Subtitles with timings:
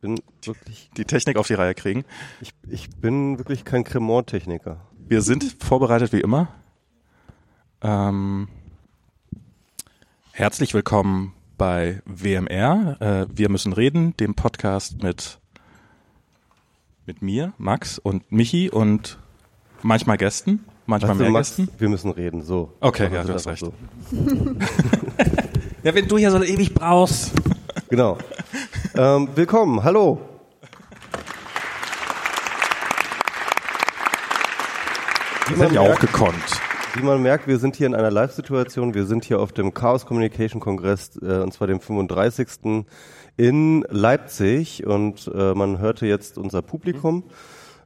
[0.00, 2.04] bin wirklich, die Technik auf die Reihe kriegen.
[2.40, 4.80] ich, ich bin wirklich kein Cremant-Techniker.
[5.08, 6.48] Wir sind vorbereitet wie immer.
[7.80, 8.48] Ähm,
[10.32, 12.96] herzlich willkommen bei WMR.
[13.00, 15.38] Äh, wir müssen reden, dem Podcast mit
[17.06, 19.18] mit mir, Max und Michi und
[19.80, 21.68] manchmal Gästen, manchmal Weißt du, mehr Max, Gästen.
[21.78, 22.74] wir müssen reden, so.
[22.80, 23.72] Okay, ja, du das hast einfach
[25.82, 27.32] Ja, wenn du hier so ewig brauchst.
[27.88, 28.18] Genau.
[28.98, 30.20] Ähm, willkommen, hallo.
[35.46, 36.60] Wie Das man, hätte ich auch merkt, gekonnt.
[36.94, 38.94] wie man merkt, wir sind hier in einer Live-Situation.
[38.94, 42.84] Wir sind hier auf dem Chaos Communication Kongress, äh, und zwar dem 35.
[43.36, 44.84] in Leipzig.
[44.84, 47.22] Und äh, man hörte jetzt unser Publikum.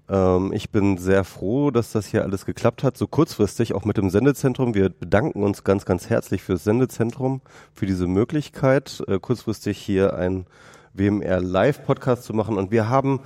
[0.09, 3.98] Ähm, ich bin sehr froh, dass das hier alles geklappt hat, so kurzfristig, auch mit
[3.98, 4.74] dem Sendezentrum.
[4.74, 7.42] Wir bedanken uns ganz, ganz herzlich fürs Sendezentrum,
[7.74, 10.46] für diese Möglichkeit, äh, kurzfristig hier ein
[10.95, 12.56] WMR Live-Podcast zu machen.
[12.59, 13.20] Und wir haben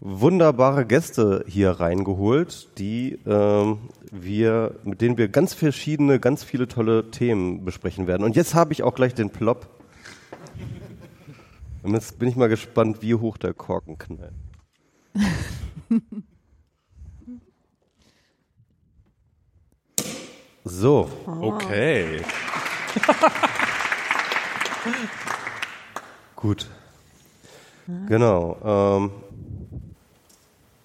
[0.00, 3.78] wunderbare Gäste hier reingeholt, die ähm,
[4.10, 8.24] wir, mit denen wir ganz verschiedene, ganz viele tolle Themen besprechen werden.
[8.24, 9.68] Und jetzt habe ich auch gleich den Plop.
[11.82, 14.32] Und jetzt bin ich mal gespannt, wie hoch der Korken knallt.
[20.64, 22.22] So, Okay.
[26.36, 26.68] gut.
[28.08, 28.56] Genau.
[28.64, 29.10] Ähm,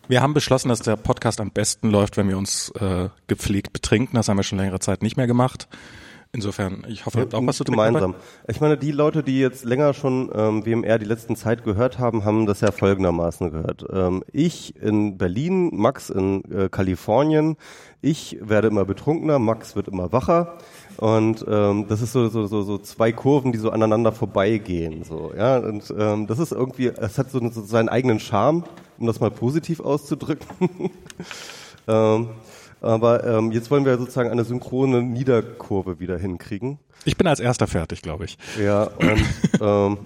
[0.08, 4.16] Wir haben beschlossen, dass der Podcast am besten läuft, wenn wir uns äh, gepflegt betrinken.
[4.16, 5.68] Das haben wir schon längere Zeit nicht mehr gemacht.
[6.32, 7.86] Insofern, ich hoffe, ihr habt auch was zu trinken.
[7.86, 8.14] gemeinsam.
[8.50, 12.26] Ich meine, die Leute, die jetzt länger schon ähm, WMR die letzten Zeit gehört haben,
[12.26, 13.86] haben das ja folgendermaßen gehört.
[13.90, 17.56] Ähm, ich in Berlin, Max in äh, Kalifornien.
[18.02, 20.58] Ich werde immer betrunkener, Max wird immer wacher.
[20.98, 25.04] Und ähm, das ist so, so, so, so zwei Kurven, die so aneinander vorbeigehen.
[25.04, 25.58] So, ja?
[25.58, 28.64] Und ähm, das ist irgendwie, es hat so, so seinen eigenen Charme,
[28.98, 30.48] um das mal positiv auszudrücken.
[31.88, 32.30] ähm,
[32.82, 36.80] aber ähm, jetzt wollen wir sozusagen eine synchrone Niederkurve wieder hinkriegen.
[37.04, 38.38] Ich bin als erster fertig, glaube ich.
[38.62, 39.24] Ja, und
[39.62, 39.98] ähm,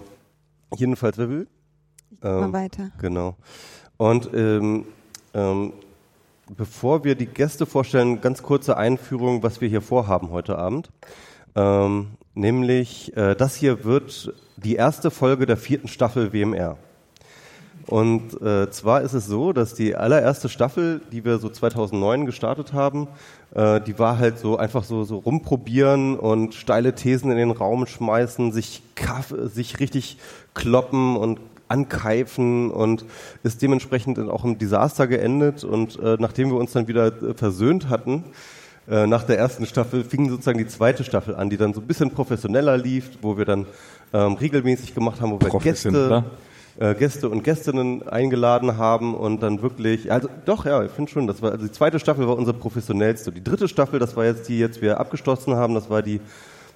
[0.75, 1.47] jedenfalls, wer will?
[2.21, 2.91] Mal Ähm, weiter.
[2.99, 3.35] Genau.
[3.97, 4.85] Und ähm,
[5.33, 5.73] ähm,
[6.55, 10.89] bevor wir die Gäste vorstellen, ganz kurze Einführung, was wir hier vorhaben heute Abend.
[11.55, 16.77] Ähm, nämlich, äh, das hier wird die erste Folge der vierten Staffel WMR.
[17.85, 22.71] Und äh, zwar ist es so, dass die allererste Staffel, die wir so 2009 gestartet
[22.71, 23.07] haben,
[23.55, 27.87] äh, die war halt so einfach so, so rumprobieren und steile Thesen in den Raum
[27.87, 28.83] schmeißen, sich,
[29.45, 30.19] sich richtig
[30.53, 31.39] kloppen und
[31.69, 33.05] ankeifen und
[33.43, 35.63] ist dementsprechend dann auch im Desaster geendet.
[35.63, 38.25] Und äh, nachdem wir uns dann wieder äh, versöhnt hatten,
[38.89, 41.87] äh, nach der ersten Staffel fing sozusagen die zweite Staffel an, die dann so ein
[41.87, 43.67] bisschen professioneller lief, wo wir dann
[44.13, 46.25] ähm, regelmäßig gemacht haben, wo wir Gäste, Professioneller?
[46.79, 51.27] äh, Gäste und Gästinnen eingeladen haben und dann wirklich, also doch, ja, ich finde schon,
[51.27, 53.31] das war, also die zweite Staffel war unsere professionellste.
[53.31, 56.21] Die dritte Staffel, das war jetzt die jetzt wir abgeschlossen haben, das war die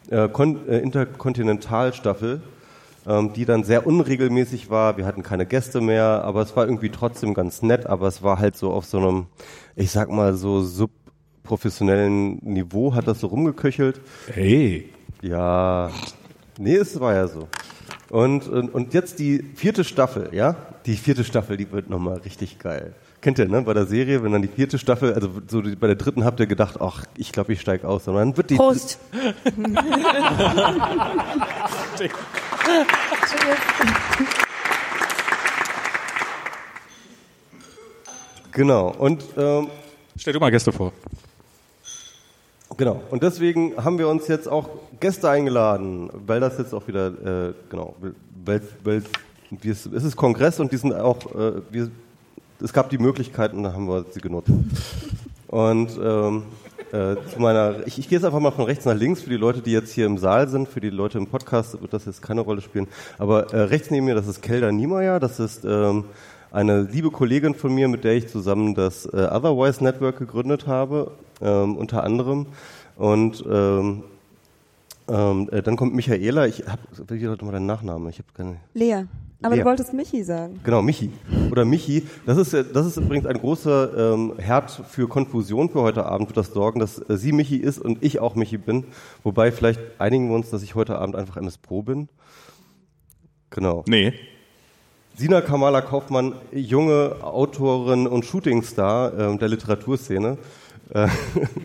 [0.09, 2.41] äh, Kon äh, Interkontinentalstaffel,
[3.07, 4.97] ähm, die dann sehr unregelmäßig war.
[4.97, 8.39] Wir hatten keine Gäste mehr, aber es war irgendwie trotzdem ganz nett, aber es war
[8.39, 9.25] halt so auf so einem,
[9.75, 14.01] ich sag mal so subprofessionellen Niveau hat das so rumgeköchelt.
[14.31, 14.89] Hey.
[15.21, 15.89] Ja,
[16.57, 17.47] nee, es war ja so.
[18.09, 20.55] Und, und, und jetzt die vierte Staffel, ja?
[20.85, 22.93] Die vierte Staffel, die wird nochmal richtig geil.
[23.21, 23.61] Kennt ihr, ne?
[23.61, 26.41] Bei der Serie, wenn dann die vierte Staffel, also so die, bei der dritten habt
[26.41, 28.07] ihr gedacht, ach, ich glaube, ich steig aus.
[28.07, 28.55] Und dann wird die.
[28.55, 28.99] Prost.
[38.51, 38.93] Genau.
[38.97, 39.67] Und ähm,
[40.15, 40.93] Stell du mal Gäste vor.
[42.77, 43.01] Genau.
[43.09, 44.69] Und deswegen haben wir uns jetzt auch
[44.99, 47.07] Gäste eingeladen, weil das jetzt auch wieder,
[47.49, 47.95] äh, genau,
[48.45, 49.03] weil, weil
[49.63, 51.91] es ist Kongress und die sind auch, äh, wir,
[52.61, 54.51] es gab die Möglichkeiten und da haben wir sie genutzt.
[55.47, 56.43] Und ähm,
[56.93, 59.37] äh, zu meiner, ich, ich gehe jetzt einfach mal von rechts nach links für die
[59.37, 62.21] Leute, die jetzt hier im Saal sind, für die Leute im Podcast wird das jetzt
[62.21, 62.87] keine Rolle spielen.
[63.17, 66.05] Aber äh, rechts neben mir, das ist Kelda Niemeyer, das ist ähm,
[66.51, 71.11] eine liebe Kollegin von mir, mit der ich zusammen das äh, Otherwise Network gegründet habe,
[71.41, 72.45] ähm, unter anderem.
[72.95, 74.03] Und ähm,
[75.07, 78.07] ähm, äh, dann kommt Michaela, ich habe, wie heute mal deinen Nachnamen?
[78.09, 78.57] Ich habe keine.
[78.75, 79.05] Lea.
[79.43, 79.61] Aber Lea.
[79.61, 80.59] du wolltest Michi sagen.
[80.63, 81.11] Genau, Michi.
[81.51, 82.07] Oder Michi.
[82.25, 86.37] Das ist, das ist übrigens ein großer ähm, Herd für Konfusion für heute Abend, wird
[86.37, 88.85] das sorgen, dass äh, sie Michi ist und ich auch Michi bin.
[89.21, 92.07] Wobei vielleicht einigen wir uns, dass ich heute Abend einfach MS Pro bin.
[93.49, 93.83] Genau.
[93.87, 94.13] Nee.
[95.15, 100.37] Sina Kamala Kaufmann, junge Autorin und Shootingstar ähm, der Literaturszene.
[100.89, 101.07] Äh,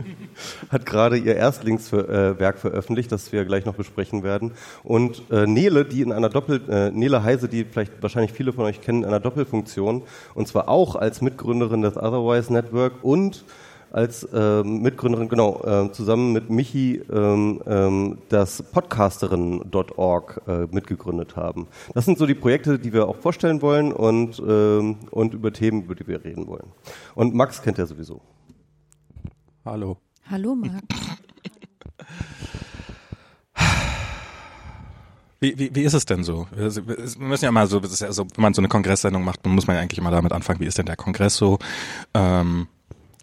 [0.70, 4.53] hat gerade ihr Erstlingswerk veröffentlicht, das wir gleich noch besprechen werden.
[4.85, 8.65] Und äh, Nele, die in einer Doppel, äh, Nele Heise, die vielleicht wahrscheinlich viele von
[8.65, 10.03] euch kennen, in einer Doppelfunktion,
[10.35, 13.44] und zwar auch als Mitgründerin des Otherwise Network und
[13.91, 21.67] als äh, Mitgründerin, genau, äh, zusammen mit Michi ähm, ähm, das Podcasterin.org äh, mitgegründet haben.
[21.94, 25.85] Das sind so die Projekte, die wir auch vorstellen wollen und, ähm, und über Themen,
[25.85, 26.67] über die wir reden wollen.
[27.14, 28.21] Und Max kennt er sowieso.
[29.70, 29.99] Hallo.
[30.31, 30.82] Hallo, Max.
[35.41, 36.49] Wie, wie, wie ist es denn so?
[36.50, 36.73] Wir
[37.19, 39.55] müssen ja mal so, das ist ja so, wenn man so eine Kongresssendung macht, dann
[39.55, 41.59] muss man ja eigentlich immer damit anfangen, wie ist denn der Kongress so?
[42.15, 42.67] Ähm,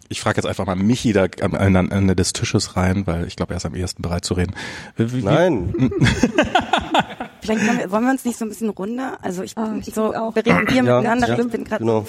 [0.08, 3.52] ich frage jetzt einfach mal Michi da am Ende des Tisches rein, weil ich glaube,
[3.52, 4.54] er ist am ehesten bereit zu reden.
[4.96, 5.74] Wie, Nein.
[7.46, 9.18] Vielleicht wir, wollen wir uns nicht so ein bisschen runder?
[9.22, 10.34] Also ich, ah, ich so, auch.
[10.34, 11.84] wir reden hier ja, miteinander, ja, bin gerade.
[11.84, 12.04] Genau.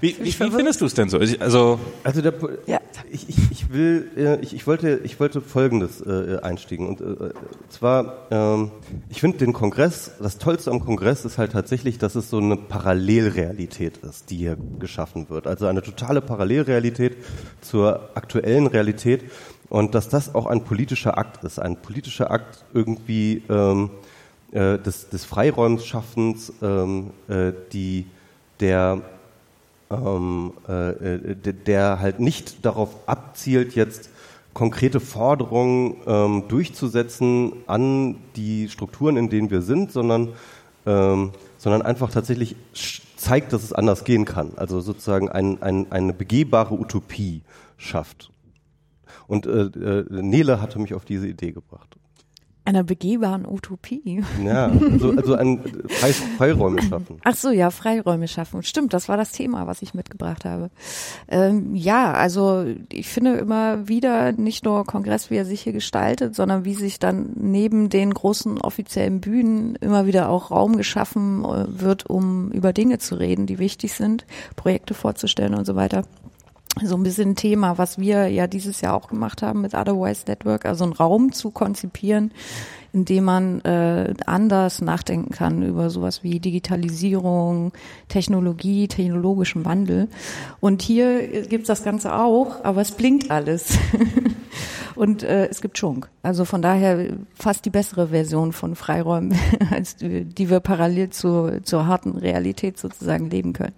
[0.00, 1.18] Wie, wie, wie findest du es denn so?
[1.18, 2.34] Also, also der,
[2.66, 2.80] ja.
[3.10, 7.32] ich, ich, ich will, äh, ich, ich wollte, ich wollte Folgendes äh, einstiegen und äh,
[7.68, 8.70] zwar, ähm,
[9.08, 12.56] ich finde den Kongress, das Tollste am Kongress ist halt tatsächlich, dass es so eine
[12.56, 15.46] Parallelrealität ist, die hier geschaffen wird.
[15.46, 17.16] Also eine totale Parallelrealität
[17.60, 19.24] zur aktuellen Realität
[19.72, 23.88] und dass das auch ein politischer Akt ist, ein politischer Akt irgendwie ähm,
[24.52, 28.06] äh, des, des Freiräumsschaffens, ähm, äh, die
[28.60, 29.02] der
[29.90, 34.10] ähm, äh, der halt nicht darauf abzielt, jetzt
[34.54, 40.30] konkrete Forderungen ähm, durchzusetzen an die Strukturen, in denen wir sind, sondern,
[40.86, 42.56] ähm, sondern einfach tatsächlich
[43.16, 44.52] zeigt, dass es anders gehen kann.
[44.56, 47.42] Also sozusagen ein, ein, eine begehbare Utopie
[47.76, 48.30] schafft.
[49.26, 51.96] Und äh, äh, Nele hatte mich auf diese Idee gebracht.
[52.64, 54.22] Einer begehbaren Utopie.
[54.44, 57.18] Ja, also, also ein Frei Freiräume schaffen.
[57.24, 58.62] Ach so, ja, Freiräume schaffen.
[58.62, 60.70] Stimmt, das war das Thema, was ich mitgebracht habe.
[61.28, 66.36] Ähm, ja, also ich finde immer wieder nicht nur Kongress, wie er sich hier gestaltet,
[66.36, 71.80] sondern wie sich dann neben den großen offiziellen Bühnen immer wieder auch Raum geschaffen äh,
[71.80, 74.24] wird, um über Dinge zu reden, die wichtig sind,
[74.54, 76.04] Projekte vorzustellen und so weiter
[76.80, 80.24] so ein bisschen ein Thema, was wir ja dieses Jahr auch gemacht haben mit Otherwise
[80.26, 82.32] Network, also einen Raum zu konzipieren,
[82.92, 87.72] in dem man äh, anders nachdenken kann über sowas wie Digitalisierung,
[88.08, 90.08] Technologie, technologischen Wandel.
[90.60, 93.78] Und hier gibt's das Ganze auch, aber es blinkt alles.
[94.94, 96.10] Und äh, es gibt Schunk.
[96.22, 99.34] Also von daher fast die bessere Version von Freiräumen,
[99.70, 103.74] als die, die wir parallel zu, zur harten Realität sozusagen leben können.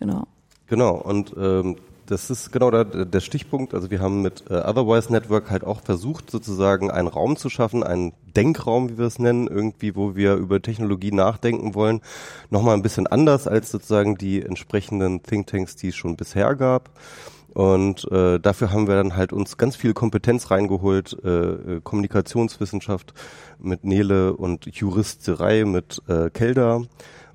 [0.00, 0.26] Genau.
[0.66, 3.74] Genau, und ähm, das ist genau der, der Stichpunkt.
[3.74, 7.82] Also wir haben mit äh, Otherwise Network halt auch versucht, sozusagen einen Raum zu schaffen,
[7.82, 12.00] einen Denkraum, wie wir es nennen, irgendwie, wo wir über Technologie nachdenken wollen.
[12.50, 16.90] Nochmal ein bisschen anders als sozusagen die entsprechenden Thinktanks, die es schon bisher gab.
[17.54, 23.12] Und äh, dafür haben wir dann halt uns ganz viel Kompetenz reingeholt, äh, Kommunikationswissenschaft
[23.58, 26.82] mit Nele und Juristerei mit äh, Kelda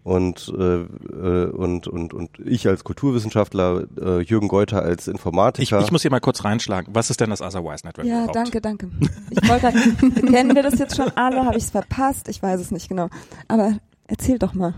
[0.08, 5.80] und, äh, äh, und, und, und ich als Kulturwissenschaftler, äh, Jürgen Geuter als Informatiker.
[5.80, 6.96] Ich, ich muss hier mal kurz reinschlagen.
[6.96, 8.36] Was ist denn das Otherwise Network Ja, überhaupt?
[8.38, 8.90] danke, danke.
[9.30, 9.70] Ich wollte
[10.32, 11.44] kennen wir das jetzt schon alle?
[11.44, 12.30] Habe ich es verpasst?
[12.30, 13.10] Ich weiß es nicht genau.
[13.50, 14.76] Aber erzähl doch mal.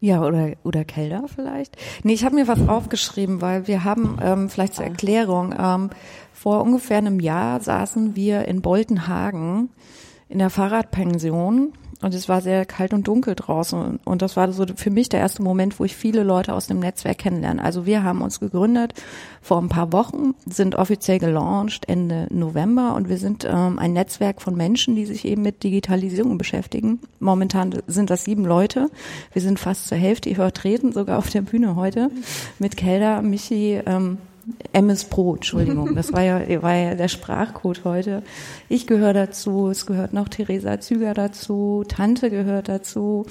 [0.00, 1.76] Ja, oder, oder Kelder vielleicht.
[2.04, 5.90] Nee, ich habe mir was aufgeschrieben, weil wir haben, ähm, vielleicht zur Erklärung, ähm,
[6.32, 9.68] vor ungefähr einem Jahr saßen wir in Boltenhagen
[10.30, 14.00] in der Fahrradpension und es war sehr kalt und dunkel draußen.
[14.04, 16.80] Und das war so für mich der erste Moment, wo ich viele Leute aus dem
[16.80, 17.62] Netzwerk kennenlerne.
[17.62, 18.94] Also wir haben uns gegründet
[19.40, 24.42] vor ein paar Wochen, sind offiziell gelauncht Ende November und wir sind ähm, ein Netzwerk
[24.42, 27.00] von Menschen, die sich eben mit Digitalisierung beschäftigen.
[27.20, 28.90] Momentan sind das sieben Leute.
[29.32, 32.10] Wir sind fast zur Hälfte vertreten, sogar auf der Bühne heute,
[32.58, 34.18] mit Kelda, Michi, ähm,
[34.72, 38.22] MS Pro, Entschuldigung, das war ja, war ja der Sprachcode heute.
[38.68, 43.26] Ich gehöre dazu, es gehört noch Theresa Züger dazu, Tante gehört dazu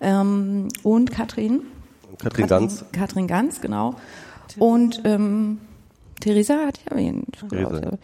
[0.00, 1.62] ähm, und Katrin.
[2.18, 2.84] Katrin Ganz.
[2.92, 3.96] Katrin Ganz, genau.
[4.58, 5.58] Und ähm,
[6.20, 7.38] Theresa hat ja erwähnt.
[7.50, 7.98] Theresa.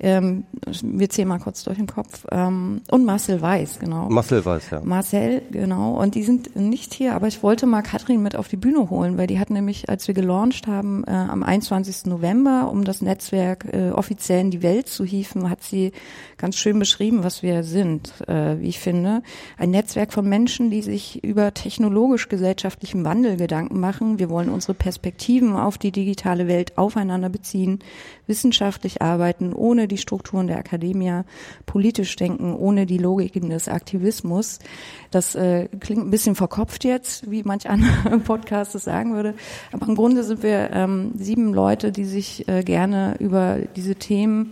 [0.00, 0.44] Ähm,
[0.82, 2.26] wir zählen mal kurz durch den Kopf.
[2.30, 4.08] Ähm, und Marcel Weiß, genau.
[4.08, 4.80] Marcel Weiß, ja.
[4.82, 6.00] Marcel, genau.
[6.00, 9.18] Und die sind nicht hier, aber ich wollte mal Katrin mit auf die Bühne holen,
[9.18, 12.06] weil die hat nämlich, als wir gelauncht haben, äh, am 21.
[12.06, 15.92] November, um das Netzwerk äh, offiziell in die Welt zu hieven, hat sie
[16.38, 19.22] ganz schön beschrieben, was wir sind, äh, wie ich finde.
[19.58, 24.18] Ein Netzwerk von Menschen, die sich über technologisch-gesellschaftlichen Wandel Gedanken machen.
[24.18, 27.78] Wir wollen unsere Perspektiven auf die digitale Welt aufeinander beziehen durchziehen,
[28.26, 31.22] wissenschaftlich arbeiten, ohne die Strukturen der Akademie,
[31.66, 34.58] politisch denken, ohne die Logiken des Aktivismus.
[35.10, 39.34] Das äh, klingt ein bisschen verkopft jetzt, wie manch anderer Podcast es sagen würde.
[39.72, 44.50] Aber im Grunde sind wir ähm, sieben Leute, die sich äh, gerne über diese Themen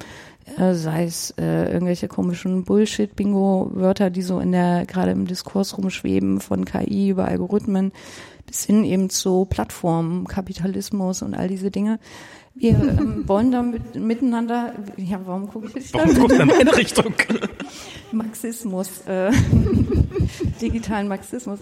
[0.58, 6.40] äh, sei es äh, irgendwelche komischen Bullshit-Bingo-Wörter, die so in der gerade im Diskurs rumschweben,
[6.40, 7.90] von KI über Algorithmen
[8.46, 11.98] bis hin eben zu Plattformen, Kapitalismus und all diese Dinge.
[12.58, 16.48] Wir ähm, wollen da mit, miteinander, ja, warum gucke ich dich Warum guckst du in
[16.48, 17.12] meine Richtung?
[18.12, 19.30] Marxismus, äh,
[20.62, 21.58] digitalen Marxismus.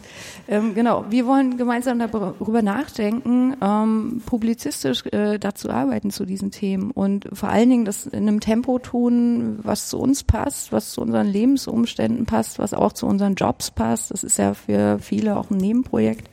[0.47, 6.93] Ähm, genau, wir wollen gemeinsam darüber nachdenken, ähm, publizistisch äh, dazu arbeiten zu diesen Themen
[6.93, 11.01] und vor allen Dingen das in einem Tempo tun, was zu uns passt, was zu
[11.01, 14.13] unseren Lebensumständen passt, was auch zu unseren Jobs passt.
[14.13, 16.31] Das ist ja für viele auch ein Nebenprojekt.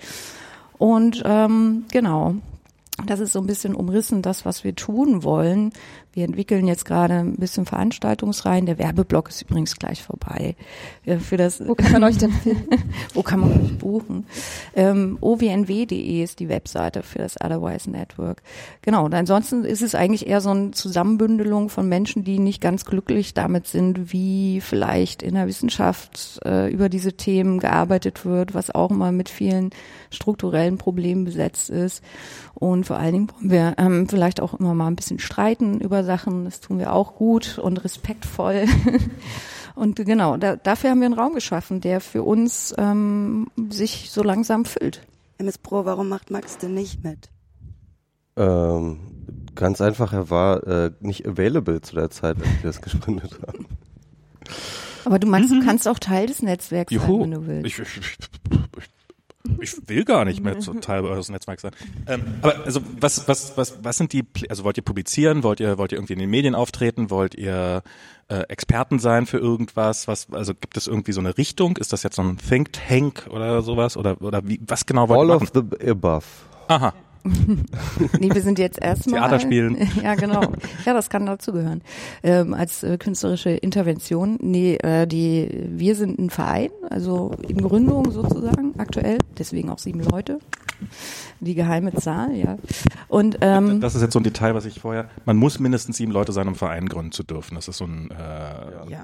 [0.78, 2.36] Und ähm, genau,
[3.06, 5.72] das ist so ein bisschen umrissen, das, was wir tun wollen.
[6.14, 8.66] Wir entwickeln jetzt gerade ein bisschen Veranstaltungsreihen.
[8.66, 10.56] Der Werbeblock ist übrigens gleich vorbei.
[11.20, 12.34] Für das, Wo kann man euch denn
[13.14, 14.26] wo kann man euch buchen?
[14.76, 18.42] Ähm, ownw.de ist die Webseite für das Otherwise Network.
[18.82, 19.06] Genau.
[19.06, 23.34] Und ansonsten ist es eigentlich eher so eine Zusammenbündelung von Menschen, die nicht ganz glücklich
[23.34, 28.92] damit sind, wie vielleicht in der Wissenschaft äh, über diese Themen gearbeitet wird, was auch
[28.92, 29.70] immer mit vielen
[30.10, 32.04] strukturellen Problemen besetzt ist.
[32.54, 36.01] Und vor allen Dingen wollen wir ähm, vielleicht auch immer mal ein bisschen streiten über
[36.04, 36.46] Sachen.
[36.46, 38.66] Das tun wir auch gut und respektvoll.
[39.76, 44.24] und genau, da, dafür haben wir einen Raum geschaffen, der für uns ähm, sich so
[44.24, 45.02] langsam füllt.
[45.38, 47.30] MS Pro, warum macht Max denn nicht mit?
[48.38, 49.00] Ähm,
[49.56, 53.66] ganz einfach, er war äh, nicht available zu der Zeit, als wir das gegründet haben.
[55.06, 57.24] Aber du meinst, du kannst auch Teil des Netzwerks sein, Juhu.
[57.24, 57.66] wenn du willst.
[57.66, 58.18] Ich, ich, ich,
[59.60, 61.72] ich will gar nicht mehr zu Teil eures Netzwerks sein.
[62.08, 65.78] Ähm, aber also was, was, was, was sind die, also wollt ihr publizieren, wollt ihr,
[65.78, 67.84] wollt ihr irgendwie in den Medien auftreten, wollt ihr
[68.28, 70.08] äh, Experten sein für irgendwas?
[70.08, 71.78] Was, also gibt es irgendwie so eine Richtung?
[71.78, 73.98] Ist das jetzt so ein Think Tank oder sowas?
[73.98, 75.70] Oder, oder wie, was genau wollt All ihr of machen?
[75.80, 76.26] the above.
[76.68, 76.94] Aha.
[78.20, 79.20] Nee, wir sind jetzt erstmal.
[79.20, 79.78] Theater spielen.
[80.02, 80.42] Ja, genau.
[80.86, 81.82] Ja, das kann dazugehören.
[82.24, 84.38] Ähm, als äh, künstlerische Intervention.
[84.42, 89.18] Nee, äh, die, wir sind ein Verein, also in Gründung sozusagen, aktuell.
[89.38, 90.40] Deswegen auch sieben Leute.
[91.40, 92.58] Die geheime Zahl, ja.
[93.08, 95.10] Und, ähm, Das ist jetzt so ein Detail, was ich vorher.
[95.26, 97.56] Man muss mindestens sieben Leute sein, um Verein gründen zu dürfen.
[97.56, 98.12] Das ist so ein.
[98.12, 99.04] Äh, ja.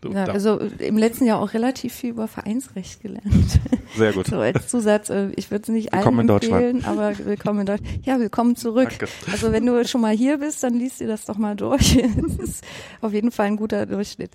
[0.12, 0.24] ja.
[0.26, 3.60] also im letzten Jahr auch relativ viel über Vereinsrecht gelernt.
[3.96, 4.28] Sehr gut.
[4.28, 6.62] So als Zusatz, äh, ich würde es nicht allen Willkommen Deutschland.
[6.62, 8.06] empfehlen, aber willkommen in Deutschland.
[8.06, 8.90] Ja, willkommen zurück.
[8.90, 9.08] Danke.
[9.32, 11.96] Also wenn du schon mal hier bist, dann liest dir das doch mal durch.
[12.30, 12.64] Es ist
[13.00, 14.30] auf jeden Fall ein guter Durchschnitt.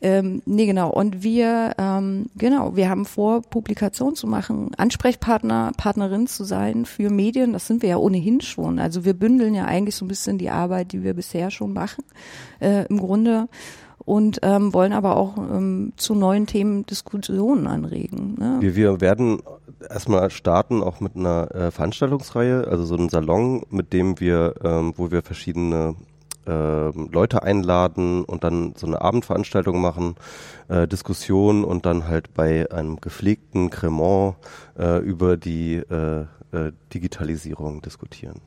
[0.00, 0.90] Ähm, nee, genau.
[0.90, 7.08] Und wir, ähm, genau, wir haben vor, Publikation zu machen, Ansprechpartner, Partnerin zu sein für
[7.08, 7.52] Medien.
[7.52, 8.80] Das sind wir ja ohnehin schon.
[8.80, 12.04] Also wir bündeln ja eigentlich so ein bisschen die Arbeit, die wir bisher schon machen,
[12.60, 13.48] äh, im Grunde
[14.04, 18.34] und ähm, wollen aber auch ähm, zu neuen Themen Diskussionen anregen.
[18.38, 18.56] Ne?
[18.60, 19.40] Wir, wir werden
[19.88, 24.94] erstmal starten auch mit einer äh, Veranstaltungsreihe, also so einen Salon, mit dem wir, ähm,
[24.96, 25.94] wo wir verschiedene
[26.46, 30.16] ähm, Leute einladen und dann so eine Abendveranstaltung machen,
[30.68, 34.36] äh, Diskussion und dann halt bei einem gepflegten Cremant
[34.78, 36.22] äh, über die äh,
[36.52, 38.40] äh, Digitalisierung diskutieren.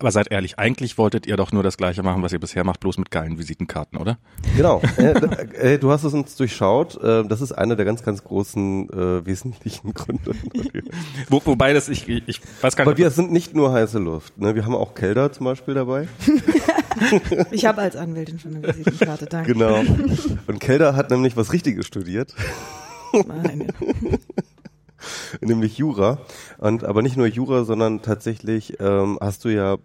[0.00, 2.80] Aber seid ehrlich, eigentlich wolltet ihr doch nur das Gleiche machen, was ihr bisher macht,
[2.80, 4.18] bloß mit geilen Visitenkarten, oder?
[4.56, 6.96] Genau, äh, äh, du hast es uns durchschaut.
[7.02, 10.32] Äh, das ist einer der ganz, ganz großen äh, wesentlichen Gründe.
[11.28, 12.98] Wo, wobei das, ich, ich, ich weiß gar Aber nicht.
[12.98, 14.38] wir sind nicht nur heiße Luft.
[14.38, 14.54] Ne?
[14.54, 16.08] Wir haben auch Kelder zum Beispiel dabei.
[17.52, 19.52] Ich habe als Anwältin schon eine Visitenkarte, danke.
[19.52, 19.76] Genau.
[20.48, 22.34] Und Kelder hat nämlich was Richtiges studiert,
[23.12, 23.68] Nein.
[25.40, 26.18] nämlich Jura.
[26.58, 29.76] Und aber nicht nur Jura, sondern tatsächlich ähm, hast du ja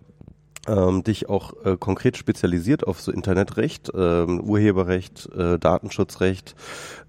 [0.67, 6.55] ähm, dich auch äh, konkret spezialisiert auf so Internetrecht, ähm, Urheberrecht, äh, Datenschutzrecht,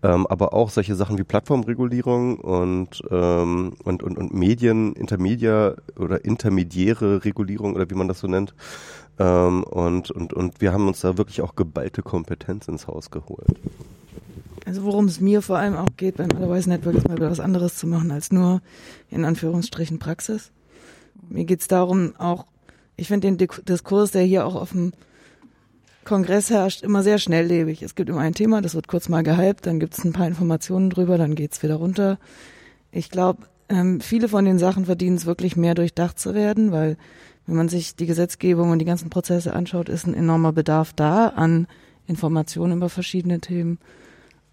[0.03, 6.25] ähm, aber auch solche Sachen wie Plattformregulierung und ähm, und und, und Medien, Intermedia oder
[6.25, 8.55] intermediäre Regulierung oder wie man das so nennt.
[9.19, 13.59] Ähm, und und und wir haben uns da wirklich auch geballte Kompetenz ins Haus geholt.
[14.67, 17.77] Also worum es mir vor allem auch geht beim Otherwise Network ist mal was anderes
[17.77, 18.61] zu machen als nur
[19.11, 20.51] in Anführungsstrichen Praxis.
[21.29, 22.47] Mir geht's darum, auch,
[22.97, 24.93] ich finde den Diskurs, der hier auch auf dem
[26.05, 27.83] Kongress herrscht, immer sehr schnelllebig.
[27.83, 30.91] Es gibt immer ein Thema, das wird kurz mal gehypt, dann gibt's ein paar Informationen
[30.91, 32.19] drüber, dann geht's wieder runter.
[32.91, 36.97] Ich glaube, ähm, viele von den Sachen verdienen es wirklich mehr durchdacht zu werden, weil
[37.47, 41.29] wenn man sich die Gesetzgebung und die ganzen Prozesse anschaut, ist ein enormer Bedarf da
[41.29, 41.69] an
[42.09, 43.79] Informationen über verschiedene Themen.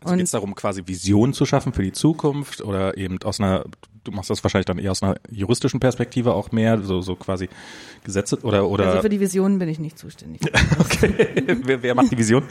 [0.05, 3.65] Also geht es darum, quasi Visionen zu schaffen für die Zukunft oder eben aus einer
[4.03, 7.47] du machst das wahrscheinlich dann eher aus einer juristischen Perspektive auch mehr, so, so quasi
[8.03, 8.87] Gesetze oder oder.
[8.87, 10.41] Also für die Visionen bin ich nicht zuständig.
[10.79, 11.13] okay.
[11.63, 12.43] wer, wer macht die Vision?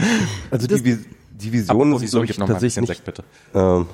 [0.51, 0.99] Also die, Vi-
[1.31, 3.25] die Visionen sind, Vision, glaube ich, gib noch mal ein tatsächlich bisschen nicht, Sekt, bitte.
[3.55, 3.87] Ähm,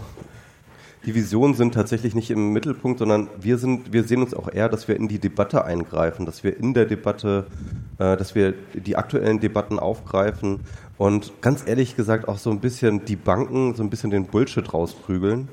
[1.06, 4.68] die Visionen sind tatsächlich nicht im Mittelpunkt, sondern wir sind, wir sehen uns auch eher,
[4.68, 7.46] dass wir in die Debatte eingreifen, dass wir in der Debatte,
[7.98, 10.60] äh, dass wir die aktuellen Debatten aufgreifen
[10.98, 14.72] und ganz ehrlich gesagt auch so ein bisschen die Banken so ein bisschen den Bullshit
[14.74, 15.48] rausprügeln.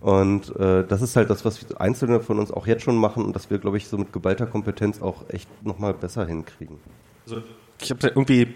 [0.00, 3.36] Und äh, das ist halt das, was Einzelne von uns auch jetzt schon machen und
[3.36, 6.78] das wir, glaube ich, so mit geballter Kompetenz auch echt nochmal besser hinkriegen.
[7.26, 7.42] Also
[7.82, 8.54] ich habe irgendwie,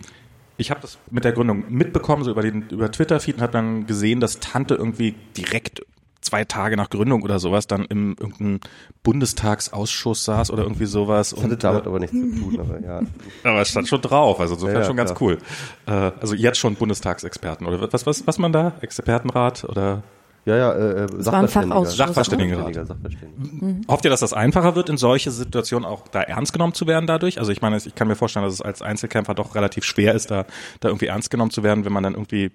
[0.56, 3.86] ich habe das mit der Gründung mitbekommen, so über den über Twitter-Feed und habe dann
[3.86, 5.82] gesehen, dass Tante irgendwie direkt
[6.24, 8.60] zwei Tage nach Gründung oder sowas dann im irgendeinem
[9.02, 11.30] Bundestagsausschuss saß oder irgendwie sowas.
[11.30, 13.00] Das hatte und, damit äh, aber nichts zu tun, aber ja.
[13.44, 15.22] aber es stand schon drauf, also insofern Ja, ja, schon ganz klar.
[15.22, 15.38] cool.
[15.86, 20.02] Äh, also jetzt schon Bundestagsexperten oder was was was man da Expertenrat oder
[20.46, 21.86] Ja, ja, äh, äh, Sachverständiger.
[21.86, 22.74] Sachverständigenrat.
[22.74, 23.80] Sachverständiger.
[23.88, 27.06] Hofft ihr, dass das einfacher wird, in solche Situationen auch da ernst genommen zu werden
[27.06, 27.38] dadurch?
[27.38, 30.30] Also ich meine, ich kann mir vorstellen, dass es als Einzelkämpfer doch relativ schwer ist,
[30.30, 30.44] da,
[30.80, 32.50] da irgendwie ernst genommen zu werden, wenn man dann irgendwie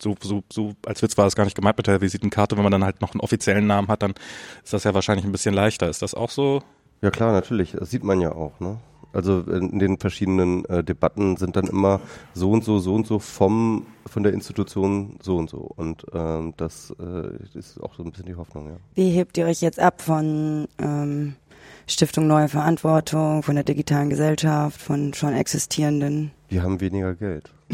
[0.00, 2.72] so, so, so, als Witz war das gar nicht gemeint mit der Visitenkarte, wenn man
[2.72, 4.14] dann halt noch einen offiziellen Namen hat, dann
[4.64, 5.88] ist das ja wahrscheinlich ein bisschen leichter.
[5.88, 6.62] Ist das auch so?
[7.00, 7.72] Ja klar, natürlich.
[7.72, 8.58] Das sieht man ja auch.
[8.60, 8.78] Ne?
[9.12, 12.00] Also in den verschiedenen äh, Debatten sind dann immer
[12.32, 15.58] so und so, so und so vom von der Institution so und so.
[15.58, 18.76] Und ähm, das äh, ist auch so ein bisschen die Hoffnung, ja.
[18.94, 21.34] Wie hebt ihr euch jetzt ab von ähm,
[21.86, 26.30] Stiftung Neue Verantwortung, von der digitalen Gesellschaft, von schon existierenden?
[26.48, 27.50] Wir haben weniger Geld.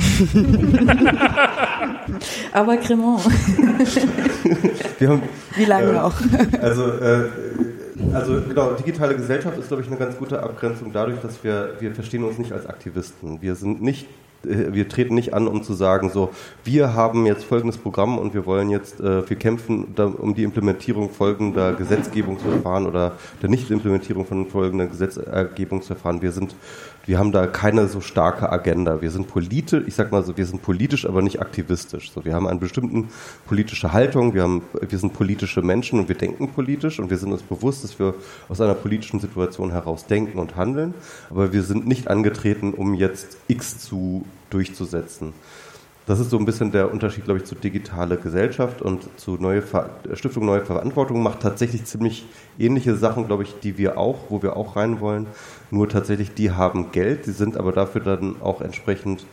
[2.53, 3.25] Aber Cremant.
[4.99, 5.23] Wir haben
[5.57, 6.15] Wie lange Äh, noch?
[6.63, 7.29] Also, äh,
[8.13, 11.95] also genau, digitale Gesellschaft ist, glaube ich, eine ganz gute Abgrenzung dadurch, dass wir, wir
[11.95, 13.43] verstehen uns nicht als Aktivisten.
[13.43, 14.07] Wir sind nicht,
[14.43, 16.31] wir treten nicht an, um zu sagen, so,
[16.65, 21.11] wir haben jetzt folgendes Programm und wir wollen jetzt, äh, wir kämpfen um die Implementierung
[21.11, 26.23] folgender Gesetzgebungsverfahren oder der Nichtimplementierung von folgenden Gesetzgebungsverfahren.
[26.23, 26.55] Wir sind,
[27.09, 29.01] wir haben da keine so starke Agenda.
[29.01, 32.13] Wir sind politisch, ich sag mal so, wir sind politisch, aber nicht aktivistisch.
[32.13, 33.09] So, wir haben eine bestimmten
[33.47, 37.33] politische Haltung, wir haben, wir sind politische Menschen und wir denken politisch und wir sind
[37.33, 38.15] uns bewusst, dass wir
[38.51, 40.93] aus einer politischen Situation heraus denken und handeln.
[41.31, 45.33] Aber wir sind nicht angetreten, um jetzt X zu durchzusetzen.
[46.09, 49.61] Das ist so ein bisschen der Unterschied, glaube ich, zu digitale Gesellschaft und zu neue
[49.61, 52.25] Ver Stiftung Neue Verantwortung macht tatsächlich ziemlich
[52.59, 55.27] ähnliche Sachen, glaube ich, die wir auch, wo wir auch rein wollen.
[55.71, 59.27] Nur tatsächlich, die haben Geld, die sind aber dafür dann auch entsprechend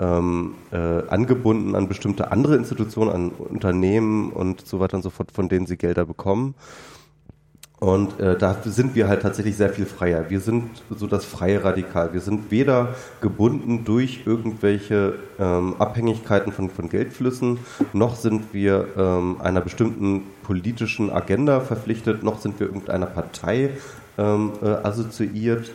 [0.00, 0.76] ähm, äh,
[1.08, 5.66] angebunden an bestimmte andere Institutionen, an Unternehmen und so weiter und so fort, von denen
[5.66, 6.54] sie Gelder bekommen.
[7.80, 10.30] Und äh, da sind wir halt tatsächlich sehr viel freier.
[10.30, 12.12] Wir sind so das freie Radikal.
[12.12, 17.60] Wir sind weder gebunden durch irgendwelche ähm, Abhängigkeiten von, von Geldflüssen,
[17.92, 23.70] noch sind wir ähm, einer bestimmten politischen Agenda verpflichtet, noch sind wir irgendeiner Partei
[24.18, 25.70] ähm, äh, assoziiert.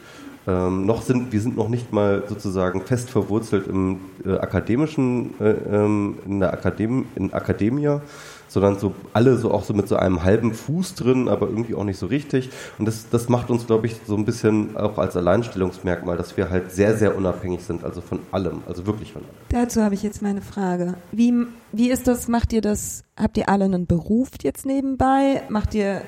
[0.46, 5.52] Ähm, noch sind wir sind noch nicht mal sozusagen fest verwurzelt im äh, akademischen äh,
[5.52, 8.02] ähm, in der Akadem in Akademia,
[8.50, 11.86] sondern so alle so auch so mit so einem halben Fuß drin, aber irgendwie auch
[11.86, 12.50] nicht so richtig.
[12.78, 16.50] Und das das macht uns glaube ich so ein bisschen auch als Alleinstellungsmerkmal, dass wir
[16.50, 19.32] halt sehr sehr unabhängig sind, also von allem, also wirklich von allem.
[19.48, 20.96] Dazu habe ich jetzt meine Frage.
[21.14, 21.34] Wie,
[21.72, 25.44] wie ist das, macht ihr das, habt ihr alle einen Beruf jetzt nebenbei?
[25.48, 26.02] Macht ihr,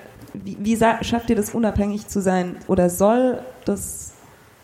[0.43, 2.57] wie, wie schafft ihr das unabhängig zu sein?
[2.67, 4.13] Oder soll das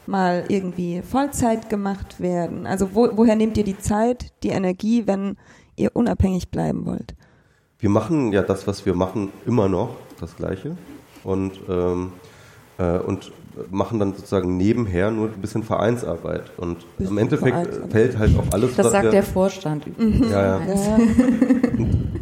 [0.07, 2.65] mal irgendwie Vollzeit gemacht werden?
[2.67, 5.37] Also wo, woher nehmt ihr die Zeit, die Energie, wenn
[5.75, 7.15] ihr unabhängig bleiben wollt?
[7.79, 10.77] Wir machen ja das, was wir machen, immer noch das Gleiche
[11.23, 12.11] und, ähm,
[12.77, 13.31] äh, und
[13.69, 16.51] machen dann sozusagen nebenher nur ein bisschen Vereinsarbeit.
[16.57, 19.87] Und Bisschen im Endeffekt fällt halt auf alles, Das sagt wir, der Vorstand.
[19.87, 20.29] übrigens.
[20.29, 20.61] Ja, ja.
[20.67, 20.97] Ja,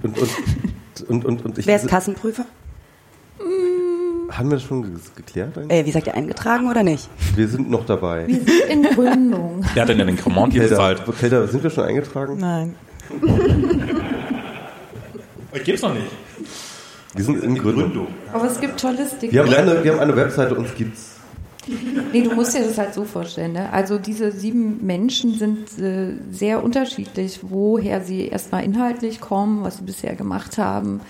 [0.02, 2.46] Und, und, und, und, und ich, Wer ist Kassenprüfer?
[4.40, 5.80] Haben wir das schon ge geklärt eigentlich?
[5.80, 7.10] Äh, wie sagt ihr, eingetragen oder nicht?
[7.36, 8.26] Wir sind noch dabei.
[8.28, 9.66] Wir sind in Gründung.
[9.74, 11.04] Wer hat denn den Cremant gezahlt?
[11.20, 12.38] Kelder, sind wir schon eingetragen?
[12.40, 12.76] Nein.
[15.54, 16.08] Euch gibt's noch nicht.
[17.16, 18.08] Wir sind in Gründung.
[18.32, 19.34] Aber es gibt tolle Sticker.
[19.34, 21.16] Wir haben, eine, wir haben eine Webseite, uns gibt's.
[22.14, 23.54] Nee, du musst dir das halt so vorstellen.
[23.54, 23.72] Ne?
[23.74, 29.84] Also diese sieben Menschen sind äh, sehr unterschiedlich, woher sie erstmal inhaltlich kommen, was sie
[29.84, 31.02] bisher gemacht haben.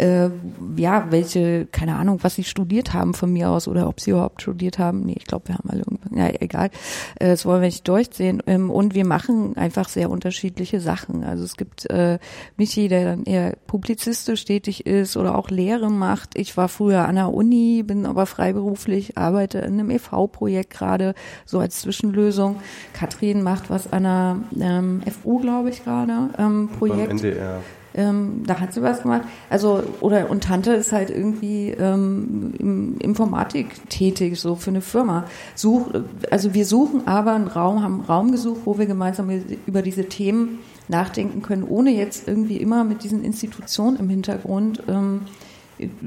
[0.00, 0.30] Äh,
[0.76, 4.40] ja, welche, keine Ahnung, was sie studiert haben von mir aus oder ob sie überhaupt
[4.40, 5.02] studiert haben.
[5.02, 6.70] Nee, ich glaube, wir haben alle irgendwann, ja, egal.
[7.16, 8.42] Äh, das wollen wir nicht durchsehen.
[8.46, 11.22] Ähm, und wir machen einfach sehr unterschiedliche Sachen.
[11.22, 12.18] Also es gibt äh,
[12.56, 16.38] Michi, der dann eher publizistisch tätig ist oder auch Lehre macht.
[16.38, 21.58] Ich war früher an der Uni, bin aber freiberuflich, arbeite in einem EV-Projekt gerade, so
[21.58, 22.56] als Zwischenlösung.
[22.94, 27.10] Katrin macht was an der ähm, FU, glaube ich, gerade, ähm, Beim Projekt.
[27.10, 27.60] NDR.
[27.94, 29.22] Ähm, da hat sie was gemacht.
[29.48, 35.24] Also, oder, und Tante ist halt irgendwie ähm, im Informatik tätig, so für eine Firma.
[35.54, 35.90] Such,
[36.30, 39.30] also wir suchen aber einen Raum, haben einen Raum gesucht, wo wir gemeinsam
[39.66, 45.22] über diese Themen nachdenken können, ohne jetzt irgendwie immer mit diesen Institutionen im Hintergrund ähm,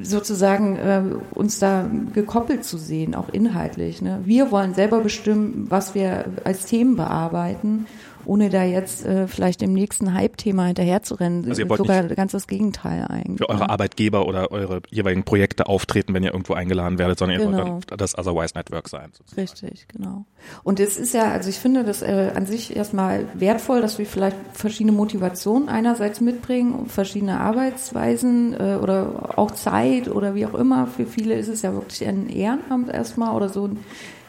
[0.01, 1.01] sozusagen äh,
[1.33, 4.01] uns da gekoppelt zu sehen, auch inhaltlich.
[4.01, 4.21] Ne?
[4.23, 7.87] Wir wollen selber bestimmen, was wir als Themen bearbeiten
[8.25, 11.49] ohne da jetzt äh, vielleicht dem nächsten Hype-Thema hinterherzurennen.
[11.49, 13.37] Also Sogar ganz das Gegenteil eigentlich.
[13.37, 17.51] Für eure Arbeitgeber oder eure jeweiligen Projekte auftreten, wenn ihr irgendwo eingeladen werdet, sondern genau.
[17.51, 17.97] ihr wollt genau.
[17.97, 19.09] das Otherwise Network sein.
[19.13, 19.41] Sozusagen.
[19.41, 20.25] Richtig, genau.
[20.63, 24.05] Und es ist ja, also ich finde das äh, an sich erstmal wertvoll, dass wir
[24.05, 30.87] vielleicht verschiedene Motivationen einerseits mitbringen, verschiedene Arbeitsweisen äh, oder auch Zeit oder wie auch immer.
[30.87, 33.69] Für viele ist es ja wirklich ein Ehrenamt erstmal oder so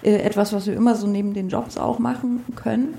[0.02, 2.94] äh, etwas, was wir immer so neben den Jobs auch machen können.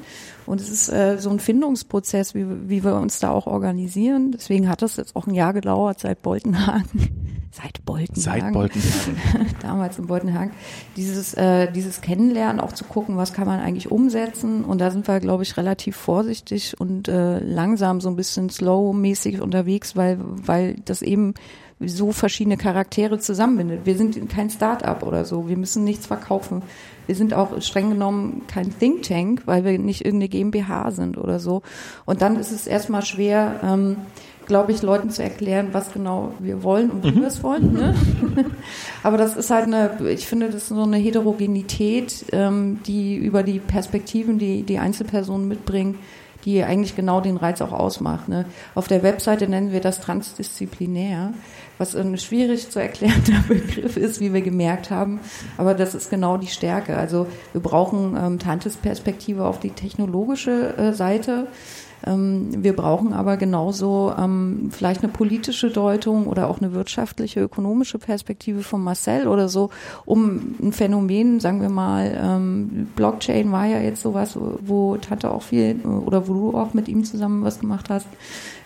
[0.45, 4.31] Und es ist äh, so ein Findungsprozess, wie, wie wir uns da auch organisieren.
[4.31, 7.10] Deswegen hat das jetzt auch ein Jahr gedauert seit Boltenhagen.
[7.51, 8.21] seit Boltenhagen.
[8.21, 9.17] Seit Boltenhagen.
[9.62, 10.51] Damals in Boltenhagen.
[10.95, 14.63] Dieses, äh, dieses Kennenlernen, auch zu gucken, was kann man eigentlich umsetzen.
[14.63, 19.41] Und da sind wir, glaube ich, relativ vorsichtig und äh, langsam so ein bisschen slow-mäßig
[19.41, 21.34] unterwegs, weil, weil das eben
[21.79, 23.86] so verschiedene Charaktere zusammenbindet.
[23.86, 25.49] Wir sind kein Start-up oder so.
[25.49, 26.62] Wir müssen nichts verkaufen.
[27.07, 31.39] Wir sind auch streng genommen kein Think Tank, weil wir nicht irgendeine GmbH sind oder
[31.39, 31.61] so.
[32.05, 33.97] Und dann ist es erstmal schwer, ähm,
[34.45, 37.21] glaube ich, Leuten zu erklären, was genau wir wollen und wie mhm.
[37.21, 37.73] wir es wollen.
[37.73, 37.95] Ne?
[39.03, 43.43] Aber das ist halt eine, ich finde, das ist so eine Heterogenität, ähm, die über
[43.43, 45.99] die Perspektiven, die die Einzelpersonen mitbringen,
[46.45, 48.29] die eigentlich genau den Reiz auch ausmacht.
[48.29, 48.45] Ne?
[48.75, 51.33] Auf der Webseite nennen wir das transdisziplinär
[51.77, 55.19] was ein schwierig zu erklärender Begriff ist, wie wir gemerkt haben.
[55.57, 56.97] Aber das ist genau die Stärke.
[56.97, 61.47] Also wir brauchen ähm, Tantes Perspektive auf die technologische äh, Seite.
[62.05, 67.97] Ähm, wir brauchen aber genauso ähm, vielleicht eine politische Deutung oder auch eine wirtschaftliche, ökonomische
[67.97, 69.69] Perspektive von Marcel oder so,
[70.05, 75.43] um ein Phänomen, sagen wir mal, ähm, Blockchain war ja jetzt sowas, wo Tante auch
[75.43, 78.07] viel oder wo du auch mit ihm zusammen was gemacht hast,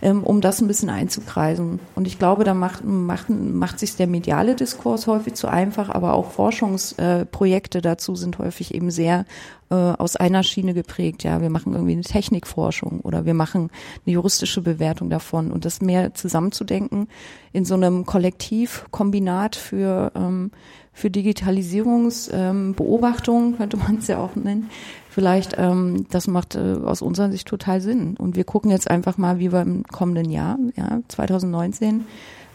[0.01, 1.79] ähm, um das ein bisschen einzukreisen.
[1.95, 6.13] Und ich glaube, da macht, macht, macht sich der mediale Diskurs häufig zu einfach, aber
[6.13, 9.25] auch Forschungsprojekte dazu sind häufig eben sehr
[9.69, 11.23] äh, aus einer Schiene geprägt.
[11.23, 13.69] Ja, wir machen irgendwie eine Technikforschung oder wir machen
[14.05, 17.07] eine juristische Bewertung davon und das mehr zusammenzudenken
[17.51, 20.51] in so einem Kollektivkombinat für ähm,
[20.93, 24.69] für Digitalisierungsbeobachtung ähm, könnte man es ja auch nennen.
[25.09, 28.15] Vielleicht, ähm, das macht äh, aus unserer Sicht total Sinn.
[28.17, 32.05] Und wir gucken jetzt einfach mal, wie wir im kommenden Jahr, ja, 2019,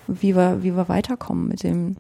[0.07, 1.97] wie wir, wie wir weiterkommen mit dem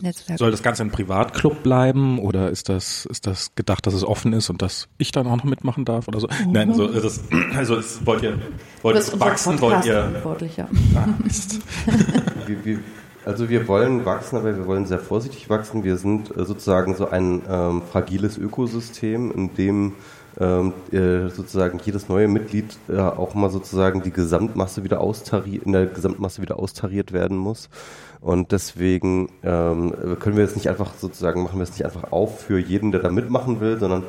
[0.00, 0.38] Netzwerk.
[0.38, 4.32] Soll das Ganze ein Privatclub bleiben oder ist das, ist das gedacht, dass es offen
[4.32, 6.28] ist und dass ich dann auch noch mitmachen darf oder so?
[6.28, 6.52] Mhm.
[6.52, 7.20] Nein, also, das,
[7.56, 8.38] also das wollt ihr,
[8.82, 10.22] wollt ihr wachsen, wollt ihr?
[10.94, 11.08] Ah,
[12.46, 12.78] wie, wie,
[13.24, 15.84] also wir wollen wachsen, aber wir wollen sehr vorsichtig wachsen.
[15.84, 19.92] Wir sind äh, sozusagen so ein ähm, fragiles Ökosystem, in dem
[20.40, 25.72] ähm, äh, sozusagen jedes neue Mitglied äh, auch mal sozusagen die Gesamtmasse wieder austariert, in
[25.72, 27.68] der Gesamtmasse wieder austariert werden muss.
[28.20, 32.40] Und deswegen ähm, können wir jetzt nicht einfach sozusagen, machen wir es nicht einfach auf
[32.40, 34.04] für jeden, der da mitmachen will, sondern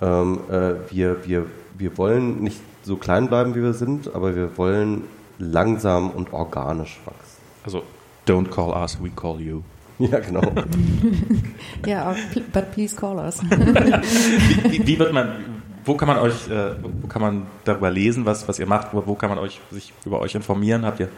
[0.00, 1.46] ähm, äh, wir, wir,
[1.76, 5.04] wir wollen nicht so klein bleiben, wie wir sind, aber wir wollen
[5.38, 7.42] langsam und organisch wachsen.
[7.64, 7.82] Also,
[8.26, 9.62] don't call us, we call you.
[9.98, 10.42] Ja, genau.
[11.86, 12.16] ja,
[12.52, 13.40] but please call us.
[14.68, 15.44] wie, wie, wird man,
[15.84, 19.06] wo kann man euch, äh, wo kann man darüber lesen, was, was ihr macht, wo,
[19.06, 20.84] wo kann man euch, sich über euch informieren?
[20.84, 21.08] Habt ihr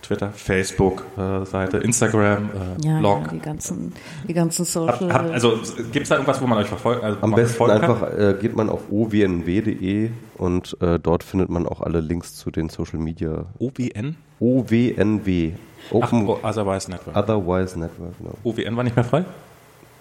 [0.00, 3.26] Twitter, Facebook, äh, Seite, Instagram, äh, ja, Blog.
[3.26, 3.92] Ja, die ganzen,
[4.26, 5.12] die ganzen Social.
[5.12, 5.58] Hab, hab, also
[5.92, 7.04] gibt es da irgendwas, wo man euch verfolgt?
[7.04, 11.82] Also, Am besten einfach äh, geht man auf ownw.de und äh, dort findet man auch
[11.82, 13.44] alle Links zu den Social Media.
[13.58, 14.16] OWN?
[14.40, 15.52] OWNW.
[15.90, 17.16] Open Ach, Otherwise Network.
[17.16, 18.34] Otherwise Network, genau.
[18.44, 19.24] OWN war nicht mehr frei?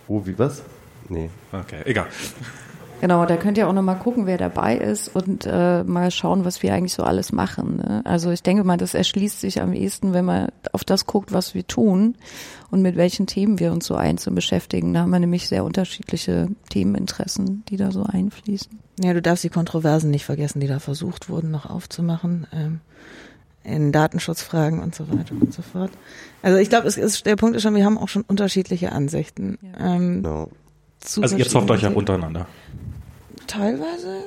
[0.07, 0.61] O wie was?
[1.09, 1.29] Nee.
[1.51, 2.07] Okay, egal.
[2.99, 6.63] Genau, da könnt ihr auch nochmal gucken, wer dabei ist und äh, mal schauen, was
[6.63, 7.77] wir eigentlich so alles machen.
[7.77, 8.01] Ne?
[8.05, 11.53] Also ich denke mal, das erschließt sich am ehesten, wenn man auf das guckt, was
[11.53, 12.15] wir tun
[12.71, 14.95] und mit welchen Themen wir uns so einzeln beschäftigen.
[14.95, 18.79] Da haben wir nämlich sehr unterschiedliche Themeninteressen, die da so einfließen.
[18.99, 22.47] Ja, du darfst die Kontroversen nicht vergessen, die da versucht wurden, noch aufzumachen.
[22.51, 22.81] Ähm
[23.67, 25.91] in Datenschutzfragen und so weiter und so fort.
[26.41, 29.59] Also ich glaube, es ist der Punkt ist schon, wir haben auch schon unterschiedliche Ansichten.
[29.61, 29.95] Ja.
[29.95, 30.49] Ähm, no.
[31.21, 32.47] Also ihr zofft euch ja untereinander.
[33.45, 34.23] Teilweise.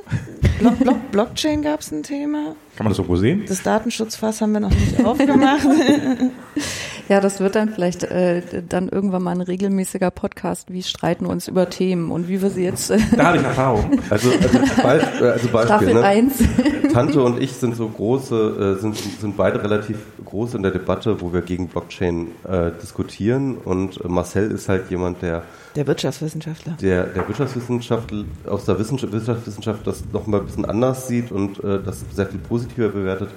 [0.60, 2.54] Block, Block, Blockchain gab es ein Thema.
[2.76, 3.44] Kann man das irgendwo sehen?
[3.46, 5.66] Das Datenschutzfass haben wir noch nicht aufgemacht.
[7.10, 10.72] Ja, das wird dann vielleicht äh, dann irgendwann mal ein regelmäßiger Podcast.
[10.72, 12.88] Wie streiten wir uns über Themen und wie wir sie jetzt.
[12.92, 13.98] Äh, Da habe ich Erfahrung.
[14.10, 16.04] Also, also, Beispiel, also Beispiel Staffel ne?
[16.04, 16.34] 1.
[16.92, 21.20] Tante und ich sind so große, äh, sind, sind beide relativ groß in der Debatte,
[21.20, 23.56] wo wir gegen Blockchain äh, diskutieren.
[23.56, 25.42] Und äh, Marcel ist halt jemand, der
[25.74, 26.76] Der Wirtschaftswissenschaftler.
[26.80, 28.14] der, der Wirtschaftswissenschaft
[28.46, 32.26] aus der Wissenschaft, Wirtschaftswissenschaft das noch mal ein bisschen anders sieht und äh, das sehr
[32.26, 33.30] viel positiver bewertet.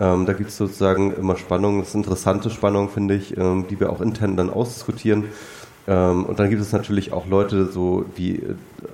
[0.00, 3.80] Ähm, da gibt es sozusagen immer Spannungen, das ist interessante Spannungen, finde ich, ähm, die
[3.80, 5.24] wir auch intern dann ausdiskutieren.
[5.88, 8.42] Ähm, und dann gibt es natürlich auch Leute, so wie,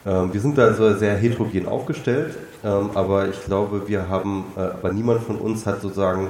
[0.06, 4.60] Ähm, wir sind da so sehr heterogen aufgestellt, ähm, aber ich glaube, wir haben, äh,
[4.60, 6.28] aber niemand von uns hat sozusagen,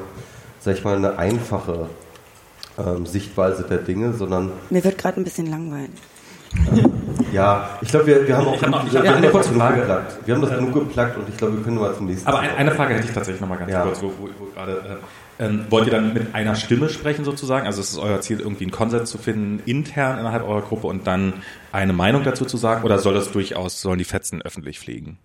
[0.59, 1.89] sag ich mal, eine einfache
[2.79, 5.91] ähm, Sichtweise der Dinge, sondern Mir wird gerade ein bisschen langweilig.
[7.33, 9.49] ja, ich glaube, wir, wir haben auch noch- ich wir hab haben eine das kurze
[9.51, 9.81] genug Frage.
[9.81, 10.17] geplagt.
[10.27, 12.51] Wir haben das genug geplagt und ich glaube, wir können mal zum nächsten Aber ein,
[12.57, 13.83] eine Frage hätte ich tatsächlich noch mal ganz Ja.
[13.83, 14.73] kurz, wo, wo, wo gerade.
[14.73, 14.97] Äh,
[15.39, 17.67] ähm, wollt ihr dann mit einer Stimme sprechen sozusagen?
[17.67, 21.07] Also ist es euer Ziel, irgendwie einen Konsens zu finden intern innerhalb eurer Gruppe und
[21.07, 21.35] dann
[21.73, 22.85] eine Meinung dazu zu sagen?
[22.85, 25.19] Oder soll das durchaus, sollen die Fetzen öffentlich fliegen?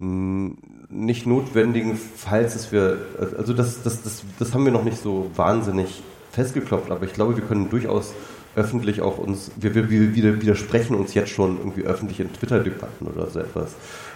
[0.00, 2.98] nicht notwendigen, falls es wir,
[3.38, 7.36] also das, das, das, das haben wir noch nicht so wahnsinnig festgeklopft, aber ich glaube,
[7.36, 8.12] wir können durchaus
[8.56, 13.06] öffentlich auch uns, wir, wir, wir wir widersprechen uns jetzt schon irgendwie öffentlich in Twitter-Debatten
[13.06, 13.74] oder so etwas.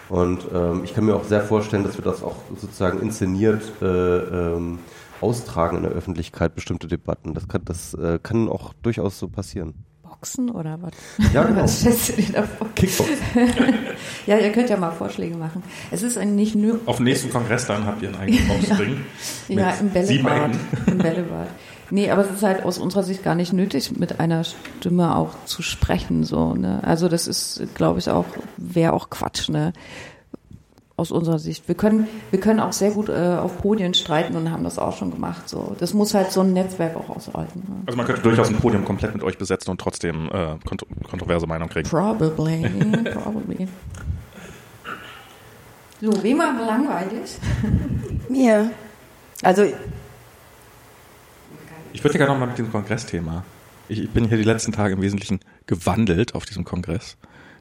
[0.09, 3.87] Und ähm, ich kann mir auch sehr vorstellen, dass wir das auch sozusagen inszeniert äh,
[3.87, 4.79] ähm,
[5.21, 7.35] austragen in der Öffentlichkeit, bestimmte Debatten.
[7.35, 9.75] Das kann, das äh, kann auch durchaus so passieren.
[10.03, 10.93] Boxen oder was?
[11.33, 11.63] Ja, genau.
[11.65, 12.69] Was stellst du dir da vor?
[12.75, 13.11] Kickbox.
[14.27, 15.63] Ja, ihr könnt ja mal Vorschläge machen.
[15.91, 19.05] Es ist ein nicht nur Auf dem nächsten Kongress dann habt ihr einen eigenen Boxring.
[19.49, 20.51] Ja, im sieben Bällebad.
[20.51, 20.59] Ecken.
[20.87, 21.49] Im Bällebad.
[21.91, 25.31] Nee, aber es ist halt aus unserer Sicht gar nicht nötig, mit einer Stimme auch
[25.47, 26.83] zu sprechen, so, ne.
[26.85, 28.27] Also das ist, glaube ich, auch,
[28.59, 29.73] wäre auch Quatsch, ne.
[30.99, 31.69] Aus unserer Sicht.
[31.69, 34.97] Wir können, wir können auch sehr gut äh, auf Podien streiten und haben das auch
[34.97, 35.77] schon gemacht, so.
[35.79, 37.61] Das muss halt so ein Netzwerk auch aushalten.
[37.69, 37.77] Ne?
[37.87, 41.47] Also man könnte durchaus ein Podium komplett mit euch besetzen und trotzdem äh, kont kontroverse
[41.47, 41.89] Meinung kriegen.
[41.89, 42.69] Probably,
[43.15, 43.69] probably.
[46.01, 47.39] So, wem war langweilig?
[48.29, 48.73] Mir.
[49.45, 49.67] Also,
[51.93, 53.45] Ich würde gerne noch mal mit diesem Kongressthema.
[53.89, 57.17] Ich, ich bin hier die letzten Tage im Wesentlichen gewandelt auf diesem Kongress.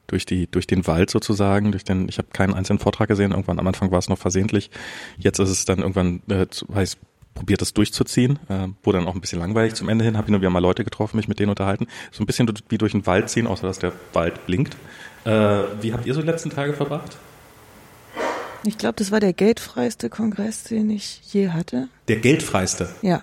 [0.08, 3.60] Durch, die, durch den Wald sozusagen, durch den, ich habe keinen einzelnen Vortrag gesehen, irgendwann
[3.60, 4.72] am Anfang war es noch versehentlich.
[5.18, 6.98] Jetzt ist es dann irgendwann, äh, zu- heißt,
[7.36, 10.32] probiert es durchzuziehen, äh, wurde dann auch ein bisschen langweilig zum Ende hin, habe ich
[10.32, 11.88] nur wieder mal Leute getroffen, mich mit denen unterhalten.
[12.12, 14.76] So ein bisschen wie durch den Wald ziehen, außer dass der Wald blinkt.
[15.26, 15.30] Äh,
[15.82, 17.18] wie habt ihr so die letzten Tage verbracht?
[18.64, 21.90] Ich glaube, das war der geldfreiste Kongress, den ich je hatte.
[22.08, 22.90] Der geldfreiste.
[23.02, 23.22] Ja.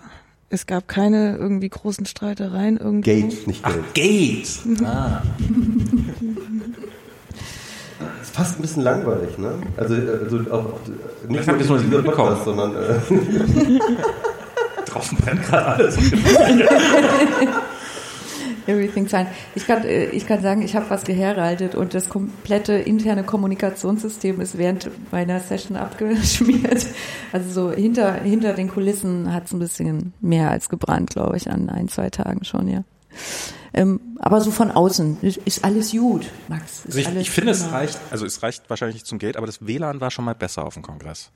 [0.55, 3.11] Es gab keine irgendwie großen Streitereien irgendwo.
[3.11, 3.95] Gate, nicht Geld.
[3.95, 4.85] Gate!
[4.85, 5.21] Ah.
[8.23, 9.55] Ist fast ein bisschen langweilig, ne?
[9.77, 10.81] Also, also auch, auch
[11.29, 12.03] nicht ihr so dieser.
[12.03, 13.01] Podcast, sondern äh,
[14.87, 15.97] Draußen brennt gerade alles.
[18.67, 19.27] Everything's fine.
[19.55, 24.41] Ich kann, äh, ich kann sagen, ich habe was geheraldet und das komplette interne Kommunikationssystem
[24.41, 26.87] ist während meiner Session abgeschmiert.
[27.33, 31.69] Also so hinter, hinter den Kulissen hat's ein bisschen mehr als gebrannt, glaube ich, an
[31.69, 32.85] ein, zwei Tagen schon, ja.
[33.73, 36.85] Ähm, aber so von außen ist, alles gut, Max.
[36.85, 39.47] Ist Also ich, ich finde, es reicht, also es reicht wahrscheinlich nicht zum Geld, aber
[39.47, 41.31] das WLAN war schon mal besser auf dem Kongress.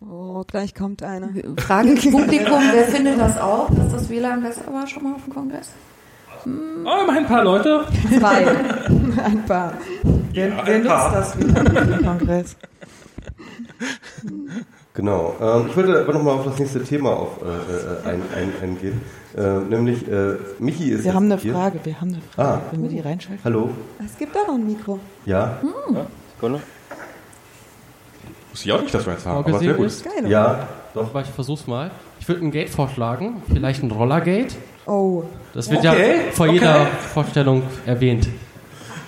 [0.00, 1.30] Oh, gleich kommt einer.
[1.56, 5.32] Frage Publikum, wer findet das auch, dass das WLAN besser war schon mal auf dem
[5.32, 5.70] Kongress?
[6.44, 7.84] Oh, immerhin ein paar Leute.
[8.18, 8.46] Zwei.
[9.24, 9.72] Ein paar.
[10.32, 11.12] Wer, Ja, wer ein nutzt paar.
[11.12, 12.56] das wieder im Kongress?
[14.94, 15.34] Genau.
[15.40, 19.00] Ähm, ich wollte aber nochmal auf das nächste Thema auf, äh, äh, ein, ein, eingehen.
[19.36, 21.52] Äh, nämlich, äh, Michi ist Wir haben eine hier.
[21.52, 22.48] Frage, wir haben eine Frage.
[22.48, 22.60] Ah.
[22.70, 23.44] Wenn wir die reinschalten?
[23.44, 23.70] Hallo?
[24.04, 24.98] Es gibt da noch ein Mikro.
[25.26, 25.58] Ja?
[26.34, 26.60] Sekunde.
[28.50, 29.86] Wusste ich auch nicht, dass wir jetzt haben, aber sehr gut.
[29.86, 30.04] ist.
[30.04, 30.14] Geil.
[30.20, 30.28] oder?
[30.28, 30.68] Ja?
[30.94, 31.08] Doch.
[31.10, 31.90] Aber ich versuch's mal.
[32.20, 34.54] Ich würde ein Gate vorschlagen, vielleicht ein Rollergate.
[34.86, 35.22] Oh.
[35.54, 38.28] Das wird Okay, ja vor jeder Vorstellung erwähnt.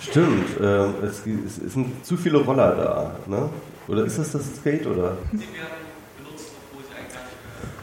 [0.01, 0.47] Stimmt.
[0.61, 3.11] Ähm, es, es, es sind zu viele Roller da.
[3.27, 3.49] Ne?
[3.88, 4.87] Oder ist das das Skate?
[4.87, 5.16] Oder?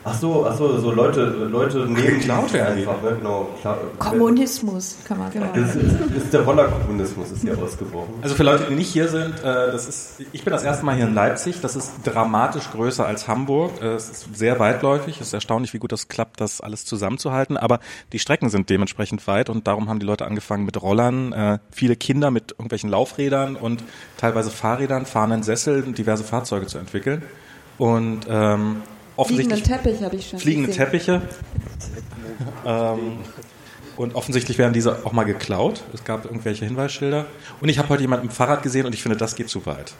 [0.09, 3.17] Ach so, ach so, so Leute, Leute nehmen geklaut werden einfach, ne?
[3.17, 3.49] genau.
[3.59, 5.47] Klar, Kommunismus kann man genau.
[5.53, 8.13] Das ist, das ist der Rollerkommunismus ist hier ausgebrochen.
[8.21, 10.95] Also für Leute, die nicht hier sind, äh, das ist, ich bin das erste Mal
[10.95, 11.59] hier in Leipzig.
[11.61, 13.81] Das ist dramatisch größer als Hamburg.
[13.81, 15.19] Äh, Es ist sehr weitläufig.
[15.19, 17.57] Es ist erstaunlich, wie gut das klappt, das alles zusammenzuhalten.
[17.57, 17.79] Aber
[18.13, 21.33] die Strecken sind dementsprechend weit und darum haben die Leute angefangen mit Rollern.
[21.33, 23.83] Äh, viele Kinder mit irgendwelchen Laufrädern und
[24.15, 27.23] teilweise Fahrrädern, fahrenden Sesseln, diverse Fahrzeuge zu entwickeln.
[27.77, 28.77] Und ähm,
[29.25, 30.85] Fliegenden offensichtlich Teppich habe ich schon fliegende gesehen.
[30.85, 31.21] Teppiche.
[32.65, 33.17] ähm,
[33.95, 35.83] und offensichtlich werden diese auch mal geklaut.
[35.93, 37.25] Es gab irgendwelche Hinweisschilder.
[37.61, 39.65] Und ich habe heute jemanden mit dem Fahrrad gesehen und ich finde, das geht zu
[39.65, 39.93] weit.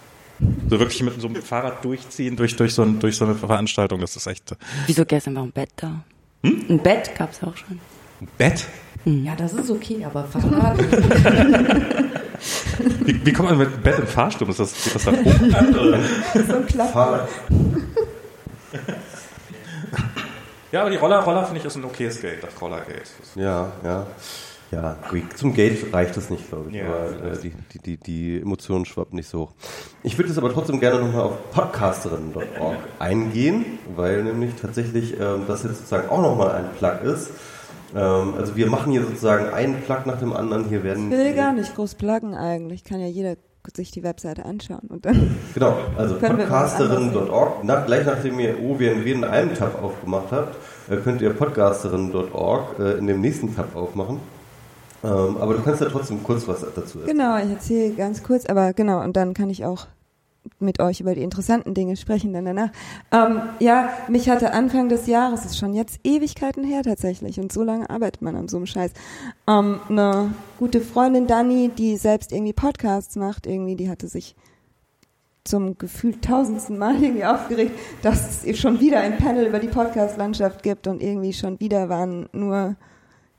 [0.69, 3.99] So wirklich mit so einem Fahrrad durchziehen durch, durch, so, ein, durch so eine Veranstaltung,
[3.99, 4.56] das ist echt.
[4.86, 6.03] Wieso gestern war ein Bett da?
[6.43, 7.80] Ein Bett gab's auch schon.
[8.21, 8.67] Ein Bett?
[9.06, 10.77] Ja, das ist okay, aber Fahrrad.
[12.99, 14.49] Wie, wie kommt man mit einem Bett im Fahrstuhl?
[14.49, 15.75] Ist das, geht das da oben an?
[15.80, 15.99] Oder?
[16.47, 16.91] So ein Klapp.
[16.91, 17.30] Fahrrad.
[20.71, 23.03] Ja, aber die Roller, Roller finde ich ist ein okayes Geld, das Rollergate.
[23.36, 24.05] Ja, ja.
[24.69, 24.97] Ja,
[25.36, 26.75] zum Gate reicht es nicht, glaube ich.
[26.75, 29.51] Ja, aber äh, die, die, die, die Emotionen schwappen nicht so hoch.
[30.03, 35.63] Ich würde jetzt aber trotzdem gerne nochmal auf podcasterinnen.org eingehen, weil nämlich tatsächlich ähm, das
[35.63, 37.31] jetzt sozusagen auch nochmal ein Plug ist.
[37.95, 40.67] Ähm, also wir machen hier sozusagen einen Plug nach dem anderen.
[40.67, 42.83] Hier werden Ich will gar nicht groß pluggen eigentlich.
[42.83, 43.38] Kann ja jeder
[43.75, 45.36] sich die Webseite anschauen und dann.
[45.53, 47.63] Genau, also podcasterinnen.org.
[47.63, 50.56] Nach, gleich nachdem ihr OWNW in einem Tab aufgemacht habt,
[50.89, 54.19] äh, könnt ihr podcasterinnen.org äh, in dem nächsten Tab aufmachen.
[55.03, 57.06] Ähm, aber du kannst ja trotzdem kurz was dazu erzählen.
[57.06, 59.88] Genau, ich erzähle ganz kurz, aber genau, und dann kann ich auch
[60.60, 62.69] mit euch über die interessanten Dinge sprechen dann danach.
[63.12, 67.63] Ähm, ja, mich hatte Anfang des Jahres, ist schon jetzt Ewigkeiten her tatsächlich, und so
[67.63, 68.91] lange arbeitet man an so einem Scheiß,
[69.47, 74.36] ähm, eine gute Freundin Dani, die selbst irgendwie Podcasts macht, irgendwie, die hatte sich
[75.47, 80.62] zum gefühlt tausendsten Mal irgendwie aufgeregt, dass es schon wieder ein Panel über die Podcast-Landschaft
[80.62, 82.75] gibt und irgendwie schon wieder waren nur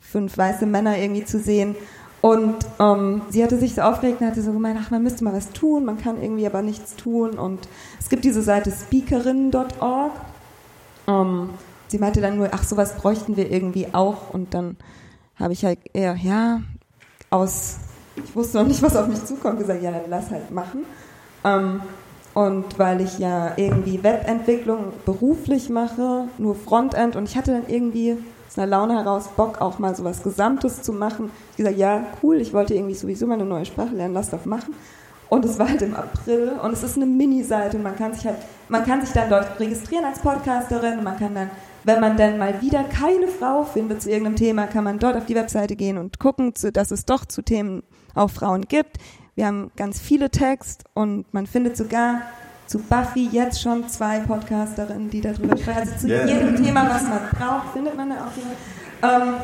[0.00, 1.76] fünf weiße Männer irgendwie zu sehen.
[2.20, 5.32] Und ähm, sie hatte sich so aufgeregt und hatte so gemeint, ach, man müsste mal
[5.32, 7.38] was tun, man kann irgendwie aber nichts tun.
[7.38, 7.68] Und
[8.00, 10.12] es gibt diese Seite speakerinnen.org.
[11.06, 11.50] Ähm,
[11.86, 14.32] sie meinte dann nur, ach, sowas bräuchten wir irgendwie auch.
[14.32, 14.76] Und dann
[15.36, 16.62] habe ich halt eher, ja,
[17.30, 17.76] aus,
[18.16, 20.84] ich wusste noch nicht, was auf mich zukommt, gesagt, ja, dann lass halt machen.
[21.44, 21.80] Ähm,
[22.34, 28.16] und weil ich ja irgendwie Webentwicklung beruflich mache, nur Frontend, und ich hatte dann irgendwie
[28.48, 31.30] aus einer Laune heraus Bock, auch mal so was Gesamtes zu machen.
[31.52, 34.44] Ich gesagt, ja, cool, ich wollte irgendwie sowieso mal eine neue Sprache lernen, lass doch
[34.46, 34.74] machen.
[35.28, 38.24] Und es war halt im April und es ist eine Mini-Seite und man kann sich
[38.24, 38.38] halt,
[38.70, 41.50] man kann sich dann dort registrieren als Podcasterin und man kann dann,
[41.84, 45.26] wenn man dann mal wieder keine Frau findet zu irgendeinem Thema, kann man dort auf
[45.26, 47.82] die Webseite gehen und gucken, dass es doch zu Themen
[48.14, 48.96] auch Frauen gibt.
[49.34, 52.22] Wir haben ganz viele Tags und man findet sogar
[52.68, 55.80] zu Buffy jetzt schon zwei Podcasterinnen, die darüber sprechen.
[55.80, 56.26] Also zu Yeah.
[56.26, 59.32] jedem Thema, was man braucht, findet man da auch jemanden.
[59.32, 59.40] Ähm,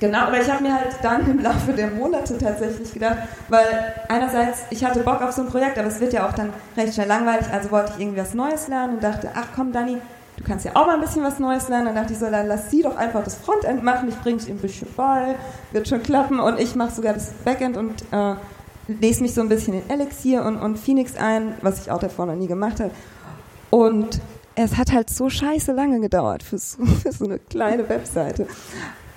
[0.00, 3.18] Genau, aber ich habe mir halt dann im Laufe der Monate tatsächlich gedacht,
[3.50, 3.66] weil
[4.08, 6.94] einerseits, ich hatte Bock auf so ein Projekt, aber es wird ja auch dann recht
[6.94, 9.98] schnell langweilig, also wollte ich irgendwie was Neues lernen und dachte, ach komm Dani,
[10.38, 11.84] du kannst ja auch mal ein bisschen was Neues lernen.
[11.84, 14.54] Dann dachte ich so, dann lass sie doch einfach das Frontend machen, ich bringe ihr
[14.54, 15.34] ein bisschen bei,
[15.72, 18.36] wird schon klappen und ich mache sogar das Backend und äh,
[19.00, 22.26] lese mich so ein bisschen in Elixir und, und Phoenix ein, was ich auch davor
[22.26, 22.92] noch nie gemacht habe.
[23.70, 24.20] Und
[24.54, 28.46] es hat halt so scheiße lange gedauert für so, für so eine kleine Webseite.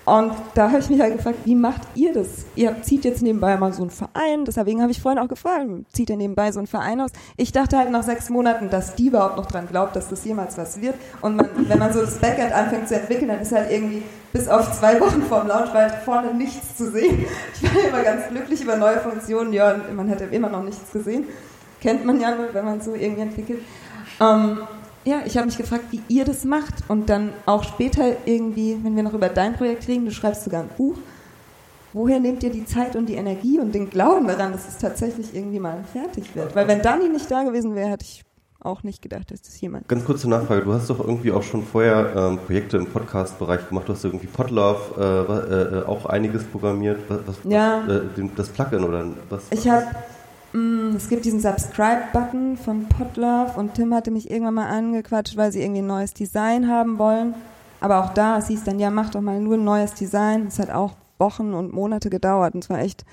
[0.05, 2.45] Und da habe ich mich halt gefragt, wie macht ihr das?
[2.55, 6.09] Ihr zieht jetzt nebenbei mal so einen Verein, deswegen habe ich vorhin auch gefragt, zieht
[6.09, 7.11] ihr nebenbei so einen Verein aus?
[7.37, 10.57] Ich dachte halt nach sechs Monaten, dass die überhaupt noch dran glaubt, dass das jemals
[10.57, 10.95] was wird.
[11.21, 14.47] Und man, wenn man so das Backend anfängt zu entwickeln, dann ist halt irgendwie bis
[14.47, 17.25] auf zwei Wochen vorm Launch weit vorne nichts zu sehen.
[17.53, 21.25] Ich war immer ganz glücklich über neue Funktionen, ja, man hätte immer noch nichts gesehen.
[21.79, 23.59] Kennt man ja nur, wenn man so irgendwie entwickelt.
[24.19, 24.57] Ähm,
[25.05, 28.95] ja, ich habe mich gefragt, wie ihr das macht und dann auch später irgendwie, wenn
[28.95, 30.95] wir noch über dein Projekt reden, du schreibst sogar ein Buch,
[31.91, 35.35] woher nehmt ihr die Zeit und die Energie und den Glauben daran, dass es tatsächlich
[35.35, 36.55] irgendwie mal fertig wird?
[36.55, 38.23] Weil wenn Dani nicht da gewesen wäre, hätte ich
[38.65, 39.87] auch nicht gedacht, dass das jemand...
[39.87, 40.63] Ganz kurze Nachfrage.
[40.63, 43.87] Du hast doch irgendwie auch schon vorher ähm, Projekte im Podcast-Bereich gemacht.
[43.87, 46.99] Du hast irgendwie Podlove äh, äh, äh, auch einiges programmiert.
[47.09, 47.83] Was, was, Ja.
[47.85, 49.43] was, äh, das Plugin oder was?
[49.51, 49.85] Ich habe,
[50.95, 55.61] es gibt diesen Subscribe-Button von Podlove und Tim hatte mich irgendwann mal angequatscht, weil sie
[55.61, 57.33] irgendwie ein neues Design haben wollen.
[57.81, 60.47] Aber auch da, es hieß dann, ja, mach doch mal nur ein neues Design.
[60.47, 63.03] Es hat auch Wochen und Monate gedauert und es war echt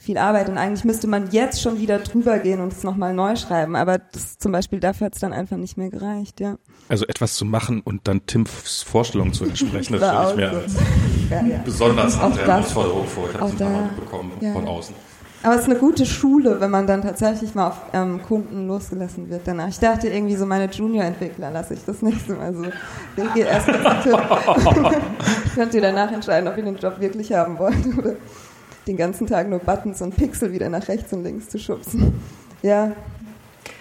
[0.00, 0.48] viel Arbeit.
[0.48, 3.74] Und eigentlich müsste man jetzt schon wieder drüber gehen und es nochmal neu schreiben.
[3.76, 6.56] Aber das zum Beispiel dafür hat es dann einfach nicht mehr gereicht, ja.
[6.88, 10.68] Also etwas zu machen und dann Tims Vorstellung zu entsprechen, das War stelle ich mir
[10.70, 10.78] so.
[10.78, 11.60] als Ja, ja.
[11.64, 12.46] besonders Auch harte das.
[12.46, 13.28] Herausforderung vor.
[13.30, 13.64] Ich habe.
[13.64, 14.52] Mal bekommen Ja.
[14.52, 14.94] von außen.
[15.40, 19.30] Aber es ist eine gute Schule, wenn man dann tatsächlich mal auf ähm, Kunden losgelassen
[19.30, 19.68] wird danach.
[19.68, 22.64] Ich dachte irgendwie so, meine Junior-Entwickler lasse ich das nächste Mal so.
[22.64, 23.68] Ich gehe erst
[25.54, 28.14] Könnt ihr danach entscheiden, ob ihr den Job wirklich haben wollt oder
[28.88, 32.14] den ganzen Tag nur Buttons und Pixel wieder nach rechts und links zu schubsen.
[32.60, 32.90] Ja.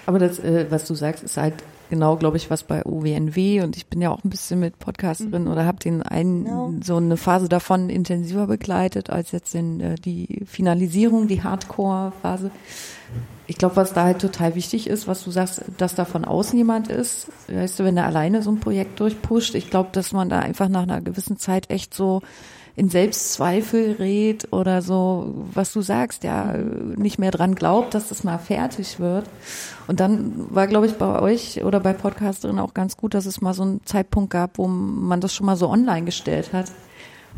[0.05, 1.55] Aber das, äh, was du sagst, ist halt
[1.89, 5.21] genau, glaube ich, was bei OWNW und ich bin ja auch ein bisschen mit Podcast
[5.31, 5.51] drin mhm.
[5.51, 6.73] oder habe den einen genau.
[6.83, 12.51] so eine Phase davon intensiver begleitet als jetzt in, äh, die Finalisierung, die Hardcore-Phase.
[13.47, 16.57] Ich glaube, was da halt total wichtig ist, was du sagst, dass da von außen
[16.57, 20.29] jemand ist, weißt du, wenn er alleine so ein Projekt durchpusht, ich glaube, dass man
[20.29, 22.21] da einfach nach einer gewissen Zeit echt so
[22.77, 28.23] in Selbstzweifel rät oder so, was du sagst, ja, nicht mehr dran glaubt, dass das
[28.23, 29.25] mal fertig wird.
[29.87, 33.41] Und dann war, glaube ich, bei euch oder bei Podcasterin auch ganz gut, dass es
[33.41, 36.67] mal so einen Zeitpunkt gab, wo man das schon mal so online gestellt hat.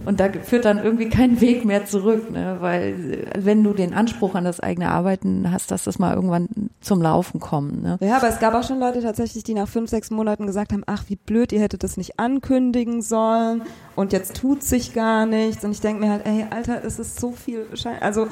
[0.05, 2.57] Und da führt dann irgendwie kein Weg mehr zurück, ne?
[2.59, 6.47] weil äh, wenn du den Anspruch an das eigene Arbeiten hast, dass das mal irgendwann
[6.81, 7.83] zum Laufen kommt.
[7.83, 7.97] Ne?
[8.01, 10.83] Ja, aber es gab auch schon Leute tatsächlich, die nach fünf, sechs Monaten gesagt haben,
[10.85, 13.63] ach wie blöd, ihr hättet das nicht ankündigen sollen
[13.95, 15.63] und jetzt tut sich gar nichts.
[15.65, 18.01] Und ich denke mir halt, ey, Alter, es ist so viel Schein.
[18.01, 18.27] Also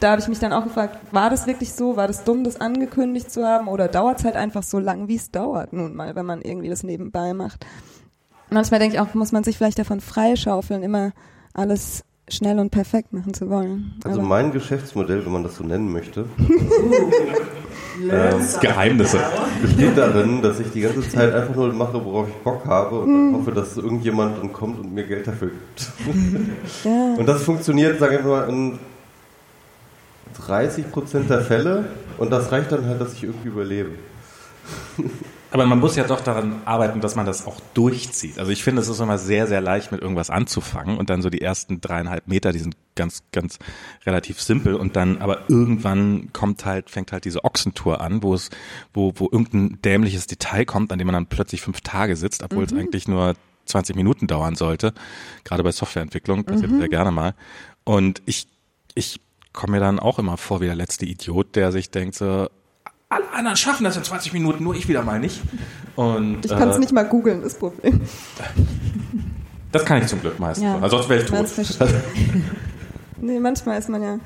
[0.00, 1.96] da habe ich mich dann auch gefragt, war das wirklich so?
[1.96, 3.68] War das dumm, das angekündigt zu haben?
[3.68, 6.68] Oder dauert es halt einfach so lang, wie es dauert nun mal, wenn man irgendwie
[6.68, 7.64] das nebenbei macht?
[8.54, 11.12] Manchmal denke ich auch, muss man sich vielleicht davon freischaufeln, immer
[11.52, 13.94] alles schnell und perfekt machen zu wollen.
[14.04, 16.24] Also Aber mein Geschäftsmodell, wenn man das so nennen möchte,
[18.00, 19.18] ähm, Geheimnisse,
[19.60, 23.12] besteht darin, dass ich die ganze Zeit einfach nur mache, worauf ich Bock habe und
[23.12, 25.92] dann hoffe, dass irgendjemand dann kommt und mir Geld dafür gibt.
[26.84, 27.14] ja.
[27.18, 28.78] Und das funktioniert, sage ich mal, in
[30.46, 31.84] 30 Prozent der Fälle
[32.16, 33.90] und das reicht dann halt, dass ich irgendwie überlebe.
[35.54, 38.40] Aber man muss ja doch daran arbeiten, dass man das auch durchzieht.
[38.40, 41.30] Also ich finde, es ist immer sehr, sehr leicht, mit irgendwas anzufangen und dann so
[41.30, 43.60] die ersten dreieinhalb Meter, die sind ganz, ganz
[44.04, 48.50] relativ simpel und dann, aber irgendwann kommt halt, fängt halt diese Ochsentour an, wo es,
[48.92, 52.62] wo, wo irgendein dämliches Detail kommt, an dem man dann plötzlich fünf Tage sitzt, obwohl
[52.62, 52.64] mhm.
[52.64, 53.34] es eigentlich nur
[53.66, 54.92] 20 Minuten dauern sollte.
[55.44, 56.80] Gerade bei Softwareentwicklung passiert mhm.
[56.80, 57.34] sehr gerne mal.
[57.84, 58.48] Und ich,
[58.96, 59.20] ich
[59.52, 62.48] komme mir dann auch immer vor wie der letzte Idiot, der sich denkt so,
[63.14, 65.40] alle anderen schaffen das in 20 Minuten, nur ich wieder mal nicht.
[65.96, 68.00] Und, ich kann es äh, nicht mal googeln, das Problem.
[69.72, 70.64] Das kann ich zum Glück meistens.
[70.64, 71.46] Ja, also sonst wäre ich tot.
[73.20, 74.18] nee, manchmal ist man ja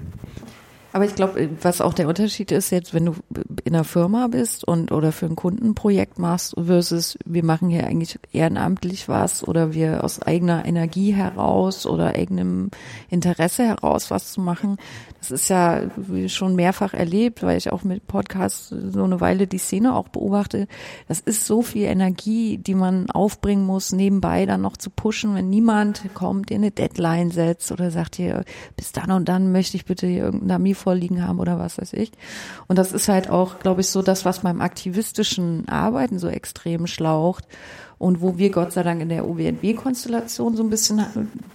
[0.98, 3.14] aber ich glaube, was auch der Unterschied ist jetzt, wenn du
[3.62, 8.18] in einer Firma bist und oder für ein Kundenprojekt machst versus wir machen hier eigentlich
[8.32, 12.72] ehrenamtlich was oder wir aus eigener Energie heraus oder eigenem
[13.10, 14.76] Interesse heraus was zu machen.
[15.20, 15.82] Das ist ja
[16.26, 20.66] schon mehrfach erlebt, weil ich auch mit Podcasts so eine Weile die Szene auch beobachte.
[21.06, 25.48] Das ist so viel Energie, die man aufbringen muss, nebenbei dann noch zu pushen, wenn
[25.48, 28.44] niemand kommt, dir eine Deadline setzt oder sagt hier,
[28.76, 31.92] bis dann und dann möchte ich bitte hier irgendein Dummy vorliegen haben oder was weiß
[31.92, 32.12] ich.
[32.66, 36.86] Und das ist halt auch, glaube ich, so das, was beim aktivistischen Arbeiten so extrem
[36.86, 37.44] schlaucht
[37.98, 41.04] und wo wir Gott sei Dank in der OWNW-Konstellation so ein bisschen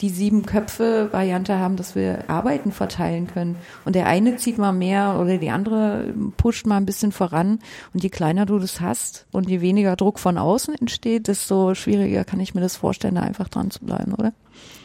[0.02, 3.56] die sieben Köpfe-Variante haben, dass wir Arbeiten verteilen können.
[3.86, 7.58] Und der eine zieht mal mehr oder die andere pusht mal ein bisschen voran.
[7.96, 12.24] Und je kleiner du das hast und je weniger Druck von außen entsteht, desto schwieriger
[12.24, 14.32] kann ich mir das vorstellen, da einfach dran zu bleiben, oder?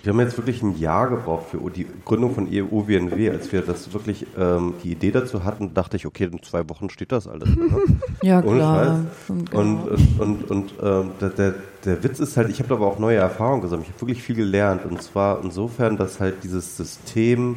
[0.02, 3.30] Wir haben jetzt wirklich ein Jahr gebraucht für die Gründung von OWNW.
[3.30, 6.88] Als wir das wirklich ähm, die Idee dazu hatten, dachte ich, okay, in zwei Wochen
[6.88, 7.48] steht das alles.
[7.48, 7.68] Ne?
[8.22, 9.04] ja, klar.
[9.28, 12.86] Und, und, und, und, und ähm, der, der, der Witz ist halt, ich habe aber
[12.86, 13.88] auch neue Erfahrungen gesammelt.
[13.88, 14.84] Ich habe wirklich viel gelernt.
[14.84, 17.56] Und zwar insofern, dass halt dieses System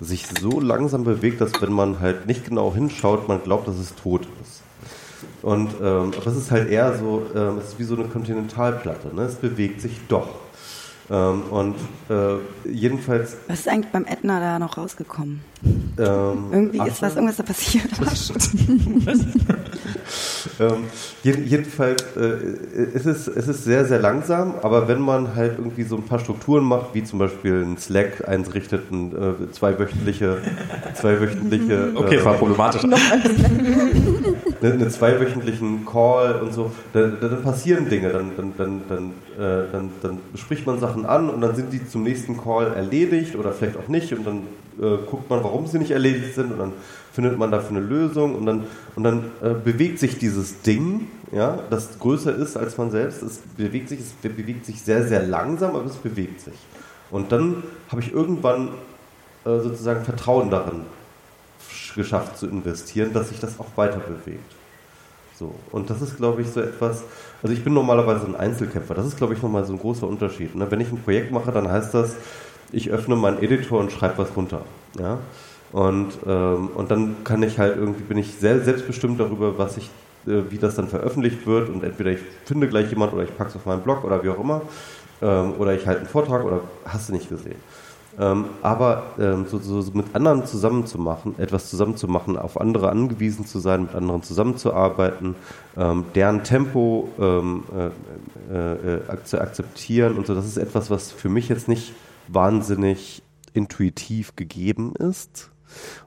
[0.00, 3.94] sich so langsam bewegt, dass wenn man halt nicht genau hinschaut, man glaubt, dass es
[3.96, 4.62] tot ist.
[5.42, 9.14] Und ähm, das ist halt eher so, ähm, es ist wie so eine Kontinentalplatte.
[9.14, 9.22] Ne?
[9.22, 10.28] Es bewegt sich doch.
[11.10, 11.76] Ähm, und
[12.08, 12.36] äh,
[12.70, 13.36] jedenfalls.
[13.48, 15.40] Was ist eigentlich beim Ätna da noch rausgekommen?
[15.62, 17.84] Ähm, Irgendwie ist was irgendwas da passiert.
[20.60, 20.84] ähm,
[21.22, 25.96] jedenfalls äh, ist es, es ist sehr, sehr langsam, aber wenn man halt irgendwie so
[25.96, 30.38] ein paar Strukturen macht, wie zum Beispiel ein Slack einrichtet, ein, äh, zweiwöchentliche,
[30.94, 31.92] zweiwöchentliche.
[31.94, 32.82] okay, war problematisch.
[34.62, 39.66] eine, eine zweiwöchentlichen Call und so, dann, dann passieren Dinge, dann, dann, dann, dann, äh,
[39.70, 43.52] dann, dann bespricht man Sachen an und dann sind die zum nächsten Call erledigt oder
[43.52, 44.42] vielleicht auch nicht und dann
[44.80, 46.72] äh, guckt man, warum sie nicht erledigt sind und dann
[47.12, 51.58] findet man dafür eine Lösung und dann, und dann äh, bewegt sich dieses Ding, ja,
[51.70, 55.74] das größer ist als man selbst, es bewegt sich, es bewegt sich sehr, sehr langsam,
[55.74, 56.54] aber es bewegt sich.
[57.10, 58.68] Und dann habe ich irgendwann
[59.44, 60.82] äh, sozusagen Vertrauen darin
[61.96, 64.54] geschafft zu investieren, dass sich das auch weiter bewegt.
[65.36, 65.54] So.
[65.72, 67.02] Und das ist, glaube ich, so etwas,
[67.42, 70.54] also ich bin normalerweise ein Einzelkämpfer, das ist, glaube ich, nochmal so ein großer Unterschied.
[70.54, 70.70] Ne?
[70.70, 72.14] Wenn ich ein Projekt mache, dann heißt das,
[72.72, 74.62] ich öffne meinen Editor und schreibe was runter.
[74.98, 75.18] Ja?
[75.72, 79.90] Und, ähm, und dann kann ich halt irgendwie, bin ich sehr selbstbestimmt darüber, was ich,
[80.26, 81.68] äh, wie das dann veröffentlicht wird.
[81.68, 84.30] Und entweder ich finde gleich jemand oder ich packe es auf meinen Blog oder wie
[84.30, 84.62] auch immer.
[85.22, 87.56] Ähm, oder ich halte einen Vortrag oder hast du nicht gesehen.
[88.18, 93.60] Ähm, aber ähm, so, so, so mit anderen zusammenzumachen, etwas zusammenzumachen, auf andere angewiesen zu
[93.60, 95.36] sein, mit anderen zusammenzuarbeiten,
[95.76, 97.62] ähm, deren Tempo ähm,
[98.50, 101.94] äh, äh, äh, zu akzeptieren und so, das ist etwas, was für mich jetzt nicht
[102.32, 103.22] wahnsinnig
[103.52, 105.50] intuitiv gegeben ist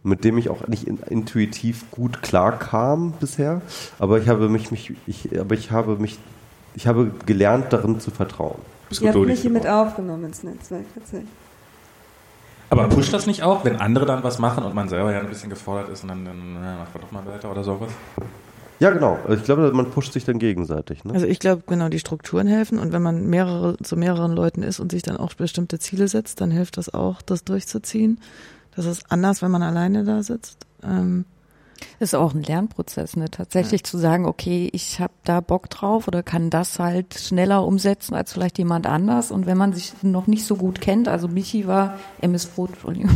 [0.04, 3.62] und mit dem ich auch nicht in, intuitiv gut klarkam bisher.
[4.00, 6.20] Aber ich habe mich, mich ich, aber ich habe mich,
[6.76, 8.60] ich habe gelernt, darin zu vertrauen.
[9.02, 11.30] Ihr habt mich hier mit aufgenommen ins Netzwerk, tatsächlich.
[12.70, 15.30] Aber pusht das nicht auch, wenn andere dann was machen und man selber ja ein
[15.30, 17.92] bisschen gefordert ist und dann, dann na, macht man doch mal weiter oder sowas?
[18.80, 19.20] Ja, genau.
[19.30, 21.04] Ich glaube, man pusht sich dann gegenseitig.
[21.06, 21.14] Ne?
[21.14, 24.80] Also ich glaube, genau, die Strukturen helfen und wenn man mehrere zu mehreren Leuten ist
[24.80, 28.20] und sich dann auch bestimmte Ziele setzt, dann hilft das auch, das durchzuziehen.
[28.76, 30.66] Das ist anders, wenn man alleine da sitzt.
[30.84, 31.26] Ähm,
[32.00, 33.30] ist auch ein Lernprozess, ne?
[33.30, 33.86] Tatsächlich ja.
[33.86, 38.34] zu sagen, okay, ich habe da Bock drauf oder kann das halt schneller umsetzen als
[38.34, 39.32] vielleicht jemand anders.
[39.32, 43.12] Und wenn man sich noch nicht so gut kennt, also Michi war MS Brot, Entschuldigung,